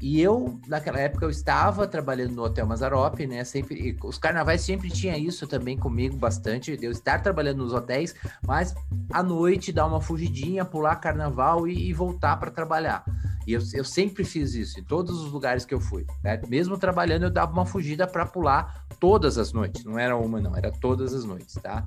E 0.00 0.20
eu, 0.20 0.58
naquela 0.66 0.98
época, 0.98 1.26
eu 1.26 1.30
estava 1.30 1.86
trabalhando 1.86 2.32
no 2.32 2.42
Hotel 2.42 2.66
Mazzaropi, 2.66 3.26
né? 3.26 3.44
Sempre, 3.44 3.96
os 4.02 4.16
carnavais 4.18 4.62
sempre 4.62 4.88
tinha 4.88 5.16
isso 5.18 5.46
também 5.46 5.76
comigo 5.76 6.16
bastante, 6.16 6.76
de 6.76 6.86
eu 6.86 6.90
estar 6.90 7.20
trabalhando 7.22 7.58
nos 7.58 7.74
hotéis, 7.74 8.14
mas 8.46 8.74
à 9.12 9.22
noite 9.22 9.72
dar 9.72 9.86
uma 9.86 10.00
fugidinha, 10.00 10.64
pular 10.64 10.96
carnaval 10.96 11.68
e, 11.68 11.88
e 11.88 11.92
voltar 11.92 12.36
para 12.38 12.50
trabalhar. 12.50 13.04
E 13.46 13.52
eu, 13.52 13.60
eu 13.74 13.84
sempre 13.84 14.24
fiz 14.24 14.54
isso 14.54 14.78
em 14.78 14.84
todos 14.84 15.20
os 15.20 15.32
lugares 15.32 15.64
que 15.64 15.74
eu 15.74 15.80
fui. 15.80 16.06
né? 16.22 16.40
Mesmo 16.48 16.78
trabalhando, 16.78 17.24
eu 17.24 17.30
dava 17.30 17.52
uma 17.52 17.66
fugida 17.66 18.06
para 18.06 18.24
pular 18.24 18.86
todas 18.98 19.38
as 19.38 19.52
noites. 19.52 19.84
Não 19.84 19.98
era 19.98 20.16
uma, 20.16 20.40
não, 20.40 20.56
era 20.56 20.70
todas 20.70 21.12
as 21.12 21.24
noites, 21.24 21.54
tá? 21.54 21.86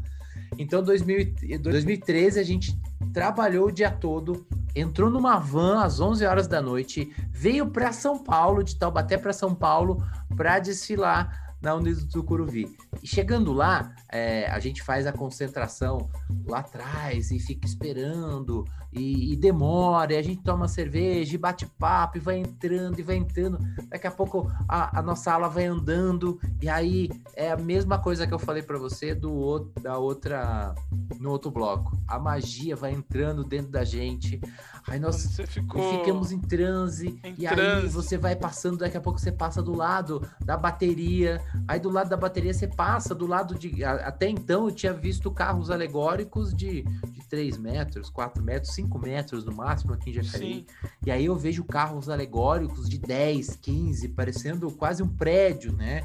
Então, 0.57 0.83
2000, 0.83 1.33
e- 1.43 1.57
2013, 1.57 2.39
a 2.39 2.43
gente 2.43 2.77
trabalhou 3.13 3.67
o 3.67 3.71
dia 3.71 3.91
todo, 3.91 4.45
entrou 4.75 5.09
numa 5.09 5.37
van 5.37 5.83
às 5.83 5.99
11 5.99 6.25
horas 6.25 6.47
da 6.47 6.61
noite, 6.61 7.13
veio 7.31 7.67
para 7.67 7.91
São 7.91 8.17
Paulo, 8.17 8.63
de 8.63 8.75
Taubaté 8.75 9.17
para 9.17 9.33
São 9.33 9.53
Paulo, 9.53 10.03
para 10.35 10.59
desfilar 10.59 11.55
na 11.61 11.75
Unidos 11.75 12.03
do 12.05 12.23
Curuvi. 12.23 12.75
E 13.01 13.07
chegando 13.07 13.53
lá, 13.53 13.93
é, 14.13 14.45
a 14.45 14.59
gente 14.59 14.83
faz 14.83 15.07
a 15.07 15.11
concentração 15.11 16.07
lá 16.45 16.59
atrás 16.59 17.31
e 17.31 17.39
fica 17.39 17.65
esperando 17.65 18.63
e, 18.91 19.33
e 19.33 19.35
demora, 19.35 20.13
e 20.13 20.17
a 20.17 20.21
gente 20.21 20.43
toma 20.43 20.67
cerveja 20.67 21.33
e 21.33 21.37
bate 21.37 21.65
papo 21.65 22.17
e 22.17 22.21
vai 22.21 22.37
entrando 22.37 22.99
e 22.99 23.01
vai 23.01 23.15
entrando. 23.15 23.57
Daqui 23.89 24.05
a 24.05 24.11
pouco 24.11 24.51
a, 24.69 24.99
a 24.99 25.01
nossa 25.01 25.33
ala 25.33 25.49
vai 25.49 25.65
andando 25.65 26.39
e 26.61 26.69
aí 26.69 27.09
é 27.35 27.51
a 27.51 27.57
mesma 27.57 27.97
coisa 27.97 28.27
que 28.27 28.33
eu 28.33 28.37
falei 28.37 28.61
para 28.61 28.77
você 28.77 29.15
do 29.15 29.33
outro, 29.33 29.81
da 29.81 29.97
outra 29.97 30.75
no 31.19 31.31
outro 31.31 31.49
bloco. 31.49 31.97
A 32.07 32.19
magia 32.19 32.75
vai 32.75 32.91
entrando 32.91 33.43
dentro 33.43 33.71
da 33.71 33.83
gente. 33.83 34.39
Aí 34.87 34.99
nós 34.99 35.35
ficamos 35.47 36.31
em 36.31 36.39
transe. 36.39 37.19
Em 37.23 37.35
e 37.37 37.47
aí 37.47 37.55
transe. 37.55 37.87
você 37.87 38.17
vai 38.17 38.35
passando, 38.35 38.77
daqui 38.77 38.97
a 38.97 39.01
pouco 39.01 39.19
você 39.19 39.31
passa 39.31 39.61
do 39.61 39.75
lado 39.75 40.21
da 40.43 40.57
bateria. 40.57 41.41
Aí 41.67 41.79
do 41.79 41.89
lado 41.89 42.09
da 42.09 42.17
bateria 42.17 42.53
você 42.53 42.67
passa 42.67 43.15
do 43.15 43.25
lado 43.25 43.55
de. 43.55 43.83
Até 44.03 44.29
então 44.29 44.65
eu 44.67 44.71
tinha 44.71 44.93
visto 44.93 45.31
carros 45.31 45.69
alegóricos 45.71 46.53
de, 46.53 46.83
de 46.83 47.21
3 47.29 47.57
metros, 47.57 48.09
4 48.09 48.43
metros, 48.43 48.73
5 48.73 48.99
metros 48.99 49.45
no 49.45 49.53
máximo 49.53 49.93
aqui 49.93 50.09
em 50.11 50.13
Jacareí. 50.21 50.53
Sim. 50.55 50.65
E 51.05 51.11
aí 51.11 51.25
eu 51.25 51.35
vejo 51.35 51.63
carros 51.63 52.09
alegóricos 52.09 52.87
de 52.89 52.97
10, 52.99 53.55
15, 53.57 54.09
parecendo 54.09 54.69
quase 54.71 55.01
um 55.03 55.07
prédio, 55.07 55.73
né? 55.73 56.03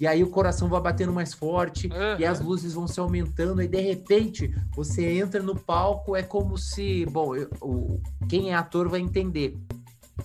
E 0.00 0.06
aí 0.06 0.22
o 0.24 0.28
coração 0.30 0.68
vai 0.68 0.80
batendo 0.80 1.12
mais 1.12 1.32
forte 1.32 1.88
e 2.18 2.24
as 2.24 2.40
luzes 2.40 2.72
vão 2.74 2.88
se 2.88 2.98
aumentando 2.98 3.62
e 3.62 3.68
de 3.68 3.80
repente 3.80 4.52
você 4.74 5.18
entra 5.18 5.42
no 5.42 5.54
palco, 5.54 6.16
é 6.16 6.22
como 6.22 6.58
se, 6.58 7.06
bom, 7.06 7.34
eu- 7.36 7.48
quem 8.28 8.50
é 8.50 8.54
ator 8.54 8.88
vai 8.88 9.00
entender. 9.00 9.56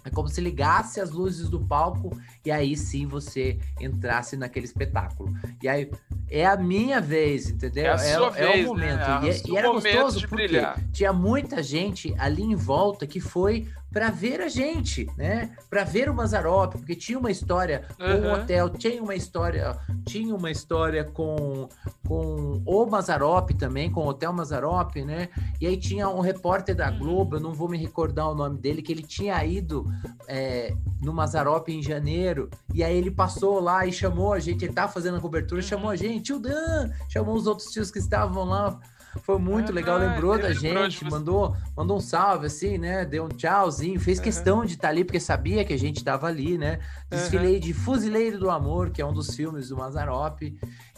É 0.06 0.10
como 0.10 0.28
se 0.30 0.40
ligasse 0.40 1.02
as 1.02 1.10
luzes 1.12 1.50
do 1.50 1.60
palco 1.60 2.16
e 2.46 2.52
aí 2.52 2.76
sim 2.78 3.08
você 3.08 3.60
entrasse 3.82 4.38
naquele 4.38 4.66
espetáculo. 4.66 5.34
E 5.62 5.68
aí 5.68 5.90
é 6.30 6.46
a 6.46 6.56
minha 6.56 7.02
vez, 7.02 7.50
entendeu? 7.50 7.86
É 7.86 7.90
a 7.90 7.98
sua 7.98 8.28
o 8.28 8.32
vez, 8.32 8.56
né? 8.58 8.64
momento. 8.66 9.02
É 9.02 9.26
E, 9.26 9.26
o 9.26 9.30
é- 9.30 9.34
seu 9.34 9.54
e 9.54 9.58
era 9.58 9.68
momento 9.68 9.84
gostoso 9.96 10.20
porque 10.28 10.36
brilhar. 10.48 10.80
tinha 10.92 11.12
muita 11.12 11.64
gente 11.64 12.14
ali 12.18 12.44
em 12.44 12.56
volta 12.56 13.08
que 13.08 13.20
foi 13.20 13.68
para 13.92 14.10
ver 14.12 14.42
a 14.42 14.48
gente, 14.48 15.08
né? 15.18 15.56
Para 15.70 15.84
ver 15.84 16.10
o 16.10 16.14
Mazarop, 16.14 16.74
porque 16.74 16.96
tinha 16.96 17.18
uma 17.18 17.32
história 17.32 17.88
com 17.98 18.04
o 18.04 18.32
Aham. 18.32 18.34
hotel, 18.34 18.70
tinha 18.70 19.02
uma 19.02 19.16
história, 19.16 19.78
tinha 20.06 20.36
uma 20.36 20.52
história 20.52 21.04
com 21.04 21.68
com 22.08 22.62
o 22.66 22.86
Mazarop 22.88 23.52
também, 23.52 23.92
com 23.92 24.02
o 24.02 24.08
Hotel 24.08 24.34
Mazarop, 24.34 24.96
né? 25.06 25.30
E 25.62 25.68
aí 25.68 25.78
tinha 25.78 26.10
um 26.10 26.22
repórter 26.22 26.76
da 26.76 26.90
Globo, 26.90 27.36
eu 27.36 27.40
não 27.40 27.54
vou 27.54 27.70
me 27.70 27.78
recordar 27.78 28.30
o 28.30 28.36
nome 28.36 28.58
dele, 28.58 28.82
que 28.82 28.92
ele 28.92 29.04
tinha 29.04 29.44
ido 29.46 29.86
é, 30.28 30.74
no 31.02 31.14
Mazarop 31.14 31.70
em 31.70 31.84
janeiro, 31.84 32.50
e 32.74 32.84
aí 32.84 32.98
ele 32.98 33.12
passou 33.12 33.60
lá 33.60 33.86
e 33.86 33.92
chamou 33.92 34.34
a 34.34 34.40
gente, 34.40 34.66
ele 34.66 34.74
tava 34.74 34.92
fazendo 34.92 35.18
a 35.18 35.22
cobertura, 35.22 35.62
chamou 35.62 35.90
a 35.90 35.96
gente, 35.96 36.24
tio 36.24 36.40
Dan, 36.40 36.92
chamou 37.08 37.36
os 37.36 37.46
outros 37.46 37.70
tios 37.70 37.92
que 37.92 38.00
estavam 38.00 38.44
lá. 38.44 38.80
Foi 39.24 39.38
muito 39.40 39.72
Ah, 39.72 39.76
legal, 39.76 39.98
lembrou 39.98 40.38
da 40.40 40.52
gente, 40.54 41.00
você. 41.00 41.10
mandou, 41.10 41.56
mandou 41.76 41.98
um 41.98 42.00
salve 42.00 42.46
assim, 42.48 42.78
né? 42.78 43.06
Deu 43.06 43.26
um 43.26 43.30
tchauzinho, 43.30 44.00
fez 44.00 44.20
Aham. 44.20 44.24
questão 44.26 44.66
de 44.66 44.74
estar 44.74 44.90
ali 44.90 45.04
porque 45.04 45.20
sabia 45.20 45.66
que 45.66 45.74
a 45.74 45.78
gente 45.78 46.04
tava 46.04 46.28
ali, 46.28 46.58
né? 46.58 46.80
Desfilei 47.10 47.60
de 47.60 47.74
Fuzileiro 47.74 48.38
do 48.40 48.50
Amor, 48.50 48.92
que 48.92 49.02
é 49.02 49.06
um 49.06 49.14
dos 49.14 49.36
filmes 49.36 49.70
do 49.70 49.78
Mazarop. 49.78 50.42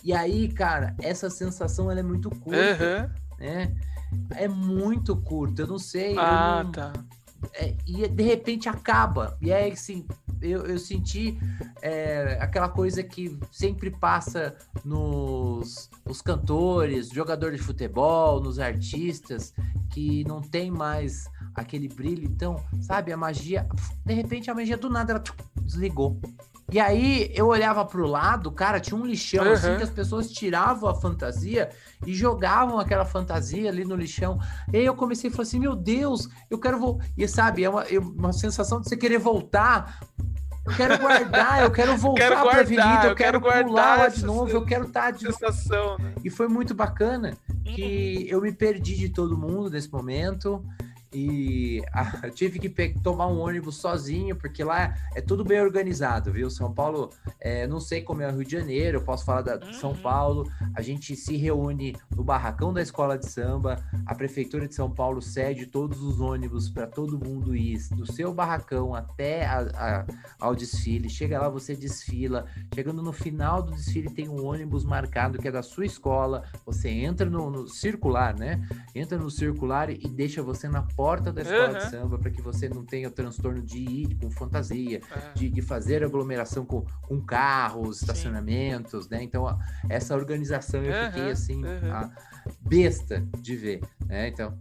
E 0.03 0.13
aí, 0.13 0.47
cara, 0.49 0.95
essa 1.01 1.29
sensação 1.29 1.89
ela 1.89 1.99
é 1.99 2.03
muito 2.03 2.29
curta, 2.29 2.83
Aham. 2.83 3.09
né? 3.39 3.73
É 4.35 4.47
muito 4.47 5.15
curta, 5.15 5.61
eu 5.61 5.67
não 5.67 5.79
sei. 5.79 6.15
eu 6.17 6.21
Ah, 6.21 6.63
não- 6.65 6.71
tá. 6.71 6.91
É, 7.53 7.75
e 7.85 8.07
de 8.07 8.23
repente 8.23 8.69
acaba. 8.69 9.37
E 9.41 9.51
aí, 9.51 9.71
assim, 9.71 10.05
eu, 10.41 10.65
eu 10.65 10.79
senti 10.79 11.37
é, 11.81 12.37
aquela 12.41 12.69
coisa 12.69 13.03
que 13.03 13.37
sempre 13.51 13.91
passa 13.91 14.55
nos, 14.83 15.89
nos 16.05 16.21
cantores, 16.21 17.09
jogadores 17.09 17.59
de 17.59 17.65
futebol, 17.65 18.41
nos 18.41 18.59
artistas, 18.59 19.53
que 19.91 20.23
não 20.25 20.41
tem 20.41 20.71
mais 20.71 21.25
aquele 21.55 21.87
brilho. 21.87 22.25
Então, 22.25 22.63
sabe, 22.81 23.11
a 23.11 23.17
magia, 23.17 23.67
de 24.05 24.13
repente 24.13 24.49
a 24.49 24.55
magia 24.55 24.77
do 24.77 24.89
nada 24.89 25.13
ela 25.13 25.23
desligou. 25.61 26.19
E 26.71 26.79
aí 26.79 27.29
eu 27.35 27.47
olhava 27.47 27.83
pro 27.83 28.07
lado, 28.07 28.49
cara, 28.51 28.79
tinha 28.79 28.97
um 28.97 29.05
lixão 29.05 29.43
assim 29.51 29.71
Uhum. 29.71 29.77
que 29.77 29.83
as 29.83 29.89
pessoas 29.89 30.31
tiravam 30.31 30.89
a 30.89 30.95
fantasia 30.95 31.69
e 32.07 32.13
jogavam 32.13 32.79
aquela 32.79 33.03
fantasia 33.03 33.69
ali 33.69 33.83
no 33.83 33.95
lixão. 33.95 34.39
E 34.71 34.77
aí 34.77 34.85
eu 34.85 34.95
comecei 34.95 35.29
a 35.29 35.33
falar 35.33 35.43
assim, 35.43 35.59
meu 35.59 35.75
Deus, 35.75 36.29
eu 36.49 36.57
quero 36.57 36.79
voltar. 36.79 37.05
E 37.17 37.27
sabe, 37.27 37.63
é 37.65 37.69
uma, 37.69 37.83
é 37.83 37.99
uma 37.99 38.31
sensação 38.31 38.79
de 38.79 38.87
você 38.87 38.95
querer 38.95 39.17
voltar. 39.17 39.99
Eu 40.65 40.73
quero 40.75 40.97
guardar, 40.99 41.61
eu 41.63 41.71
quero 41.71 41.97
voltar 41.97 42.21
quero 42.21 42.35
pra 42.35 42.43
guardar, 42.43 42.61
avenida, 42.61 43.03
eu 43.05 43.09
eu 43.09 43.15
quero, 43.15 43.41
quero 43.41 43.65
pular 43.67 43.97
lá 43.97 44.07
de 44.07 44.23
novo, 44.25 44.49
eu 44.51 44.63
quero 44.63 44.85
estar 44.85 45.11
de 45.11 45.25
novo. 45.25 45.37
Sensação, 45.37 45.97
né? 45.97 46.13
E 46.23 46.29
foi 46.29 46.47
muito 46.47 46.73
bacana 46.73 47.35
que 47.65 48.27
eu 48.29 48.39
me 48.39 48.51
perdi 48.53 48.95
de 48.95 49.09
todo 49.09 49.37
mundo 49.37 49.69
nesse 49.71 49.91
momento. 49.91 50.63
E 51.13 51.83
ah, 51.93 52.19
eu 52.23 52.31
tive 52.31 52.57
que 52.59 52.69
tomar 53.01 53.27
um 53.27 53.39
ônibus 53.39 53.75
sozinho, 53.77 54.35
porque 54.35 54.63
lá 54.63 54.95
é 55.15 55.21
tudo 55.21 55.43
bem 55.43 55.59
organizado, 55.61 56.31
viu? 56.31 56.49
São 56.49 56.73
Paulo, 56.73 57.09
é, 57.39 57.67
não 57.67 57.79
sei 57.79 58.01
como 58.01 58.21
é 58.21 58.27
o 58.27 58.31
Rio 58.35 58.45
de 58.45 58.51
Janeiro, 58.51 58.97
eu 58.97 59.01
posso 59.03 59.25
falar 59.25 59.41
da 59.41 59.57
de 59.57 59.75
São 59.75 59.91
Uhum. 59.91 59.97
Paulo. 59.97 60.49
A 60.73 60.81
gente 60.81 61.15
se 61.15 61.35
reúne 61.35 61.95
no 62.15 62.23
barracão 62.23 62.73
da 62.73 62.81
escola 62.81 63.17
de 63.17 63.27
samba, 63.29 63.83
a 64.05 64.15
Prefeitura 64.15 64.67
de 64.67 64.73
São 64.73 64.89
Paulo 64.89 65.21
cede 65.21 65.65
todos 65.65 66.01
os 66.01 66.19
ônibus 66.21 66.69
para 66.69 66.87
todo 66.87 67.19
mundo 67.19 67.55
ir 67.55 67.77
do 67.91 68.09
seu 68.11 68.33
barracão 68.33 68.95
até 68.95 69.45
a- 69.45 69.59
a- 69.75 70.05
ao 70.39 70.55
desfile. 70.55 71.09
Chega 71.09 71.39
lá, 71.39 71.49
você 71.49 71.75
desfila. 71.75 72.45
Chegando 72.73 73.01
no 73.03 73.11
final 73.11 73.61
do 73.61 73.71
desfile, 73.71 74.09
tem 74.09 74.29
um 74.29 74.45
ônibus 74.45 74.85
marcado 74.85 75.37
que 75.39 75.47
é 75.47 75.51
da 75.51 75.61
sua 75.61 75.85
escola. 75.85 76.43
Você 76.65 76.89
entra 76.89 77.29
no, 77.29 77.49
no 77.49 77.67
circular, 77.67 78.33
né? 78.37 78.61
Entra 78.95 79.17
no 79.17 79.29
circular 79.29 79.89
e 79.89 80.07
deixa 80.07 80.41
você 80.41 80.69
na 80.69 80.81
porta 80.83 81.00
da 81.31 81.41
escola 81.41 81.79
de 81.79 81.83
Uhum. 81.85 81.89
samba 81.89 82.17
para 82.19 82.29
que 82.31 82.41
você 82.41 82.69
não 82.69 82.85
tenha 82.85 83.07
o 83.07 83.11
transtorno 83.11 83.61
de 83.61 83.77
ir 83.79 84.15
com 84.21 84.29
fantasia, 84.29 85.01
É. 85.11 85.33
de, 85.33 85.49
de 85.49 85.61
fazer 85.61 86.03
aglomeração 86.03 86.65
com, 86.65 86.85
com 87.01 87.19
carros, 87.19 88.01
estacionamentos, 88.01 89.09
né? 89.09 89.23
Então, 89.23 89.47
a- 89.47 89.57
essa 89.89 90.15
organização 90.15 90.83
eu 90.83 90.93
fiquei 91.07 91.31
assim, 91.31 91.61
besta 92.61 93.25
de 93.39 93.55
ver, 93.55 93.81
né? 94.05 94.27
Então, 94.27 94.57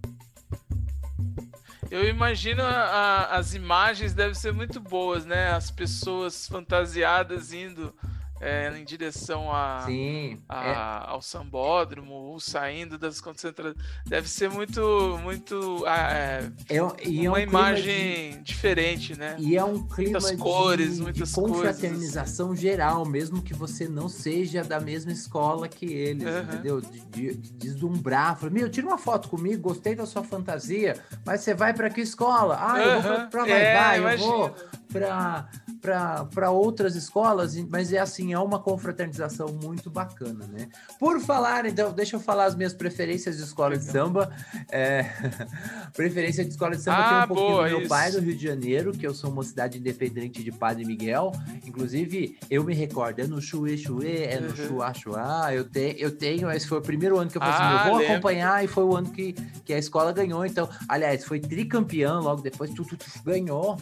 Eu 1.90 2.08
imagino 2.08 2.62
a- 2.62 2.68
a- 2.68 3.36
as 3.36 3.52
imagens 3.52 4.14
devem 4.14 4.34
ser 4.34 4.52
muito 4.52 4.78
boas, 4.80 5.24
né? 5.26 5.50
As 5.50 5.72
pessoas 5.72 6.46
fantasiadas 6.46 7.52
indo 7.52 7.92
é, 8.40 8.72
em 8.76 8.84
direção 8.84 9.52
a, 9.52 9.82
Sim. 9.86 10.38
a- 10.48 10.64
é- 11.06 11.10
ao 11.10 11.20
sambódromo 11.20 12.14
ou 12.14 12.40
saindo 12.40 12.96
das 12.96 13.20
concentrações. 13.20 13.76
Deve 14.06 14.28
ser 14.28 14.48
muito, 14.50 15.18
muito 15.22 15.84
ah, 15.86 16.10
é, 16.12 16.50
é, 16.68 16.82
um- 16.82 16.86
é 16.86 16.88
um 16.88 16.90
uma 16.90 16.96
clima 16.96 17.40
imagem 17.40 18.42
diferente, 18.42 19.16
né? 19.18 19.34
de- 19.36 19.44
e 19.50 19.56
é 19.56 19.62
um 19.64 19.86
clima 19.86 20.12
Muitas 20.20 20.30
de- 20.30 20.36
cores, 20.38 20.96
de, 20.96 21.02
muitas 21.02 21.32
confraternização 21.32 22.54
geral, 22.56 23.04
mesmo 23.04 23.42
que 23.42 23.52
você 23.54 23.86
não 23.88 24.08
seja 24.08 24.64
da 24.64 24.80
mesma 24.80 25.12
escola 25.12 25.68
que 25.68 25.86
eles, 25.86 26.26
Aham. 26.26 26.42
entendeu? 26.42 26.80
De, 26.80 27.00
de- 27.06 27.34
de 27.36 27.52
deslumbrar. 27.52 28.38
Falar, 28.38 28.52
meu, 28.52 28.68
tira 28.70 28.86
uma 28.86 28.98
foto 28.98 29.28
comigo, 29.28 29.60
gostei 29.62 29.94
da 29.94 30.06
sua 30.06 30.22
fantasia, 30.24 30.96
mas 31.26 31.40
você 31.42 31.52
vai 31.54 31.74
para 31.74 31.90
que 31.90 32.00
escola? 32.00 32.56
Ah, 32.60 32.80
eu 32.80 33.02
vou 33.02 33.28
pra 33.28 33.44
Vai 33.44 33.60
É, 33.62 33.74
Vai, 33.74 33.98
eu 33.98 34.18
vou 34.18 34.54
para 34.90 36.50
outras 36.50 36.94
escolas, 36.96 37.56
mas 37.68 37.92
é 37.92 37.98
assim, 37.98 38.32
é 38.32 38.38
uma 38.38 38.58
confraternização 38.58 39.48
muito 39.62 39.90
bacana, 39.90 40.46
né? 40.46 40.68
Por 40.98 41.20
falar, 41.20 41.64
então, 41.66 41.92
deixa 41.92 42.16
eu 42.16 42.20
falar 42.20 42.44
as 42.46 42.54
minhas 42.54 42.72
preferências 42.74 43.36
de 43.36 43.42
escola 43.44 43.76
de 43.76 43.84
samba. 43.84 44.30
É, 44.70 45.04
preferência 45.94 46.44
de 46.44 46.50
escola 46.50 46.76
de 46.76 46.82
samba 46.82 47.02
tem 47.04 47.16
Ah, 47.16 47.24
um 47.24 47.28
pouquinho 47.28 47.48
boa, 47.50 47.64
do 47.64 47.68
meu 47.70 47.80
isso. 47.80 47.88
pai, 47.88 48.10
do 48.12 48.20
Rio 48.20 48.36
de 48.36 48.44
Janeiro, 48.44 48.92
que 48.92 49.06
eu 49.06 49.14
sou 49.14 49.30
uma 49.30 49.42
cidade 49.42 49.78
independente 49.78 50.42
de 50.42 50.52
Padre 50.52 50.84
Miguel. 50.84 51.32
Inclusive, 51.66 52.36
eu 52.50 52.64
me 52.64 52.74
recordo, 52.74 53.20
é 53.20 53.26
no 53.26 53.40
Chuê 53.40 53.76
Chuê, 53.76 54.24
é 54.24 54.38
no 54.40 54.50
Uhum. 54.50 54.56
Chuá 54.56 54.92
Chuá. 54.94 55.54
Eu, 55.54 55.64
te, 55.64 55.94
eu 55.98 56.10
tenho, 56.16 56.50
esse 56.50 56.66
foi 56.66 56.78
o 56.78 56.82
primeiro 56.82 57.18
ano 57.18 57.30
que 57.30 57.36
eu 57.38 57.40
falei 57.40 57.54
assim, 57.54 57.64
Ah, 57.64 57.72
eu 57.84 57.90
vou 57.90 57.98
lembro. 57.98 58.12
acompanhar, 58.14 58.64
e 58.64 58.66
foi 58.68 58.84
o 58.84 58.96
ano 58.96 59.10
que, 59.10 59.32
que 59.64 59.72
a 59.72 59.78
escola 59.78 60.12
ganhou. 60.12 60.44
Então, 60.44 60.68
aliás, 60.88 61.24
foi 61.24 61.40
tricampeão 61.40 62.20
logo 62.20 62.42
depois, 62.42 62.70
tu, 62.72 62.84
tu, 62.84 62.96
tu, 62.96 63.06
ganhou. 63.24 63.76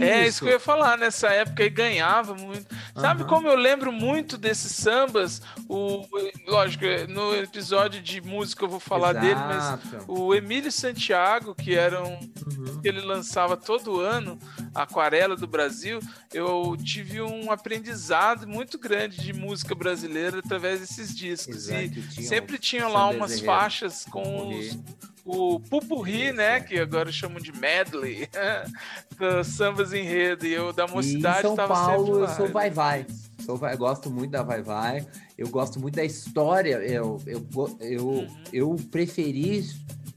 É 0.00 0.26
isso 0.26 0.40
que 0.42 0.48
eu 0.48 0.52
ia 0.54 0.60
falar, 0.60 0.96
nessa 0.98 1.28
época 1.28 1.62
aí 1.62 1.70
ganhava 1.70 2.34
muito. 2.34 2.66
Sabe 2.94 3.22
Aham. 3.22 3.28
como 3.28 3.48
eu 3.48 3.56
lembro 3.56 3.92
muito 3.92 4.36
desses 4.38 4.72
sambas? 4.72 5.40
O, 5.68 6.04
lógico, 6.46 6.84
no 7.08 7.34
episódio 7.34 8.00
de 8.02 8.20
música 8.20 8.64
eu 8.64 8.68
vou 8.68 8.80
falar 8.80 9.12
dele, 9.14 9.34
mas 9.40 9.56
Exato. 9.64 10.04
o 10.08 10.34
Emílio 10.34 10.70
Santiago, 10.72 11.54
que 11.54 11.74
era 11.74 12.02
um 12.02 12.16
Uhum. 12.46 12.80
que 12.80 12.88
ele 12.88 13.00
lançava 13.00 13.56
todo 13.56 14.00
ano, 14.00 14.38
Aquarela 14.82 15.36
do 15.36 15.46
Brasil, 15.46 16.00
eu 16.32 16.76
tive 16.82 17.20
um 17.22 17.50
aprendizado 17.50 18.46
muito 18.46 18.78
grande 18.78 19.16
de 19.22 19.32
música 19.32 19.74
brasileira 19.74 20.38
através 20.38 20.80
desses 20.80 21.14
discos. 21.14 21.68
Exato, 21.68 21.82
E 21.98 22.02
tinha 22.08 22.28
sempre 22.28 22.58
tinha 22.58 22.88
lá 22.88 23.08
umas 23.08 23.40
faixas 23.40 24.04
com 24.04 24.48
os, 24.48 24.78
o 25.24 25.58
pupurri, 25.60 26.32
né? 26.32 26.60
Que 26.60 26.78
agora 26.78 27.10
chamam 27.10 27.38
de 27.40 27.52
medley, 27.52 28.28
sambas 29.44 29.92
enredo. 29.92 30.46
E 30.46 30.52
eu 30.52 30.72
da 30.72 30.84
E 30.84 30.88
em 30.88 30.92
mocidade 30.92 31.42
São 31.42 31.56
Paulo 31.56 32.06
sempre 32.06 32.20
eu 32.32 32.36
sou 32.36 32.48
vai 32.48 32.70
vai. 32.70 33.06
Sou 33.44 33.56
vai, 33.56 33.76
gosto 33.76 34.10
muito 34.10 34.30
da 34.32 34.42
vai 34.42 34.60
vai. 34.62 35.06
Eu 35.38 35.48
gosto 35.48 35.78
muito 35.78 35.94
da 35.96 36.04
história. 36.04 36.76
Eu 36.76 37.20
eu 37.26 37.46
eu, 37.80 38.06
Uhum. 38.08 38.36
eu 38.52 38.76
preferi 38.90 39.64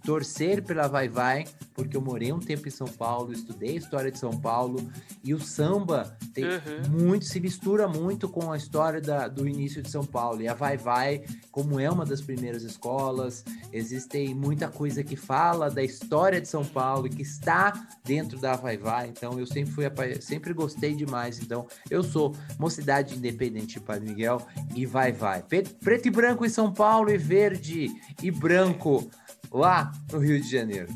torcer 0.09 0.63
pela 0.63 0.87
vai 0.87 1.07
vai 1.07 1.45
porque 1.75 1.95
eu 1.95 2.01
morei 2.01 2.33
um 2.33 2.39
tempo 2.39 2.67
em 2.67 2.71
São 2.71 2.87
Paulo, 2.87 3.31
estudei 3.31 3.77
história 3.77 4.11
de 4.11 4.17
São 4.17 4.31
Paulo 4.31 4.89
e 5.23 5.33
o 5.35 5.39
samba 5.39 6.17
tem 6.33 6.43
Uhum. 6.45 7.03
muito 7.03 7.25
se 7.25 7.39
mistura 7.39 7.87
muito 7.87 8.27
com 8.27 8.51
a 8.51 8.57
história 8.57 8.99
da- 8.99 9.27
do 9.27 9.47
início 9.47 9.81
de 9.83 9.89
São 9.89 10.03
Paulo. 10.03 10.41
E 10.41 10.47
a 10.47 10.53
vai 10.55 10.75
vai, 10.77 11.21
como 11.51 11.79
é 11.79 11.89
uma 11.89 12.05
das 12.05 12.21
primeiras 12.21 12.63
escolas, 12.63 13.45
existem 13.71 14.33
muita 14.33 14.67
coisa 14.67 15.03
que 15.03 15.15
fala 15.15 15.69
da 15.69 15.83
história 15.83 16.41
de 16.41 16.47
São 16.49 16.65
Paulo 16.65 17.05
e 17.07 17.11
que 17.11 17.21
está 17.21 17.71
dentro 18.03 18.39
da 18.39 18.55
Vai 18.55 18.77
Vai. 18.77 19.09
Então 19.09 19.39
eu 19.39 19.45
sempre 19.45 19.71
fui 19.71 19.85
sempre 20.21 20.53
gostei 20.53 20.95
demais. 20.95 21.39
Então 21.39 21.67
eu 21.89 22.01
sou 22.03 22.35
Mocidade 22.57 23.15
Independente 23.15 23.75
de 23.75 23.79
Padre 23.79 24.09
Miguel 24.09 24.41
e 24.75 24.85
Vai 24.87 25.11
Vai. 25.13 25.43
Preto 25.43 26.07
e 26.07 26.11
branco 26.11 26.43
em 26.45 26.49
São 26.49 26.73
Paulo 26.73 27.09
e 27.11 27.17
verde 27.17 27.87
e 28.23 28.31
branco 28.31 29.09
lá 29.51 29.91
no 30.11 30.19
Rio 30.19 30.39
de 30.41 30.49
Janeiro. 30.49 30.87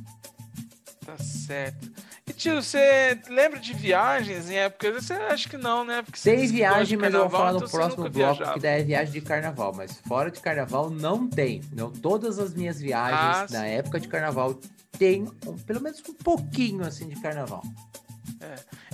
Tá 1.06 1.18
certo. 1.18 1.91
E 2.26 2.32
tio, 2.32 2.62
você 2.64 3.20
lembra 3.28 3.60
de 3.60 3.74
viagens 3.74 4.50
em 4.50 4.56
época? 4.56 4.94
Você 4.94 5.12
acha 5.14 5.50
que 5.50 5.58
não, 5.58 5.84
né? 5.84 6.02
Porque 6.02 6.20
Tem 6.22 6.48
viagem, 6.48 6.98
mas 6.98 7.14
eu 7.14 7.20
vou 7.22 7.30
carnaval, 7.30 7.32
falar 7.32 7.52
no 7.52 7.58
então 7.58 7.70
próximo 7.70 8.04
bloco 8.04 8.16
viajava. 8.16 8.54
que 8.54 8.60
daí 8.62 8.80
é 8.82 8.84
viagem 8.84 9.14
de 9.14 9.22
carnaval, 9.22 9.74
mas 9.76 9.98
fora 10.08 10.32
de 10.32 10.39
carnaval 10.39 10.89
não 10.89 11.28
tem. 11.28 11.62
Não, 11.74 11.91
todas 11.91 12.39
as 12.39 12.54
minhas 12.54 12.80
viagens 12.80 13.52
Ah, 13.52 13.58
na 13.58 13.66
época 13.66 14.00
de 14.00 14.08
carnaval 14.08 14.58
tem 14.98 15.24
um- 15.46 15.58
pelo 15.58 15.82
menos 15.82 16.02
um 16.08 16.14
pouquinho 16.14 16.86
assim 16.86 17.10
de 17.10 17.20
carnaval. 17.20 17.62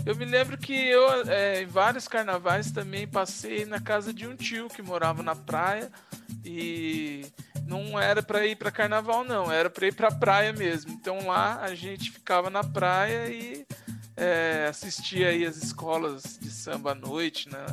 Eu 0.06 0.16
me 0.16 0.26
lembro 0.26 0.58
que 0.58 0.74
eu, 0.74 1.30
é, 1.30 1.62
em 1.62 1.66
vários 1.68 2.08
carnavais, 2.08 2.72
também 2.72 3.08
passei 3.08 3.66
na 3.66 3.80
casa 3.80 4.14
de 4.14 4.28
um 4.28 4.36
tio 4.36 4.68
que 4.68 4.82
morava 4.82 5.22
na 5.22 5.36
praia 5.36 5.91
e 6.43 7.26
não 7.66 8.00
era 8.00 8.24
para 8.24 8.45
ir 8.45 8.56
para 8.56 8.72
carnaval, 8.72 9.24
não, 9.24 9.52
era 9.52 9.70
para 9.70 9.88
ir 9.88 9.93
para 9.93 10.12
praia 10.12 10.52
mesmo. 10.52 10.91
Então 10.91 11.28
lá 11.28 11.60
a 11.62 11.76
gente 11.76 12.12
ficava 12.12 12.50
na 12.50 12.64
praia 12.64 13.30
e 13.30 13.66
é, 14.20 14.67
assistia 14.67 15.30
aí 15.30 15.45
as 15.45 15.55
escolas 15.55 16.38
de 16.39 16.51
samba 16.51 16.91
à 16.91 16.95
noite, 16.95 17.47
né? 17.49 17.65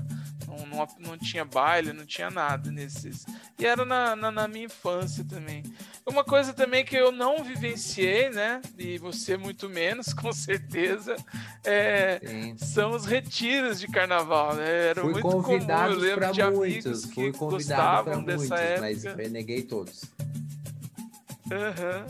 Não, 0.47 0.64
não, 0.64 0.86
não 1.01 1.18
tinha 1.18 1.44
baile, 1.44 1.92
não 1.92 2.07
tinha 2.07 2.30
nada 2.30 2.70
nesses. 2.70 3.26
E 3.59 3.66
era 3.66 3.84
na, 3.84 4.14
na, 4.14 4.30
na 4.30 4.47
minha 4.47 4.66
infância 4.66 5.24
também. 5.24 5.64
Uma 6.07 6.22
coisa 6.22 6.53
também 6.53 6.84
que 6.84 6.97
eu 6.97 7.11
não 7.11 7.42
vivenciei, 7.42 8.30
né? 8.30 8.62
E 8.78 8.97
você 8.97 9.36
muito 9.36 9.68
menos, 9.68 10.14
com 10.14 10.32
certeza, 10.32 11.16
é, 11.64 12.20
são 12.57 12.92
os 12.92 13.05
retiros 13.07 13.80
de 13.80 13.88
carnaval, 13.88 14.55
né? 14.55 14.90
Era 14.90 15.01
Fui 15.01 15.12
muito 15.12 15.22
comum, 15.22 15.38
eu 15.38 15.42
convidado 15.42 15.97
lembro 15.97 16.32
de 16.32 16.42
amigos 16.42 16.59
muitos, 16.59 17.05
que 17.07 17.14
fui 17.14 17.32
convidado 17.32 18.05
para 18.05 18.14
gostavam 18.14 18.22
muitos, 18.22 18.49
dessa 18.49 18.80
mas 18.80 19.05
época. 19.05 19.22
eu 19.22 19.30
neguei 19.30 19.62
todos. 19.62 20.05
Aham. 21.51 22.07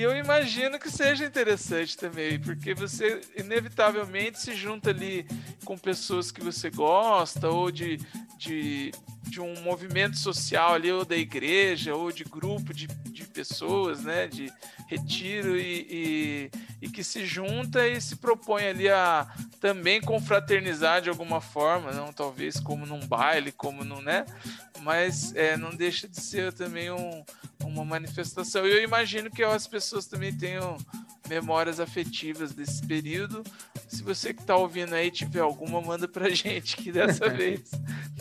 E 0.00 0.02
eu 0.02 0.16
imagino 0.16 0.78
que 0.78 0.90
seja 0.90 1.26
interessante 1.26 1.94
também, 1.94 2.40
porque 2.40 2.72
você 2.72 3.20
inevitavelmente 3.36 4.40
se 4.40 4.54
junta 4.54 4.88
ali 4.88 5.26
com 5.62 5.76
pessoas 5.76 6.32
que 6.32 6.42
você 6.42 6.70
gosta, 6.70 7.50
ou 7.50 7.70
de, 7.70 7.98
de, 8.38 8.92
de 9.24 9.42
um 9.42 9.60
movimento 9.60 10.16
social 10.16 10.72
ali, 10.72 10.90
ou 10.90 11.04
da 11.04 11.18
igreja, 11.18 11.94
ou 11.94 12.10
de 12.10 12.24
grupo 12.24 12.72
de, 12.72 12.86
de 12.86 13.24
pessoas, 13.24 14.02
né? 14.02 14.26
De 14.26 14.50
retiro 14.90 15.56
e, 15.56 15.86
e, 15.88 16.50
e 16.82 16.88
que 16.90 17.04
se 17.04 17.24
junta 17.24 17.86
e 17.86 18.00
se 18.00 18.16
propõe 18.16 18.66
ali 18.66 18.88
a 18.88 19.32
também 19.60 20.00
confraternizar 20.00 21.00
de 21.00 21.08
alguma 21.08 21.40
forma, 21.40 21.92
não 21.92 22.12
talvez 22.12 22.58
como 22.58 22.84
num 22.84 23.06
baile, 23.06 23.52
como 23.52 23.84
num, 23.84 24.02
né? 24.02 24.26
Mas 24.80 25.32
é, 25.36 25.56
não 25.56 25.70
deixa 25.70 26.08
de 26.08 26.20
ser 26.20 26.52
também 26.52 26.90
um, 26.90 27.24
uma 27.64 27.84
manifestação. 27.84 28.66
E 28.66 28.72
eu 28.72 28.82
imagino 28.82 29.30
que 29.30 29.44
as 29.44 29.68
pessoas 29.68 30.06
também 30.06 30.36
tenham 30.36 30.76
memórias 31.30 31.78
afetivas 31.78 32.52
desse 32.52 32.84
período. 32.84 33.44
Se 33.86 34.02
você 34.02 34.34
que 34.34 34.40
está 34.40 34.56
ouvindo 34.56 34.94
aí 34.94 35.12
tiver 35.12 35.40
alguma, 35.40 35.80
manda 35.80 36.08
pra 36.08 36.28
gente, 36.34 36.76
que 36.76 36.90
dessa 36.90 37.28
vez 37.30 37.70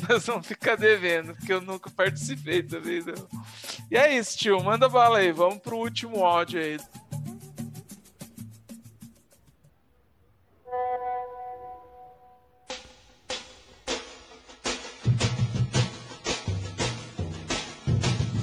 nós 0.08 0.28
vamos 0.28 0.46
ficar 0.46 0.78
devendo, 0.78 1.34
porque 1.34 1.52
eu 1.52 1.60
nunca 1.60 1.90
participei 1.90 2.62
também. 2.62 3.02
Não. 3.02 3.28
E 3.90 3.98
é 3.98 4.16
isso, 4.16 4.38
tio. 4.38 4.64
Manda 4.64 4.88
bala 4.88 5.18
aí. 5.18 5.32
Vamos 5.32 5.58
pro 5.58 5.78
último 5.78 6.24
áudio 6.24 6.62
aí. 6.62 6.78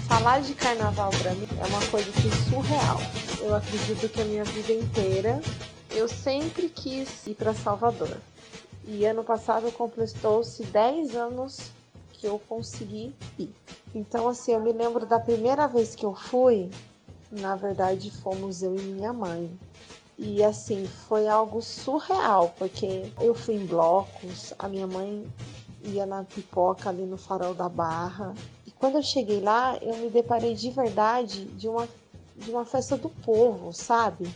Falar 0.09 0.41
de 0.41 0.55
carnaval 0.55 1.11
pra 1.11 1.33
mim 1.35 1.47
é 1.61 1.67
uma 1.67 1.87
coisa 1.87 2.11
assim, 2.11 2.31
surreal. 2.51 3.01
Eu 3.41 3.55
acredito 3.55 4.09
que 4.09 4.21
a 4.21 4.25
minha 4.25 4.45
vida 4.45 4.73
inteira 4.73 5.41
eu 5.91 6.09
sempre 6.09 6.69
quis 6.69 7.27
ir 7.27 7.35
para 7.35 7.55
Salvador. 7.55 8.17
E 8.85 9.05
ano 9.05 9.25
passado 9.25 9.71
completou-se 9.73 10.63
10 10.65 11.15
anos 11.17 11.71
que 12.13 12.27
eu 12.27 12.39
consegui 12.39 13.15
ir. 13.39 13.55
Então, 13.95 14.29
assim, 14.29 14.53
eu 14.53 14.61
me 14.61 14.73
lembro 14.73 15.07
da 15.07 15.19
primeira 15.19 15.67
vez 15.67 15.95
que 15.95 16.05
eu 16.05 16.15
fui, 16.15 16.71
na 17.31 17.57
verdade, 17.57 18.11
fomos 18.11 18.63
eu 18.63 18.75
e 18.77 18.83
minha 18.83 19.13
mãe. 19.13 19.51
E 20.19 20.43
assim, 20.43 20.87
foi 20.87 21.29
algo 21.29 21.61
surreal, 21.61 22.55
porque 22.59 23.13
eu 23.21 23.35
fui 23.35 23.57
em 23.57 23.67
blocos, 23.67 24.55
a 24.59 24.67
minha 24.67 24.87
mãe 24.87 25.27
ia 25.85 26.07
na 26.07 26.25
pipoca 26.25 26.89
ali 26.89 27.05
no 27.05 27.19
farol 27.19 27.55
da 27.55 27.69
barra. 27.69 28.35
E 28.67 28.71
quando 28.71 28.97
eu 28.97 29.03
cheguei 29.03 29.41
lá, 29.41 29.77
eu 29.83 29.97
me 29.99 30.09
deparei 30.09 30.55
de 30.55 30.71
verdade 30.71 31.45
de 31.45 31.69
uma, 31.69 31.87
de 32.39 32.51
uma 32.51 32.65
festa 32.65 32.97
do 32.97 33.09
povo, 33.09 33.73
sabe? 33.73 34.29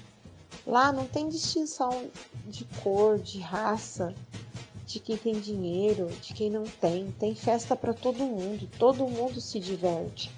Lá 0.66 0.92
não 0.92 1.06
tem 1.06 1.28
distinção 1.28 2.06
de 2.46 2.64
cor, 2.82 3.18
de 3.18 3.38
raça, 3.38 4.14
de 4.86 4.98
quem 4.98 5.16
tem 5.16 5.34
dinheiro, 5.38 6.08
de 6.20 6.34
quem 6.34 6.50
não 6.50 6.64
tem. 6.64 7.10
Tem 7.18 7.34
festa 7.34 7.76
para 7.76 7.94
todo 7.94 8.18
mundo, 8.18 8.68
todo 8.78 9.06
mundo 9.06 9.40
se 9.40 9.60
diverte. 9.60 10.30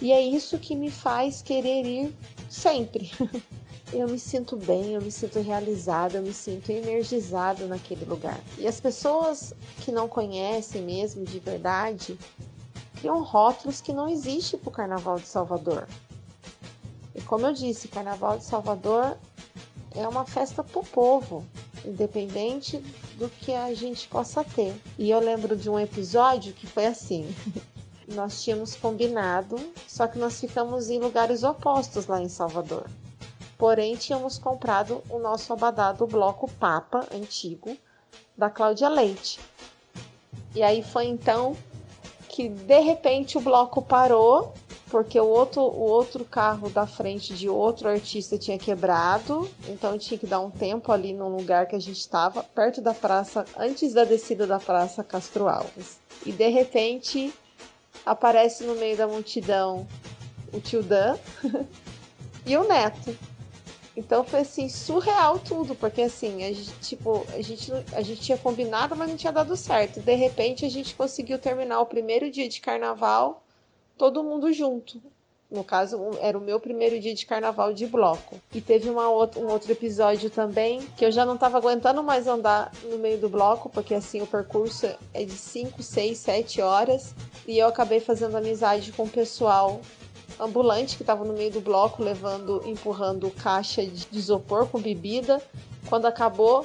E 0.00 0.12
é 0.12 0.20
isso 0.20 0.58
que 0.58 0.74
me 0.74 0.90
faz 0.90 1.42
querer 1.42 1.84
ir 1.84 2.14
sempre. 2.48 3.10
eu 3.92 4.08
me 4.08 4.18
sinto 4.18 4.56
bem, 4.56 4.94
eu 4.94 5.02
me 5.02 5.10
sinto 5.10 5.40
realizada, 5.40 6.18
eu 6.18 6.22
me 6.22 6.32
sinto 6.32 6.70
energizada 6.70 7.66
naquele 7.66 8.04
lugar. 8.04 8.40
E 8.58 8.66
as 8.66 8.80
pessoas 8.80 9.52
que 9.80 9.90
não 9.90 10.08
conhecem 10.08 10.82
mesmo 10.82 11.24
de 11.24 11.38
verdade 11.38 12.18
criam 13.00 13.22
rótulos 13.22 13.80
que 13.80 13.92
não 13.92 14.08
existem 14.08 14.58
para 14.58 14.68
o 14.68 14.72
Carnaval 14.72 15.18
de 15.18 15.26
Salvador. 15.26 15.88
E 17.14 17.20
como 17.22 17.46
eu 17.46 17.52
disse, 17.52 17.88
Carnaval 17.88 18.38
de 18.38 18.44
Salvador 18.44 19.16
é 19.94 20.06
uma 20.06 20.24
festa 20.24 20.62
para 20.62 20.80
o 20.80 20.84
povo, 20.84 21.44
independente 21.84 22.78
do 23.16 23.28
que 23.28 23.52
a 23.52 23.74
gente 23.74 24.08
possa 24.08 24.44
ter. 24.44 24.74
E 24.98 25.10
eu 25.10 25.18
lembro 25.18 25.56
de 25.56 25.68
um 25.68 25.78
episódio 25.78 26.52
que 26.52 26.66
foi 26.66 26.86
assim. 26.86 27.34
nós 28.14 28.42
tínhamos 28.42 28.74
combinado, 28.74 29.56
só 29.86 30.06
que 30.06 30.18
nós 30.18 30.40
ficamos 30.40 30.90
em 30.90 30.98
lugares 30.98 31.42
opostos 31.42 32.06
lá 32.06 32.20
em 32.20 32.28
Salvador. 32.28 32.88
Porém, 33.56 33.94
tínhamos 33.94 34.38
comprado 34.38 35.02
o 35.08 35.18
nosso 35.18 35.52
abadá 35.52 35.92
do 35.92 36.06
bloco 36.06 36.50
Papa 36.52 37.06
antigo 37.12 37.76
da 38.36 38.50
Cláudia 38.50 38.88
Leite. 38.88 39.38
E 40.54 40.62
aí 40.62 40.82
foi 40.82 41.06
então 41.06 41.56
que 42.28 42.48
de 42.48 42.80
repente 42.80 43.36
o 43.36 43.40
bloco 43.40 43.82
parou 43.82 44.54
porque 44.90 45.18
o 45.20 45.26
outro, 45.26 45.62
o 45.62 45.82
outro 45.82 46.24
carro 46.24 46.68
da 46.68 46.86
frente 46.86 47.32
de 47.32 47.48
outro 47.48 47.88
artista 47.88 48.36
tinha 48.36 48.58
quebrado, 48.58 49.48
então 49.68 49.96
tinha 49.96 50.18
que 50.18 50.26
dar 50.26 50.40
um 50.40 50.50
tempo 50.50 50.90
ali 50.90 51.12
no 51.12 51.28
lugar 51.28 51.66
que 51.66 51.76
a 51.76 51.80
gente 51.80 51.98
estava, 51.98 52.42
perto 52.42 52.80
da 52.80 52.92
praça, 52.92 53.44
antes 53.56 53.94
da 53.94 54.04
descida 54.04 54.46
da 54.46 54.58
praça 54.58 55.04
Castro 55.04 55.48
Alves. 55.48 55.98
E 56.26 56.32
de 56.32 56.48
repente 56.48 57.32
aparece 58.04 58.64
no 58.64 58.74
meio 58.74 58.96
da 58.96 59.06
multidão 59.06 59.86
o 60.52 60.60
tio 60.60 60.82
Dan 60.82 61.16
e 62.44 62.56
o 62.56 62.66
neto. 62.66 63.16
Então 63.96 64.24
foi 64.24 64.40
assim, 64.40 64.68
surreal 64.68 65.38
tudo, 65.38 65.74
porque 65.74 66.02
assim, 66.02 66.42
a 66.44 66.52
gente, 66.52 66.72
tipo, 66.80 67.24
a 67.32 67.42
gente, 67.42 67.72
a 67.92 68.02
gente 68.02 68.22
tinha 68.22 68.38
combinado, 68.38 68.96
mas 68.96 69.08
não 69.08 69.16
tinha 69.16 69.32
dado 69.32 69.56
certo. 69.56 70.00
De 70.00 70.14
repente 70.14 70.64
a 70.64 70.70
gente 70.70 70.94
conseguiu 70.94 71.38
terminar 71.38 71.80
o 71.80 71.86
primeiro 71.86 72.30
dia 72.30 72.48
de 72.48 72.60
carnaval, 72.60 73.42
todo 74.00 74.24
mundo 74.24 74.50
junto. 74.50 74.98
No 75.50 75.62
caso, 75.62 76.12
era 76.22 76.38
o 76.38 76.40
meu 76.40 76.58
primeiro 76.58 76.98
dia 76.98 77.14
de 77.14 77.26
carnaval 77.26 77.74
de 77.74 77.86
bloco. 77.86 78.40
E 78.54 78.58
teve 78.58 78.88
outra, 78.88 79.38
um 79.42 79.48
outro 79.50 79.70
episódio 79.70 80.30
também 80.30 80.80
que 80.96 81.04
eu 81.04 81.12
já 81.12 81.26
não 81.26 81.34
estava 81.34 81.58
aguentando 81.58 82.02
mais 82.02 82.26
andar 82.26 82.72
no 82.84 82.96
meio 82.96 83.18
do 83.18 83.28
bloco, 83.28 83.68
porque 83.68 83.92
assim 83.92 84.22
o 84.22 84.26
percurso 84.26 84.86
é 85.12 85.22
de 85.22 85.32
5, 85.32 85.82
6, 85.82 86.16
7 86.16 86.62
horas. 86.62 87.14
E 87.46 87.58
eu 87.58 87.68
acabei 87.68 88.00
fazendo 88.00 88.36
amizade 88.36 88.90
com 88.92 89.02
o 89.02 89.10
pessoal 89.10 89.82
ambulante 90.38 90.96
que 90.96 91.02
estava 91.02 91.22
no 91.22 91.34
meio 91.34 91.50
do 91.50 91.60
bloco, 91.60 92.02
levando, 92.02 92.62
empurrando 92.64 93.30
caixa 93.32 93.84
de 93.84 94.06
isopor 94.16 94.66
com 94.66 94.80
bebida. 94.80 95.42
Quando 95.90 96.06
acabou 96.06 96.64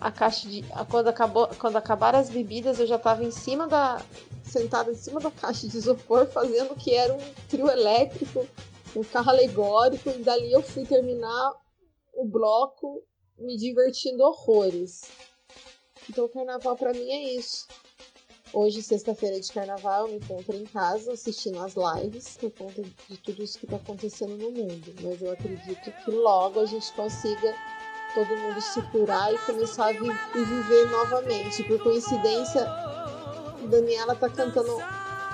a 0.00 0.10
caixa 0.10 0.48
de. 0.48 0.64
Quando, 0.90 1.06
acabou, 1.06 1.48
quando 1.58 1.76
acabaram 1.76 2.18
as 2.18 2.30
bebidas, 2.30 2.80
eu 2.80 2.86
já 2.86 2.96
estava 2.96 3.22
em 3.22 3.30
cima 3.30 3.68
da, 3.68 4.00
sentado 4.48 4.90
em 4.90 4.94
cima 4.94 5.20
da 5.20 5.30
caixa 5.30 5.68
de 5.68 5.76
isopor, 5.76 6.26
fazendo 6.26 6.74
que 6.74 6.94
era 6.94 7.14
um 7.14 7.34
trio 7.48 7.70
elétrico, 7.70 8.46
um 8.96 9.04
carro 9.04 9.30
alegórico, 9.30 10.10
e 10.10 10.18
dali 10.22 10.52
eu 10.52 10.62
fui 10.62 10.84
terminar 10.84 11.54
o 12.14 12.24
bloco 12.24 13.02
me 13.38 13.56
divertindo 13.56 14.24
horrores. 14.24 15.02
Então 16.08 16.24
o 16.24 16.28
carnaval 16.28 16.76
para 16.76 16.92
mim 16.92 17.10
é 17.10 17.34
isso. 17.34 17.66
Hoje, 18.52 18.82
sexta-feira 18.82 19.38
de 19.38 19.52
carnaval, 19.52 20.06
eu 20.06 20.12
me 20.12 20.16
encontro 20.16 20.56
em 20.56 20.64
casa 20.64 21.12
assistindo 21.12 21.60
as 21.60 21.74
lives 21.74 22.38
por 22.38 22.50
conta 22.52 22.82
de 22.82 23.16
tudo 23.18 23.42
isso 23.42 23.58
que 23.58 23.66
está 23.66 23.76
acontecendo 23.76 24.38
no 24.38 24.50
mundo. 24.50 24.94
Mas 25.02 25.20
eu 25.20 25.30
acredito 25.30 25.92
que 25.92 26.10
logo 26.10 26.58
a 26.58 26.64
gente 26.64 26.90
consiga 26.94 27.54
todo 28.14 28.36
mundo 28.36 28.60
se 28.62 28.80
curar 28.90 29.34
e 29.34 29.38
começar 29.38 29.88
a 29.88 29.92
vi 29.92 30.08
viver 30.32 30.90
novamente. 30.90 31.62
Por 31.64 31.82
coincidência, 31.82 32.66
Daniela 33.68 34.14
tá 34.14 34.28
cantando 34.28 34.82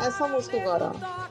essa 0.00 0.28
música 0.28 0.60
agora, 0.60 0.92
ó. 0.92 1.24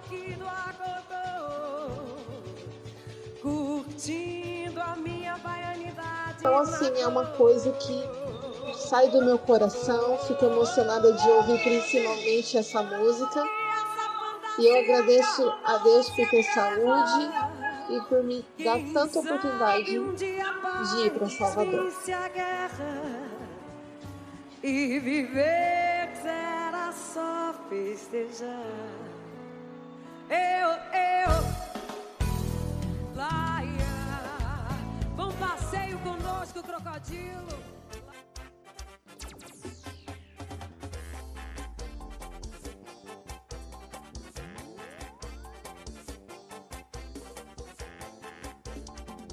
Então, 6.39 6.57
assim, 6.57 6.91
é 6.99 7.07
uma 7.07 7.25
coisa 7.25 7.71
que 7.73 8.03
sai 8.75 9.09
do 9.09 9.23
meu 9.23 9.37
coração, 9.37 10.17
fico 10.19 10.45
emocionada 10.45 11.13
de 11.13 11.29
ouvir 11.29 11.61
principalmente 11.61 12.57
essa 12.57 12.83
música. 12.83 13.43
E 14.59 14.67
eu 14.67 14.79
agradeço 14.83 15.51
a 15.63 15.77
Deus 15.77 16.09
por 16.09 16.29
ter 16.29 16.43
saúde 16.43 17.31
e 17.89 18.01
por 18.01 18.23
me 18.23 18.45
dar 18.63 18.79
tanta 18.93 19.19
oportunidade 19.19 19.99
de 20.15 20.25
ir 21.05 21.11
para 21.11 21.29
Salvador. 21.29 21.91
E 24.61 24.99
viver 24.99 26.09
só 26.93 27.53
festejar. 27.69 28.49
Eu, 30.29 30.69
eu, 30.93 31.31
laia, 33.15 33.73
vão 35.15 35.31
passeio 35.33 35.97
conosco, 35.99 36.63
crocodilo. 36.63 37.73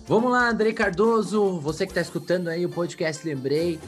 Vamos 0.07 0.33
lá, 0.33 0.49
Andrei 0.49 0.73
Cardoso, 0.73 1.61
você 1.61 1.87
que 1.87 1.93
está 1.93 2.01
escutando 2.01 2.49
aí 2.49 2.67
o 2.67 2.69
podcast 2.69 3.25
Lembrei. 3.25 3.79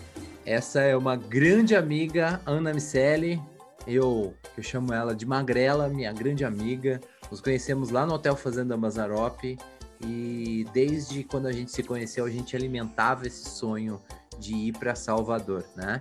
Essa 0.46 0.82
é 0.82 0.96
uma 0.96 1.16
grande 1.16 1.74
amiga, 1.74 2.40
Ana 2.46 2.72
Miceli. 2.72 3.40
Eu, 3.86 4.34
eu 4.56 4.62
chamo 4.62 4.92
ela 4.92 5.14
de 5.14 5.26
Magrela, 5.26 5.88
minha 5.88 6.12
grande 6.12 6.44
amiga. 6.44 7.00
Nos 7.30 7.40
conhecemos 7.40 7.90
lá 7.90 8.06
no 8.06 8.14
Hotel 8.14 8.36
Fazenda 8.36 8.76
Mazarope 8.76 9.58
e 10.00 10.66
desde 10.72 11.22
quando 11.24 11.46
a 11.46 11.52
gente 11.52 11.70
se 11.70 11.82
conheceu, 11.82 12.24
a 12.24 12.30
gente 12.30 12.56
alimentava 12.56 13.26
esse 13.26 13.48
sonho 13.48 14.00
de 14.38 14.54
ir 14.54 14.72
para 14.72 14.94
Salvador, 14.94 15.64
né? 15.76 16.00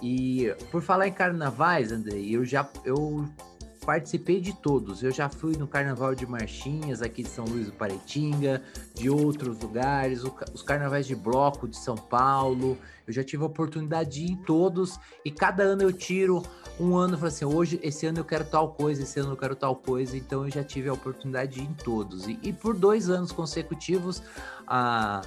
E 0.00 0.54
por 0.70 0.82
falar 0.82 1.06
em 1.06 1.12
carnavais, 1.12 1.92
Andrei, 1.92 2.34
eu 2.34 2.44
já 2.44 2.68
eu 2.84 3.28
participei 3.84 4.40
de 4.40 4.52
todos. 4.52 5.02
Eu 5.02 5.10
já 5.10 5.28
fui 5.28 5.56
no 5.56 5.66
Carnaval 5.66 6.14
de 6.14 6.26
Marchinhas, 6.26 7.02
aqui 7.02 7.22
de 7.22 7.28
São 7.28 7.44
Luís 7.44 7.66
do 7.66 7.72
Paretinga, 7.72 8.62
de 8.94 9.10
outros 9.10 9.58
lugares, 9.58 10.22
os 10.52 10.62
carnavais 10.62 11.06
de 11.06 11.14
bloco 11.14 11.68
de 11.68 11.76
São 11.76 11.96
Paulo. 11.96 12.78
Eu 13.06 13.12
já 13.12 13.24
tive 13.24 13.42
a 13.42 13.46
oportunidade 13.46 14.10
de 14.10 14.22
ir 14.22 14.30
em 14.32 14.36
todos 14.36 14.98
e 15.24 15.30
cada 15.30 15.64
ano 15.64 15.82
eu 15.82 15.92
tiro 15.92 16.42
um 16.78 16.96
ano 16.96 17.14
e 17.14 17.16
falo 17.16 17.28
assim: 17.28 17.44
hoje, 17.44 17.80
esse 17.82 18.06
ano 18.06 18.18
eu 18.18 18.24
quero 18.24 18.44
tal 18.44 18.72
coisa, 18.72 19.02
esse 19.02 19.18
ano 19.18 19.32
eu 19.32 19.36
quero 19.36 19.56
tal 19.56 19.76
coisa. 19.76 20.16
Então 20.16 20.44
eu 20.44 20.50
já 20.50 20.62
tive 20.62 20.88
a 20.88 20.92
oportunidade 20.92 21.54
de 21.54 21.60
ir 21.60 21.64
em 21.64 21.74
todos. 21.74 22.26
E, 22.28 22.38
e 22.42 22.52
por 22.52 22.74
dois 22.74 23.10
anos 23.10 23.32
consecutivos, 23.32 24.22
a, 24.66 25.22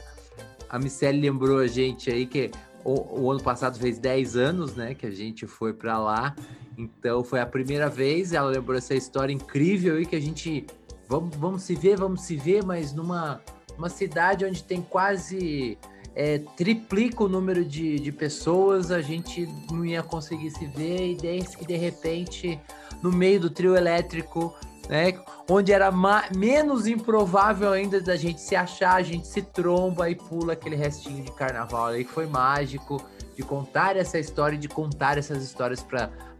a 0.69 0.79
Micelle 0.79 1.19
lembrou 1.19 1.59
a 1.59 1.67
gente 1.67 2.09
aí 2.09 2.25
que 2.25 2.51
o, 2.85 3.23
o 3.23 3.31
ano 3.31 3.41
passado 3.41 3.77
fez 3.79 3.97
10 3.97 4.37
anos, 4.37 4.75
né, 4.75 4.93
que 4.93 5.07
a 5.07 5.11
gente 5.11 5.47
foi 5.47 5.73
para 5.73 5.97
lá. 5.97 6.35
Então 6.77 7.23
foi 7.23 7.39
a 7.39 7.45
primeira 7.45 7.89
vez, 7.89 8.33
ela 8.33 8.49
lembrou 8.49 8.77
essa 8.77 8.93
história 8.93 9.33
incrível 9.33 9.95
aí 9.95 10.05
que 10.05 10.15
a 10.15 10.21
gente 10.21 10.65
vamos, 11.07 11.35
vamos 11.35 11.63
se 11.63 11.75
ver, 11.75 11.97
vamos 11.97 12.21
se 12.21 12.35
ver, 12.35 12.63
mas 12.63 12.93
numa 12.93 13.41
uma 13.77 13.89
cidade 13.89 14.45
onde 14.45 14.63
tem 14.63 14.81
quase 14.81 15.77
é, 16.15 16.39
triplica 16.55 17.23
o 17.23 17.27
número 17.27 17.65
de, 17.65 17.99
de 17.99 18.11
pessoas, 18.11 18.89
a 18.89 19.01
gente 19.01 19.47
não 19.69 19.85
ia 19.85 20.01
conseguir 20.01 20.49
se 20.51 20.65
ver, 20.65 21.11
e 21.11 21.15
desde 21.15 21.57
que 21.57 21.65
de 21.65 21.75
repente, 21.75 22.59
no 23.03 23.11
meio 23.11 23.41
do 23.41 23.49
trio 23.49 23.75
elétrico, 23.75 24.55
né, 24.87 25.19
onde 25.49 25.73
era 25.73 25.91
menos 26.33 26.87
improvável 26.87 27.71
ainda 27.71 27.99
da 27.99 28.15
gente 28.15 28.39
se 28.39 28.55
achar, 28.55 28.95
a 28.95 29.01
gente 29.01 29.27
se 29.27 29.41
tromba 29.41 30.09
e 30.09 30.15
pula 30.15 30.53
aquele 30.53 30.75
restinho 30.75 31.23
de 31.23 31.31
carnaval 31.33 31.87
aí 31.87 32.05
que 32.05 32.11
foi 32.11 32.27
mágico 32.27 33.03
de 33.35 33.43
contar 33.43 33.97
essa 33.97 34.17
história 34.17 34.55
e 34.55 34.59
de 34.59 34.67
contar 34.67 35.17
essas 35.17 35.43
histórias 35.43 35.85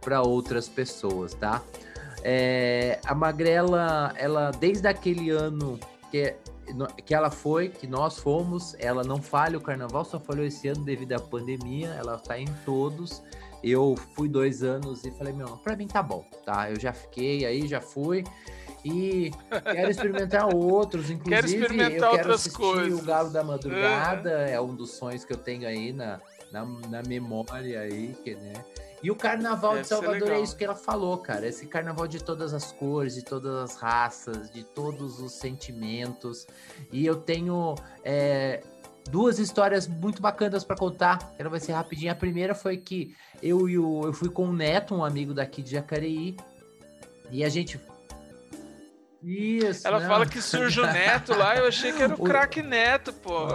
para 0.00 0.22
outras 0.22 0.68
pessoas, 0.68 1.34
tá? 1.34 1.62
É, 2.22 2.98
a 3.04 3.14
Magrela, 3.14 4.12
ela 4.16 4.50
desde 4.50 4.88
aquele 4.88 5.30
ano 5.30 5.78
que, 6.10 6.34
que 7.04 7.14
ela 7.14 7.30
foi, 7.30 7.68
que 7.68 7.86
nós 7.86 8.18
fomos, 8.18 8.74
ela 8.78 9.04
não 9.04 9.22
falha 9.22 9.58
o 9.58 9.60
carnaval, 9.60 10.04
só 10.04 10.18
falhou 10.18 10.44
esse 10.44 10.66
ano 10.68 10.84
devido 10.84 11.12
à 11.12 11.20
pandemia, 11.20 11.88
ela 11.90 12.18
tá 12.18 12.38
em 12.38 12.48
todos. 12.64 13.22
Eu 13.62 13.94
fui 14.14 14.28
dois 14.28 14.62
anos 14.62 15.04
e 15.04 15.10
falei, 15.12 15.32
meu, 15.32 15.48
para 15.58 15.76
mim 15.76 15.86
tá 15.86 16.02
bom, 16.02 16.24
tá? 16.44 16.70
Eu 16.70 16.78
já 16.78 16.92
fiquei 16.92 17.44
aí, 17.44 17.66
já 17.66 17.80
fui. 17.80 18.24
E 18.84 19.32
quero 19.64 19.90
experimentar 19.90 20.46
outros, 20.54 21.10
inclusive 21.10 21.30
quero 21.30 21.46
experimentar 21.46 21.90
eu 21.90 21.98
quero 21.98 22.12
outras 22.12 22.34
assistir 22.40 22.56
coisas. 22.56 23.00
o 23.00 23.04
Galo 23.04 23.30
da 23.30 23.42
Madrugada, 23.42 24.48
é. 24.48 24.52
é 24.52 24.60
um 24.60 24.74
dos 24.74 24.92
sonhos 24.92 25.24
que 25.24 25.32
eu 25.32 25.38
tenho 25.38 25.66
aí 25.66 25.92
na, 25.92 26.20
na, 26.52 26.64
na 26.64 27.02
memória 27.02 27.80
aí, 27.80 28.14
que, 28.22 28.34
né? 28.34 28.64
E 29.02 29.10
o 29.10 29.14
carnaval 29.14 29.72
Deve 29.72 29.82
de 29.82 29.88
Salvador 29.88 30.30
é 30.30 30.40
isso 30.40 30.56
que 30.56 30.64
ela 30.64 30.74
falou, 30.74 31.18
cara. 31.18 31.46
Esse 31.46 31.66
carnaval 31.66 32.08
de 32.08 32.22
todas 32.22 32.54
as 32.54 32.72
cores, 32.72 33.14
de 33.14 33.22
todas 33.22 33.54
as 33.54 33.76
raças, 33.76 34.50
de 34.50 34.64
todos 34.64 35.20
os 35.20 35.32
sentimentos. 35.32 36.46
E 36.90 37.04
eu 37.04 37.16
tenho 37.16 37.74
é, 38.02 38.62
duas 39.10 39.38
histórias 39.38 39.86
muito 39.86 40.20
bacanas 40.20 40.64
para 40.64 40.76
contar. 40.76 41.34
Ela 41.38 41.50
vai 41.50 41.60
ser 41.60 41.72
rapidinho. 41.72 42.10
A 42.10 42.14
primeira 42.14 42.54
foi 42.54 42.76
que 42.76 43.14
eu 43.42 43.68
e 43.68 43.78
o, 43.78 44.04
eu 44.04 44.12
fui 44.12 44.28
com 44.28 44.48
o 44.48 44.52
Neto, 44.52 44.94
um 44.94 45.04
amigo 45.04 45.34
daqui 45.34 45.62
de 45.62 45.72
Jacareí, 45.72 46.36
e 47.30 47.44
a 47.44 47.48
gente. 47.48 47.80
Isso. 49.28 49.86
Ela 49.88 49.98
não. 49.98 50.06
fala 50.08 50.24
que 50.24 50.40
surge 50.40 50.80
o 50.80 50.86
Neto 50.86 51.36
lá, 51.36 51.56
eu 51.56 51.66
achei 51.66 51.92
que 51.92 52.00
era 52.00 52.14
o 52.14 52.22
O- 52.22 52.24
craque 52.24 52.62
Neto, 52.62 53.12
pô. 53.12 53.48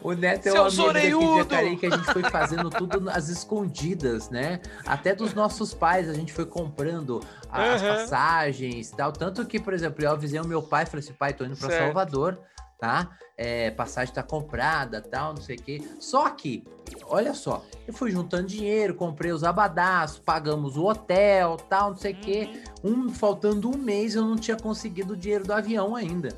O 0.00 0.12
Neto 0.12 0.46
é 0.46 0.52
Seu 0.52 0.62
um 0.62 0.66
amigo 0.66 0.70
de 0.70 0.76
zoreiudo! 0.76 1.36
Jacareí 1.38 1.76
que 1.76 1.86
a 1.86 1.90
gente 1.90 2.12
foi 2.12 2.22
fazendo 2.22 2.70
tudo 2.70 3.10
às 3.10 3.28
escondidas, 3.28 4.30
né? 4.30 4.60
Até 4.86 5.14
dos 5.16 5.34
nossos 5.34 5.74
pais, 5.74 6.08
a 6.08 6.14
gente 6.14 6.32
foi 6.32 6.46
comprando 6.46 7.20
as 7.50 7.82
Aham. 7.82 7.94
passagens 7.96 8.90
e 8.90 8.96
tal. 8.96 9.10
Tanto 9.10 9.44
que, 9.44 9.58
por 9.58 9.74
exemplo, 9.74 10.04
eu 10.04 10.12
avisei 10.12 10.38
o 10.38 10.46
meu 10.46 10.62
pai, 10.62 10.86
falei 10.86 11.04
assim, 11.04 11.12
pai, 11.14 11.32
tô 11.32 11.44
indo 11.44 11.56
pra 11.56 11.70
Certo. 11.70 11.82
Salvador, 11.84 12.38
tá? 12.78 13.16
É, 13.36 13.70
passagem 13.70 14.14
tá 14.14 14.22
comprada, 14.22 15.00
tal, 15.00 15.34
não 15.34 15.42
sei 15.42 15.56
o 15.56 15.62
quê. 15.62 15.82
Só 16.00 16.28
que, 16.30 16.64
olha 17.06 17.34
só, 17.34 17.64
eu 17.86 17.92
fui 17.92 18.10
juntando 18.10 18.46
dinheiro, 18.46 18.94
comprei 18.94 19.32
os 19.32 19.44
abadaços, 19.44 20.18
pagamos 20.18 20.76
o 20.76 20.84
hotel, 20.84 21.56
tal, 21.68 21.90
não 21.90 21.96
sei 21.96 22.12
o 22.12 22.16
quê. 22.16 22.62
Um, 22.82 23.08
faltando 23.08 23.70
um 23.70 23.76
mês, 23.76 24.14
eu 24.14 24.24
não 24.24 24.36
tinha 24.36 24.56
conseguido 24.56 25.14
o 25.14 25.16
dinheiro 25.16 25.44
do 25.44 25.52
avião 25.52 25.94
ainda. 25.94 26.30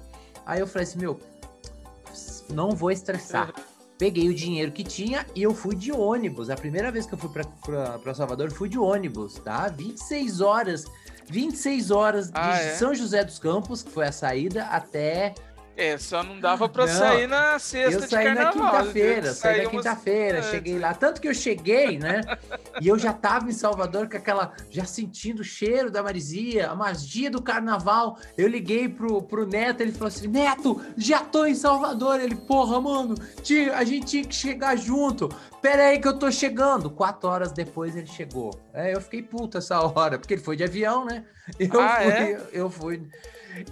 Aí 0.45 0.61
eu 0.61 0.67
falei 0.67 0.87
assim, 0.87 0.99
meu, 0.99 1.21
não 2.53 2.71
vou 2.71 2.91
estressar. 2.91 3.53
Peguei 3.99 4.29
o 4.29 4.35
dinheiro 4.35 4.71
que 4.71 4.85
tinha 4.85 5.27
e 5.35 5.43
eu 5.43 5.53
fui 5.53 5.75
de 5.75 5.91
ônibus. 5.91 6.51
A 6.51 6.57
primeira 6.57 6.91
vez 6.91 7.05
que 7.05 7.15
eu 7.15 7.19
fui 7.19 7.31
pra 7.31 8.15
Salvador, 8.15 8.51
fui 8.53 8.69
de 8.69 8.79
ônibus, 8.79 9.35
tá? 9.35 9.69
26 9.69 10.41
horas. 10.41 10.85
26 11.27 11.91
horas 11.91 12.27
de 12.29 12.33
Ah, 12.35 12.57
é? 12.57 12.75
São 12.77 12.95
José 12.95 13.23
dos 13.25 13.39
Campos, 13.39 13.83
que 13.83 13.91
foi 13.91 14.07
a 14.07 14.13
saída, 14.13 14.65
até 14.67 15.35
É, 15.79 15.97
só 15.97 16.25
não 16.25 16.41
dava 16.41 16.69
pra 16.69 16.87
Não, 16.87 16.93
sair 16.93 17.29
na 17.29 17.57
sexta 17.61 18.03
eu 18.05 18.09
saí 18.09 18.25
na 18.35 18.35
carnaval. 18.35 18.73
quinta-feira, 18.81 19.33
saí 19.33 19.63
na 19.63 19.71
quinta-feira, 19.71 20.43
cheguei 20.43 20.77
lá. 20.77 20.93
Tanto 20.93 21.21
que 21.21 21.29
eu 21.29 21.35
cheguei, 21.35 21.97
né? 22.01 22.21
e 22.81 22.89
eu 22.89 22.99
já 22.99 23.13
tava 23.13 23.49
em 23.49 23.53
Salvador 23.53 24.09
com 24.09 24.17
aquela. 24.17 24.53
Já 24.69 24.85
sentindo 24.85 25.39
o 25.39 25.45
cheiro 25.45 25.89
da 25.89 26.03
marisia, 26.03 26.69
a 26.69 26.75
magia 26.75 27.31
do 27.31 27.41
carnaval. 27.41 28.19
Eu 28.37 28.49
liguei 28.49 28.89
pro, 28.89 29.23
pro 29.23 29.47
Neto, 29.47 29.81
ele 29.81 29.93
falou 29.93 30.09
assim: 30.09 30.27
Neto, 30.27 30.83
já 30.97 31.21
tô 31.21 31.47
em 31.47 31.55
Salvador. 31.55 32.21
Ele, 32.21 32.35
porra, 32.35 32.81
mano, 32.81 33.15
tinha, 33.43 33.77
a 33.77 33.85
gente 33.85 34.07
tinha 34.07 34.25
que 34.25 34.35
chegar 34.35 34.77
junto. 34.77 35.29
Pera 35.63 35.85
aí 35.91 36.01
que 36.01 36.09
eu 36.09 36.19
tô 36.19 36.29
chegando. 36.31 36.91
Quatro 36.91 37.29
horas 37.29 37.53
depois 37.53 37.95
ele 37.95 38.07
chegou. 38.09 38.51
É, 38.75 38.95
eu 38.97 39.01
fiquei 39.01 39.23
puta 39.23 39.59
essa 39.59 39.81
hora, 39.81 40.19
porque 40.19 40.35
ele 40.35 40.43
foi 40.43 40.57
de 40.57 40.65
avião, 40.65 41.05
né? 41.05 41.25
Eu 41.57 41.81
Ah, 41.81 41.99
fui, 42.03 42.11
é? 42.13 42.49
eu 42.53 42.69
fui. 42.69 43.09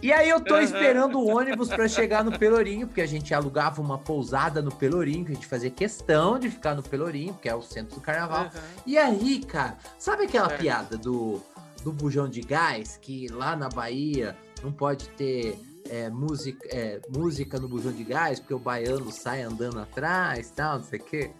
E 0.03 0.13
aí 0.13 0.29
eu 0.29 0.41
tô 0.41 0.59
esperando 0.59 1.19
o 1.19 1.29
ônibus 1.29 1.69
pra 1.69 1.89
chegar 1.89 2.25
no 2.25 2.39
Pelourinho, 2.39 2.87
porque 2.87 3.01
a 3.01 3.07
gente 3.07 3.33
alugava 3.33 3.81
uma 3.81 3.99
pousada 3.99 4.61
no 4.61 4.75
Pelourinho, 4.75 5.25
que 5.25 5.33
a 5.33 5.35
gente 5.35 5.47
fazia 5.47 5.71
questão 5.71 6.39
de 6.39 6.51
ficar 6.51 6.75
no 6.75 6.83
Pelourinho, 6.83 7.35
que 7.41 7.49
é 7.49 7.55
o 7.55 7.63
centro 7.63 7.95
do 7.95 8.01
carnaval. 8.01 8.47
Aham. 8.47 8.63
E 8.87 8.99
aí, 8.99 9.45
cara, 9.45 9.77
sabe 9.99 10.25
aquela 10.25 10.49
Certo. 10.49 10.61
piada 10.61 10.97
do, 10.97 11.41
do 11.83 11.93
bujão 11.93 12.29
de 12.29 12.41
gás, 12.41 12.99
que 13.01 13.29
lá 13.29 13.57
na 13.57 13.69
Bahia 13.69 14.37
não 14.63 14.73
pode 14.73 15.09
ter 15.11 15.59
é, 15.91 16.11
música, 16.11 16.67
é, 16.71 17.01
música 17.09 17.59
no 17.59 17.69
bujão 17.69 17.93
de 17.93 18.05
gás, 18.05 18.41
porque 18.41 18.55
o 18.55 18.59
baiano 18.59 19.11
sai 19.13 19.43
andando 19.43 19.79
atrás, 19.79 20.51
tal, 20.51 20.79
não 20.79 20.85
sei 20.85 20.99
o 20.99 21.03
quê. 21.05 21.31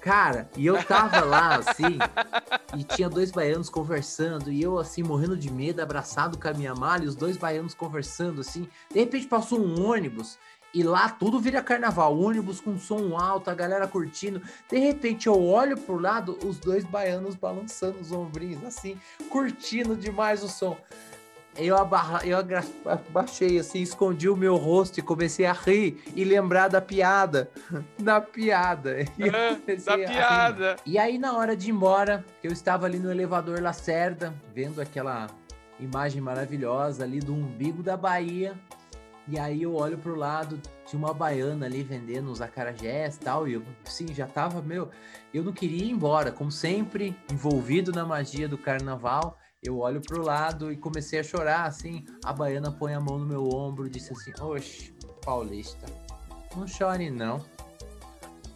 Cara, 0.00 0.48
e 0.56 0.64
eu 0.64 0.82
tava 0.82 1.20
lá, 1.20 1.56
assim, 1.56 1.98
e 2.74 2.82
tinha 2.82 3.08
dois 3.08 3.30
baianos 3.30 3.68
conversando, 3.68 4.50
e 4.50 4.62
eu, 4.62 4.78
assim, 4.78 5.02
morrendo 5.02 5.36
de 5.36 5.52
medo, 5.52 5.80
abraçado 5.80 6.38
com 6.38 6.48
a 6.48 6.54
minha 6.54 6.74
mala, 6.74 7.04
e 7.04 7.06
os 7.06 7.14
dois 7.14 7.36
baianos 7.36 7.74
conversando, 7.74 8.40
assim. 8.40 8.66
De 8.90 8.98
repente 8.98 9.26
passou 9.26 9.60
um 9.60 9.86
ônibus, 9.86 10.38
e 10.72 10.82
lá 10.82 11.08
tudo 11.08 11.38
vira 11.38 11.62
carnaval, 11.62 12.18
ônibus 12.18 12.60
com 12.60 12.78
som 12.78 13.16
alto, 13.18 13.50
a 13.50 13.54
galera 13.54 13.86
curtindo. 13.86 14.40
De 14.70 14.78
repente 14.78 15.26
eu 15.26 15.44
olho 15.44 15.76
pro 15.76 15.98
lado, 15.98 16.38
os 16.44 16.58
dois 16.58 16.84
baianos 16.84 17.34
balançando 17.34 17.98
os 18.00 18.10
ombrinhos, 18.10 18.64
assim, 18.64 18.98
curtindo 19.28 19.94
demais 19.96 20.42
o 20.42 20.48
som. 20.48 20.78
Eu, 21.60 21.76
abarra, 21.76 22.26
eu 22.26 22.38
abaixei 22.86 23.58
assim, 23.58 23.82
escondi 23.82 24.28
o 24.28 24.36
meu 24.36 24.56
rosto 24.56 24.98
e 24.98 25.02
comecei 25.02 25.44
a 25.44 25.52
rir 25.52 26.02
e 26.16 26.24
lembrar 26.24 26.68
da 26.68 26.80
piada. 26.80 27.50
Da 28.00 28.20
piada. 28.20 28.96
Comecei 29.14 29.76
da 29.76 29.96
piada. 29.98 30.76
E 30.86 30.98
aí, 30.98 31.18
na 31.18 31.36
hora 31.36 31.54
de 31.54 31.68
ir 31.68 31.72
embora, 31.72 32.24
eu 32.42 32.50
estava 32.50 32.86
ali 32.86 32.98
no 32.98 33.10
elevador 33.10 33.60
Lacerda, 33.60 34.34
vendo 34.54 34.80
aquela 34.80 35.26
imagem 35.78 36.20
maravilhosa 36.20 37.04
ali 37.04 37.20
do 37.20 37.34
umbigo 37.34 37.82
da 37.82 37.96
Bahia. 37.96 38.54
E 39.28 39.38
aí 39.38 39.62
eu 39.62 39.74
olho 39.76 39.98
pro 39.98 40.16
lado, 40.16 40.60
tinha 40.86 40.98
uma 40.98 41.14
baiana 41.14 41.66
ali 41.66 41.82
vendendo 41.82 42.30
uns 42.30 42.40
acarajés 42.40 43.16
e 43.16 43.20
tal. 43.20 43.46
E 43.46 43.52
eu, 43.52 43.62
sim, 43.84 44.12
já 44.14 44.26
tava, 44.26 44.62
meu. 44.62 44.90
Eu 45.32 45.44
não 45.44 45.52
queria 45.52 45.84
ir 45.84 45.90
embora, 45.90 46.32
como 46.32 46.50
sempre, 46.50 47.16
envolvido 47.30 47.92
na 47.92 48.04
magia 48.04 48.48
do 48.48 48.58
carnaval. 48.58 49.38
Eu 49.62 49.78
olho 49.80 50.00
pro 50.00 50.22
lado 50.22 50.72
e 50.72 50.76
comecei 50.76 51.20
a 51.20 51.22
chorar, 51.22 51.66
assim. 51.66 52.06
A 52.24 52.32
baiana 52.32 52.72
põe 52.72 52.94
a 52.94 53.00
mão 53.00 53.18
no 53.18 53.26
meu 53.26 53.46
ombro 53.46 53.86
e 53.86 53.90
disse 53.90 54.10
assim: 54.10 54.32
Oxe, 54.40 54.94
Paulista, 55.22 55.86
não 56.56 56.66
chore 56.66 57.10
não. 57.10 57.44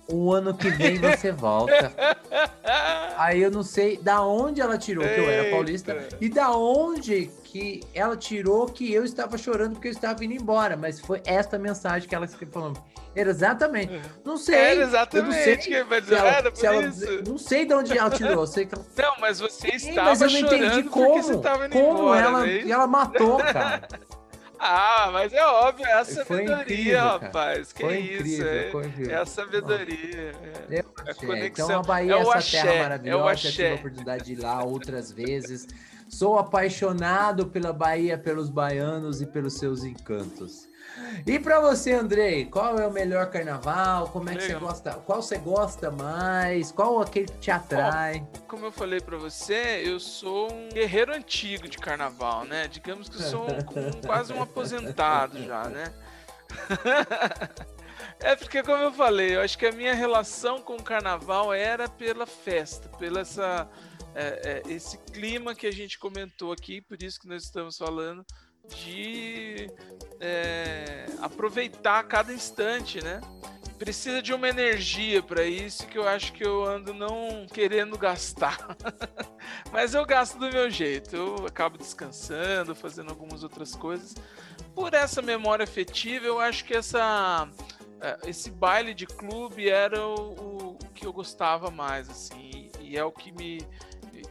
O 0.09 0.33
ano 0.33 0.55
que 0.55 0.69
vem 0.71 0.99
você 0.99 1.33
volta. 1.33 1.93
Aí 3.17 3.41
eu 3.43 3.51
não 3.51 3.63
sei 3.63 3.97
da 3.97 4.23
onde 4.23 4.61
ela 4.61 4.77
tirou 4.77 5.05
que 5.05 5.21
eu 5.21 5.31
era 5.31 5.51
paulista 5.51 5.93
Eita. 5.93 6.19
e 6.21 6.29
da 6.29 6.51
onde 6.51 7.31
que 7.45 7.81
ela 7.95 8.17
tirou 8.17 8.67
que 8.67 8.93
eu 8.93 9.05
estava 9.05 9.39
chorando 9.39 9.75
porque 9.75 9.89
eu 9.89 9.93
estava 9.93 10.25
indo 10.25 10.35
embora. 10.35 10.77
Mas 10.77 11.01
foi 11.01 11.23
esta 11.25 11.59
mensagem 11.59 12.09
que 12.09 12.15
ela 12.15 12.25
escreveu 12.27 12.53
falando. 12.53 12.83
Exatamente. 13.17 14.01
Não 14.25 14.37
sei. 14.37 14.55
Era 14.57 14.73
eu 14.73 14.77
não 14.81 14.87
exatamente. 14.89 15.45
sei 15.45 15.57
que 15.57 15.85
vai 15.85 16.01
dizer, 16.01 16.17
por 16.17 16.65
ela- 16.65 16.83
isso. 16.85 17.23
Não 17.27 17.39
sei 17.39 17.65
de 17.65 17.75
onde 17.75 17.97
ela 17.97 18.11
tirou. 18.11 18.47
Sei 18.47 18.67
que 18.67 18.75
ela... 18.75 18.85
Não, 18.97 19.21
mas 19.21 19.39
você 19.39 19.79
Sim, 19.79 19.91
estava 19.91 20.11
mas 20.11 20.21
eu 20.21 20.31
não 20.31 20.41
chorando 20.41 20.65
entendi 20.65 20.83
como. 20.89 21.43
como 21.71 21.91
embora, 21.93 22.21
ela, 22.27 22.49
é 22.49 22.69
ela 22.69 22.87
matou, 22.87 23.37
cara. 23.39 23.87
Ah, 24.67 25.11
mas 25.13 25.31
é 25.35 25.45
óbvio, 25.45 25.85
é 25.85 25.93
a 25.93 26.05
sabedoria, 26.07 26.63
incrível, 26.63 27.01
rapaz. 27.01 27.71
Que 27.73 27.83
Foi 27.83 27.99
isso, 27.99 28.23
incrível, 28.23 28.49
é, 28.81 28.87
incrível. 28.87 29.11
é 29.15 29.17
a 29.19 29.27
sabedoria. 29.27 30.33
é. 30.71 30.79
Eu 30.81 30.85
achei. 31.07 31.29
conexão. 31.29 31.67
Então 31.67 31.81
a 31.81 31.83
Bahia 31.83 32.13
É 32.15 32.17
é 32.17 32.21
essa 32.21 32.39
axé, 32.39 32.63
terra 32.63 32.73
é 32.75 32.83
maravilhosa. 32.83 33.35
Já 33.37 33.51
tive 33.51 33.69
a 33.71 33.75
oportunidade 33.75 34.25
de 34.25 34.33
ir 34.33 34.37
lá 34.41 34.65
outras 34.65 35.13
vezes. 35.13 35.67
Sou 36.09 36.39
apaixonado 36.39 37.47
pela 37.47 37.73
Bahia, 37.75 38.17
pelos 38.17 38.49
baianos 38.49 39.21
e 39.21 39.27
pelos 39.27 39.55
seus 39.59 39.85
encantos. 39.85 40.67
E 41.27 41.39
pra 41.39 41.61
você, 41.61 41.93
Andrei, 41.93 42.45
qual 42.47 42.79
é 42.79 42.87
o 42.87 42.93
melhor 42.93 43.31
carnaval? 43.31 44.09
Como 44.09 44.29
é 44.31 44.35
que 44.37 44.43
Legal. 44.43 44.61
você 44.61 44.67
gosta? 44.67 44.93
Qual 44.95 45.23
você 45.23 45.39
gosta 45.39 45.91
mais? 45.91 46.71
Qual 46.73 47.01
aquele 47.01 47.27
que 47.27 47.39
te 47.39 47.51
atrai? 47.51 48.27
Como 48.49 48.67
eu 48.67 48.73
falei 48.73 49.01
pra 49.01 49.17
você, 49.17 49.83
eu 49.85 49.99
sou 50.01 50.53
um 50.53 50.69
guerreiro 50.71 51.13
antigo 51.15 51.69
de 51.69 51.79
carnaval, 51.79 52.45
né? 52.45 52.69
Digamos 52.69 53.09
que 53.09 53.17
eu 53.17 53.23
sou 53.23 53.47
um- 53.51 54.01
quase 54.07 54.33
um 54.33 54.43
aposentado 54.43 55.43
já, 55.45 55.65
né? 55.69 55.93
É 58.21 58.37
porque, 58.37 58.63
como 58.63 58.83
eu 58.83 58.93
falei, 58.93 59.37
eu 59.37 59.41
acho 59.41 59.59
que 59.59 59.67
a 59.67 59.73
minha 59.73 59.95
relação 59.95 60.61
com 60.63 60.77
o 60.77 60.83
carnaval 60.83 61.53
era 61.53 61.89
pela 61.89 62.27
festa, 62.27 62.89
pela 62.97 63.21
essa, 63.21 63.69
é, 64.15 64.63
é, 64.67 64.73
esse 64.73 64.97
clima 64.99 65.55
que 65.55 65.67
a 65.67 65.71
gente 65.73 65.99
comentou 65.99 66.53
aqui, 66.53 66.81
por 66.81 67.03
isso 67.03 67.21
que 67.21 67.27
nós 67.29 67.43
estamos 67.43 67.77
falando 67.77 68.25
de 68.69 69.71
é, 70.21 71.07
aproveitar 71.21 72.03
cada 72.05 72.33
instante, 72.33 73.03
né? 73.03 73.21
Precisa 73.79 74.23
de 74.23 74.33
uma 74.33 74.49
energia 74.49 75.23
para 75.23 75.45
isso 75.45 75.87
que 75.87 75.99
eu 75.99 76.07
acho 76.07 76.33
que 76.33 76.45
eu 76.45 76.65
ando 76.65 76.95
não 76.95 77.47
querendo 77.53 77.99
gastar. 77.99 78.77
Mas 79.73 79.95
eu 79.95 80.07
gasto 80.07 80.39
do 80.39 80.49
meu 80.51 80.71
jeito. 80.71 81.15
Eu 81.17 81.47
acabo 81.47 81.77
descansando, 81.77 82.75
fazendo 82.75 83.11
algumas 83.11 83.43
outras 83.43 83.75
coisas. 83.75 84.15
Por 84.75 84.95
essa 84.95 85.21
memória 85.21 85.65
afetiva, 85.65 86.25
eu 86.25 86.41
acho 86.41 86.65
que 86.65 86.75
essa 86.75 87.49
é, 88.05 88.19
esse 88.27 88.51
baile 88.51 88.93
de 88.93 89.07
clube 89.07 89.69
era 89.69 90.07
o, 90.07 90.73
o 90.73 90.79
que 90.95 91.07
eu 91.07 91.13
gostava 91.13 91.71
mais, 91.71 92.11
assim, 92.11 92.71
e 92.79 92.99
é 92.99 93.03
o 93.03 93.11
que 93.11 93.33
me, 93.33 93.67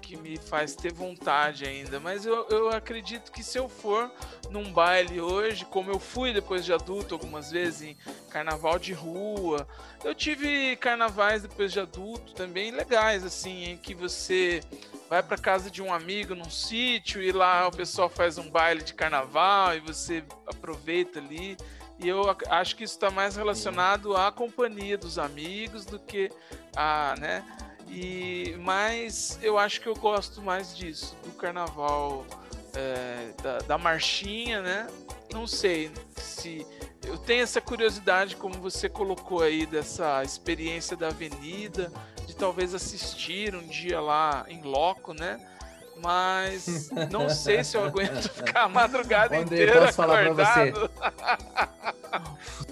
que 0.04 0.18
me 0.18 0.38
faz 0.38 0.76
ter 0.76 0.92
vontade 0.92 1.66
ainda. 1.66 2.00
Mas 2.00 2.26
eu, 2.26 2.46
eu 2.50 2.70
acredito 2.70 3.32
que 3.32 3.42
se 3.42 3.58
eu 3.58 3.70
for 3.70 4.12
num 4.50 4.72
baile 4.72 5.22
hoje, 5.22 5.64
como 5.66 5.90
eu 5.90 5.98
fui 6.00 6.34
depois 6.34 6.66
de 6.66 6.74
adulto 6.74 7.16
algumas 7.16 7.50
vezes 7.50 7.82
em 7.82 7.98
carnaval 8.30 8.78
de 8.78 8.92
rua, 8.92 9.66
eu 10.04 10.14
tive 10.14 10.76
carnavais 10.76 11.42
depois 11.42 11.72
de 11.72 11.80
adulto 11.80 12.34
também 12.34 12.72
legais, 12.72 13.24
assim, 13.24 13.64
em 13.64 13.78
que 13.78 13.94
você 13.96 14.62
vai 15.10 15.24
para 15.24 15.38
casa 15.38 15.72
de 15.72 15.82
um 15.82 15.94
amigo 15.94 16.36
num 16.36 16.50
sítio 16.50 17.22
e 17.22 17.32
lá 17.32 17.68
o 17.68 17.72
pessoal 17.72 18.10
faz 18.10 18.38
um 18.38 18.50
baile 18.50 18.84
de 18.84 18.94
carnaval 18.94 19.76
e 19.76 19.80
você 19.80 20.24
aproveita 20.46 21.20
ali. 21.20 21.56
E 22.00 22.10
eu 22.10 22.30
ac- 22.30 22.46
acho 22.50 22.76
que 22.76 22.84
isso 22.84 22.96
está 22.96 23.10
mais 23.10 23.36
relacionado 23.36 24.18
à 24.18 24.32
companhia 24.32 24.98
dos 24.98 25.18
amigos 25.18 25.86
do 25.86 25.98
que 26.00 26.30
a, 26.76 27.16
né? 27.20 27.46
E, 27.96 28.56
mas 28.60 29.38
eu 29.44 29.58
acho 29.58 29.80
que 29.80 29.88
eu 29.88 29.94
gosto 29.94 30.42
mais 30.42 30.76
disso, 30.76 31.16
do 31.24 31.32
carnaval, 31.32 32.26
é, 32.74 33.32
da, 33.44 33.60
da 33.60 33.78
marchinha, 33.78 34.64
né? 34.64 34.88
Não 35.32 35.46
sei 35.46 35.92
se 36.18 36.66
eu 37.06 37.18
tenho 37.20 37.44
essa 37.44 37.62
curiosidade, 37.62 38.36
como 38.36 38.56
você 38.56 38.90
colocou 38.90 39.44
aí, 39.44 39.68
dessa 39.68 40.24
experiência 40.24 40.98
da 40.98 41.10
avenida, 41.10 41.92
de 42.26 42.36
talvez 42.36 42.74
assistir 42.74 43.54
um 43.54 43.68
dia 43.68 44.02
lá 44.02 44.44
em 44.48 44.64
loco, 44.64 45.14
né? 45.14 45.40
Mas 46.04 46.90
não 47.10 47.30
sei 47.30 47.64
se 47.64 47.78
eu 47.78 47.86
aguento 47.86 48.30
ficar 48.30 48.64
a 48.64 48.70
madrugada 48.70 49.38
André, 49.38 49.64
inteira 49.64 49.82
posso 49.82 49.94
falar 49.94 50.34
pra 50.34 50.44
acordado. 50.44 50.92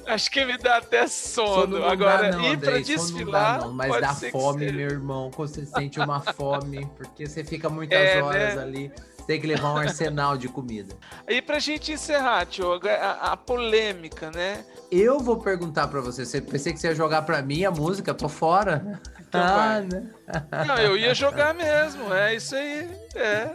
Acho 0.05 0.29
que 0.29 0.43
me 0.45 0.57
dá 0.57 0.77
até 0.77 1.07
sono. 1.07 1.77
Sono 1.77 1.85
Agora, 1.85 2.29
dá, 2.31 2.37
não, 2.37 2.45
ir 2.45 2.57
pra 2.57 2.71
Andrei, 2.75 2.83
sono 2.97 3.19
não 3.25 3.31
dá, 3.31 3.53
desfilar. 3.53 3.61
não, 3.61 3.73
mas 3.73 4.01
dá 4.01 4.13
fome, 4.31 4.71
meu 4.71 4.89
irmão. 4.89 5.31
Quando 5.33 5.49
você 5.49 5.65
sente 5.65 5.99
uma 5.99 6.19
fome, 6.33 6.85
porque 6.97 7.25
você 7.25 7.43
fica 7.43 7.69
muitas 7.69 7.97
É, 7.97 8.21
horas 8.21 8.55
né? 8.55 8.61
ali, 8.61 8.91
tem 9.25 9.39
que 9.39 9.47
levar 9.47 9.73
um 9.73 9.77
arsenal 9.77 10.37
de 10.37 10.47
comida. 10.49 10.95
E 11.27 11.41
pra 11.41 11.59
gente 11.59 11.93
encerrar, 11.93 12.45
tio, 12.45 12.79
a, 12.85 13.31
a 13.31 13.37
polêmica, 13.37 14.29
né? 14.31 14.65
Eu 14.91 15.19
vou 15.19 15.37
perguntar 15.37 15.87
pra 15.87 16.01
você. 16.01 16.25
Você 16.25 16.41
pensei 16.41 16.73
que 16.73 16.79
você 16.79 16.87
ia 16.87 16.95
jogar 16.95 17.21
pra 17.21 17.41
mim 17.41 17.63
a 17.63 17.71
música? 17.71 18.13
Tô 18.13 18.27
fora. 18.27 18.99
Então 19.31 19.41
ah, 19.41 19.79
né? 19.79 20.03
Não, 20.67 20.77
eu 20.77 20.97
ia 20.97 21.15
jogar 21.15 21.53
mesmo, 21.53 22.13
é 22.13 22.35
isso 22.35 22.53
aí. 22.53 22.89
É. 23.15 23.49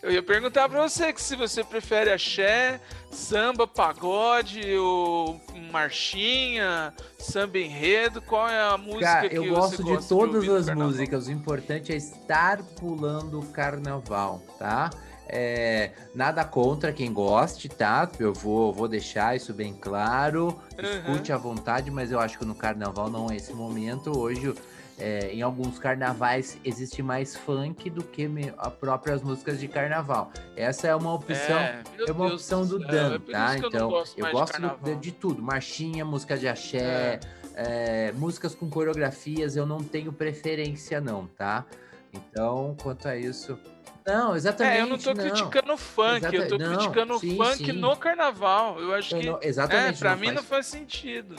Eu 0.00 0.12
ia 0.12 0.22
perguntar 0.22 0.68
pra 0.68 0.80
você 0.80 1.12
que 1.12 1.20
se 1.20 1.34
você 1.34 1.64
prefere 1.64 2.10
axé, 2.10 2.80
samba, 3.10 3.66
pagode, 3.66 4.76
ou 4.76 5.40
marchinha, 5.72 6.92
samba 7.18 7.58
enredo, 7.58 8.22
qual 8.22 8.48
é 8.48 8.60
a 8.60 8.76
música 8.76 9.06
Cara, 9.06 9.28
que 9.28 9.36
eu 9.36 9.44
você 9.44 9.50
gosto 9.50 9.84
de 9.84 9.92
gosta 9.92 10.08
todas 10.08 10.34
ouvir 10.34 10.48
no 10.48 10.56
as 10.56 10.68
músicas. 10.70 11.26
O 11.26 11.32
importante 11.32 11.92
é 11.92 11.96
estar 11.96 12.62
pulando 12.62 13.40
o 13.40 13.46
carnaval, 13.46 14.40
tá? 14.58 14.90
É, 15.28 15.92
nada 16.14 16.44
contra 16.44 16.92
quem 16.92 17.12
goste, 17.12 17.68
tá? 17.68 18.10
Eu 18.18 18.34
vou, 18.34 18.72
vou 18.72 18.88
deixar 18.88 19.34
isso 19.34 19.54
bem 19.54 19.72
claro. 19.72 20.60
Uhum. 20.78 21.12
Escute 21.12 21.32
à 21.32 21.36
vontade, 21.36 21.90
mas 21.90 22.10
eu 22.10 22.20
acho 22.20 22.38
que 22.38 22.44
no 22.44 22.54
carnaval 22.54 23.08
não 23.08 23.30
é 23.30 23.36
esse 23.36 23.52
momento. 23.52 24.18
Hoje, 24.18 24.52
é, 24.98 25.32
em 25.32 25.42
alguns 25.42 25.78
carnavais, 25.78 26.58
existe 26.64 27.02
mais 27.02 27.36
funk 27.36 27.88
do 27.90 28.02
que 28.04 28.28
a 28.58 28.70
próprias 28.70 29.22
músicas 29.22 29.58
de 29.58 29.66
carnaval. 29.68 30.30
Essa 30.56 30.88
é 30.88 30.94
uma 30.94 31.14
opção. 31.14 31.58
É, 31.58 31.82
É 32.06 32.12
uma 32.12 32.28
Deus 32.28 32.40
opção 32.42 32.66
do 32.66 32.78
Dan, 32.78 33.16
é 33.16 33.18
tá? 33.32 33.50
que 33.52 33.58
eu 33.58 33.62
não 33.62 33.68
então, 33.68 33.88
gosto 33.90 34.18
eu 34.18 34.26
de 34.26 34.32
gosto 34.32 34.60
do- 34.60 34.76
de, 34.84 34.94
de 34.96 35.12
tudo. 35.12 35.42
Marchinha, 35.42 36.04
música 36.04 36.36
de 36.36 36.46
axé, 36.46 37.18
é, 37.54 38.12
músicas 38.12 38.54
com 38.54 38.68
coreografias, 38.70 39.56
eu 39.56 39.66
não 39.66 39.78
tenho 39.82 40.12
preferência, 40.12 41.00
não, 41.00 41.26
tá? 41.26 41.64
Então, 42.12 42.76
quanto 42.82 43.08
a 43.08 43.16
isso. 43.16 43.58
Não, 44.06 44.34
exatamente. 44.36 44.76
É, 44.78 44.82
eu 44.82 44.86
não 44.86 44.98
tô 44.98 45.14
criticando 45.14 45.72
o 45.72 45.76
funk, 45.76 46.24
eu 46.24 46.30
tô 46.48 46.56
Exata- 46.56 46.58
não, 46.58 46.74
criticando 46.76 47.14
o 47.14 47.20
funk 47.20 47.56
sim. 47.66 47.72
no 47.72 47.96
carnaval. 47.96 48.80
Eu 48.80 48.92
acho 48.94 49.14
Eu 49.14 49.20
que. 49.20 49.26
não- 49.26 49.38
é, 49.40 49.46
exatamente. 49.46 49.98
pra 49.98 50.10
não 50.10 50.18
mim 50.18 50.26
faz- 50.26 50.36
não 50.36 50.42
faz 50.44 50.66
sentido. 50.66 51.36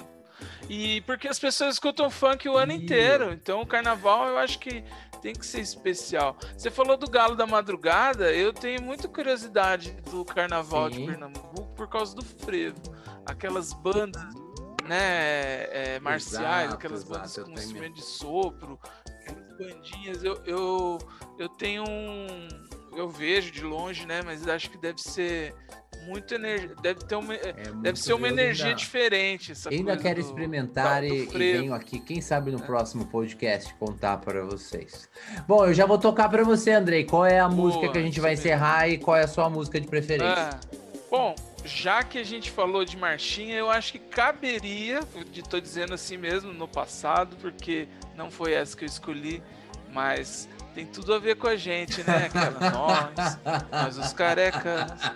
E 0.70 1.02
porque 1.02 1.28
as 1.28 1.38
pessoas 1.40 1.76
escutam 1.76 2.10
funk 2.10 2.48
o 2.48 2.58
ano 2.58 2.72
inteiro. 2.72 3.34
Então 3.34 3.62
o 3.62 3.66
carnaval 3.66 4.28
eu 4.30 4.38
acho 4.38 4.60
que 4.60 4.84
tem 5.22 5.34
que 5.34 5.46
ser 5.46 5.62
especial. 5.62 6.38
Você 6.58 6.70
falou 6.70 6.98
do 6.98 7.10
Galo 7.10 7.36
da 7.36 7.48
Madrugada, 7.48 8.34
eu 8.34 8.52
tenho 8.52 8.82
muita 8.82 9.08
curiosidade 9.08 9.92
do 10.12 10.26
carnaval 10.26 10.90
de 10.90 10.98
Sim. 10.98 11.06
Pernambuco 11.06 11.74
por 11.76 11.88
causa 11.88 12.14
do 12.14 12.24
frevo. 12.24 12.82
Aquelas 13.26 13.72
bandas, 13.72 14.22
né, 14.84 15.64
é, 15.72 16.00
marciais, 16.02 16.66
Exato, 16.66 16.76
aquelas 16.76 17.04
exato, 17.04 17.14
bandas 17.14 17.38
com 17.38 17.52
instrumento 17.54 17.96
de 17.96 18.04
sopro, 18.04 18.80
bandinhas. 19.58 20.24
Eu, 20.24 20.42
eu, 20.46 20.98
eu 21.38 21.50
tenho 21.50 21.84
um. 21.88 22.48
Eu 22.96 23.10
vejo 23.10 23.52
de 23.52 23.62
longe, 23.64 24.06
né? 24.06 24.22
Mas 24.24 24.48
acho 24.48 24.70
que 24.70 24.78
deve 24.78 25.02
ser 25.02 25.54
muito 26.06 26.34
energia. 26.36 26.76
Deve 26.82 27.00
ter 27.06 27.16
uma. 27.16 27.34
é 27.34 27.54
Deve 27.82 27.98
ser 28.00 28.14
uma 28.14 28.28
energia 28.28 28.66
ainda- 28.68 28.78
diferente. 28.78 29.52
Essa 29.54 29.70
Ainda 29.70 29.96
quero 29.98 30.22
do- 30.22 30.26
experimentar 30.28 31.02
do 31.02 31.08
e, 31.08 31.24
e 31.24 31.26
venho 31.26 31.74
aqui, 31.74 32.00
quem 32.00 32.22
sabe 32.22 32.52
no 32.52 32.60
próximo 32.62 33.06
podcast, 33.06 33.74
contar 33.76 34.18
para 34.18 34.44
vocês. 34.44 35.10
Bom, 35.48 35.66
eu 35.66 35.74
já 35.74 35.86
vou 35.86 35.98
tocar 35.98 36.30
para 36.30 36.44
você, 36.44 36.72
Andrei. 36.72 37.04
Qual 37.06 37.26
é 37.26 37.40
a 37.40 37.48
Boa, 37.48 37.62
música 37.62 37.90
que 37.92 37.98
a 37.98 38.02
gente 38.02 38.20
vai 38.20 38.32
mesmo. 38.32 38.46
encerrar 38.46 38.88
e 38.90 38.98
qual 38.98 39.16
é 39.18 39.24
a 39.24 39.28
sua 39.28 39.50
música 39.50 39.80
de 39.80 39.88
preferência? 39.88 40.50
Ah, 40.52 40.60
bom, 41.10 41.36
já 41.66 42.04
que 42.04 42.18
a 42.18 42.24
gente 42.24 42.52
falou 42.52 42.84
de 42.84 42.98
marchinha, 42.98 43.56
eu 43.56 43.70
acho 43.70 43.94
que 43.94 44.00
caberia, 44.00 45.00
tô 45.50 45.60
dizendo 45.60 45.94
assim 45.94 46.18
mesmo, 46.18 46.52
no 46.54 46.68
passado, 46.68 47.36
porque 47.42 47.88
não 48.18 48.30
foi 48.30 48.54
essa 48.54 48.76
que 48.76 48.84
eu 48.84 48.88
escolhi, 48.88 49.42
mas 49.94 50.50
tem 50.74 50.86
tudo 50.86 51.14
a 51.14 51.20
ver 51.20 51.36
com 51.36 51.48
a 51.48 51.56
gente, 51.56 52.04
né? 52.04 52.30
Nós, 52.74 53.40
nós 53.72 53.98
os 53.98 54.14
carecas. 54.14 54.92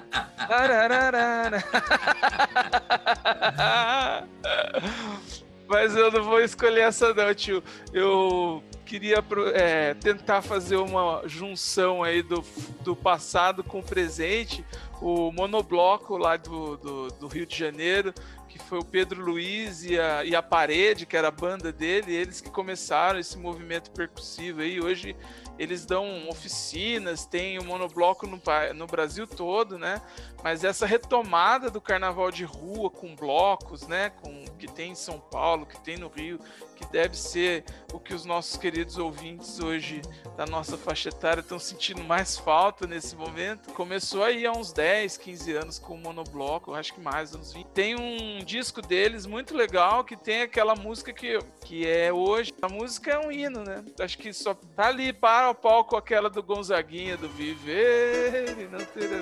Mas 5.68 5.96
eu 5.96 6.12
não 6.12 6.24
vou 6.24 6.40
escolher 6.40 6.82
essa 6.82 7.14
não, 7.14 7.34
tio. 7.34 7.64
Eu 7.92 8.64
queria 8.86 9.24
é, 9.54 9.94
tentar 9.96 10.42
fazer 10.42 10.78
uma 10.78 11.24
junção 11.26 12.04
aí 12.04 12.22
do, 12.22 12.44
do 12.82 12.96
passado 12.96 13.64
com 13.64 13.80
o 13.80 13.84
presente. 13.84 14.64
O 15.02 15.32
monobloco 15.32 16.18
lá 16.18 16.38
do, 16.38 16.78
do, 16.78 17.08
do 17.10 17.28
Rio 17.28 17.46
de 17.46 17.58
Janeiro, 17.58 18.14
que 18.48 18.58
foi 18.58 18.80
o 18.80 18.86
Pedro 18.86 19.24
Luiz 19.24 19.84
e 19.84 20.00
a, 20.00 20.24
e 20.24 20.36
a 20.36 20.42
Parede, 20.42 21.06
que 21.06 21.18
era 21.18 21.28
a 21.28 21.32
banda 21.32 21.72
dele, 21.72 22.16
eles 22.16 22.40
que 22.40 22.50
começaram 22.50 23.20
esse 23.20 23.38
movimento 23.38 23.92
percussivo 23.92 24.62
aí. 24.62 24.82
Hoje 24.82 25.16
eles 25.58 25.86
dão 25.86 26.30
oficinas, 26.30 27.26
tem 27.26 27.60
o 27.60 27.64
monobloco 27.64 28.28
no, 28.28 28.42
no 28.76 28.88
Brasil 28.88 29.28
todo, 29.28 29.78
né? 29.78 30.02
Mas 30.44 30.64
essa 30.64 30.86
retomada 30.86 31.70
do 31.70 31.82
carnaval 31.82 32.32
de 32.32 32.44
rua 32.44 32.90
com 32.90 33.16
blocos, 33.16 33.88
né? 33.88 34.10
Com 34.10 34.46
que 34.58 34.68
tem 34.68 34.92
em 34.92 34.96
São 34.96 35.20
Paulo, 35.20 35.66
que 35.66 35.80
tem 35.82 35.98
no 35.98 36.08
Rio, 36.08 36.40
que 36.76 36.86
deve 36.92 37.16
ser 37.18 37.64
o 37.94 38.00
que 38.00 38.14
os 38.14 38.26
nossos 38.26 38.58
queridos 38.58 38.98
ouvintes 38.98 39.60
hoje 39.60 40.02
da 40.36 40.46
nossa 40.46 40.78
faixa 40.78 41.10
etária 41.10 41.42
estão 41.42 41.60
sentindo 41.60 42.04
mais 42.04 42.38
falta 42.38 42.86
nesse 42.86 43.16
momento. 43.16 43.74
Começou 43.74 44.24
aí 44.24 44.46
há 44.46 44.52
uns 44.52 44.72
10, 44.72 45.18
15 45.18 45.54
anos 45.54 45.80
com 45.80 45.96
o 45.96 45.98
monobloco, 45.98 46.74
acho 46.74 46.94
que 46.94 47.02
mais, 47.02 47.34
uns 47.34 47.54
20. 47.54 47.66
Tem 47.68 47.96
um 47.96 48.44
disco 48.44 48.82
deles 48.82 49.26
muito 49.26 49.56
legal 49.56 50.04
que 50.04 50.16
tem 50.16 50.42
aquela 50.42 50.76
música 50.76 51.12
que, 51.14 51.40
que 51.66 51.88
é 51.88 52.12
hoje. 52.12 52.54
A 52.62 52.70
música 52.70 53.12
é 53.12 53.20
um 53.20 53.32
hino, 53.32 53.64
né? 53.64 53.84
Acho 54.00 54.18
que 54.18 54.32
só 54.34 54.54
tá 54.54 54.88
ali 54.88 55.12
para 55.12 55.47
ao 55.48 55.52
a 55.52 55.56
pau 55.56 55.86
com 55.86 55.96
aquela 55.96 56.30
do 56.30 56.44
Gonzaguinha 56.44 57.16
do 57.16 57.30
Viver 57.30 58.56
e 58.60 58.68
não 58.68 58.80
ter 58.80 59.06
a. 59.06 59.20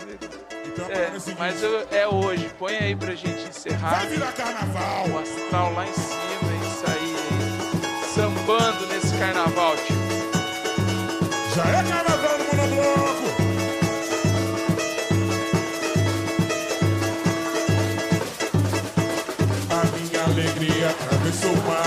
Então, 0.67 0.89
é, 0.89 1.03
é 1.03 1.35
mas 1.37 1.61
eu, 1.61 1.87
é 1.91 2.07
hoje. 2.07 2.49
Põe 2.57 2.75
aí 2.77 2.95
pra 2.95 3.13
gente 3.13 3.47
encerrar. 3.47 3.91
Vai 3.91 4.07
virar 4.07 4.31
carnaval. 4.33 5.07
O 5.09 5.19
astral 5.19 5.73
lá 5.73 5.87
em 5.87 5.93
cima 5.93 6.51
é 6.51 6.55
e 6.55 6.69
sair 6.69 7.15
sambando 8.15 8.87
nesse 8.87 9.15
carnaval, 9.17 9.75
tio. 9.77 9.95
Já 11.55 11.63
é 11.63 11.83
carnaval 11.83 12.37
no 12.39 12.45
monobloco. 12.45 13.25
A 19.69 19.85
minha 19.97 20.23
alegria 20.23 20.89
atravessou 20.89 21.51
o 21.51 21.67
mar. 21.67 21.84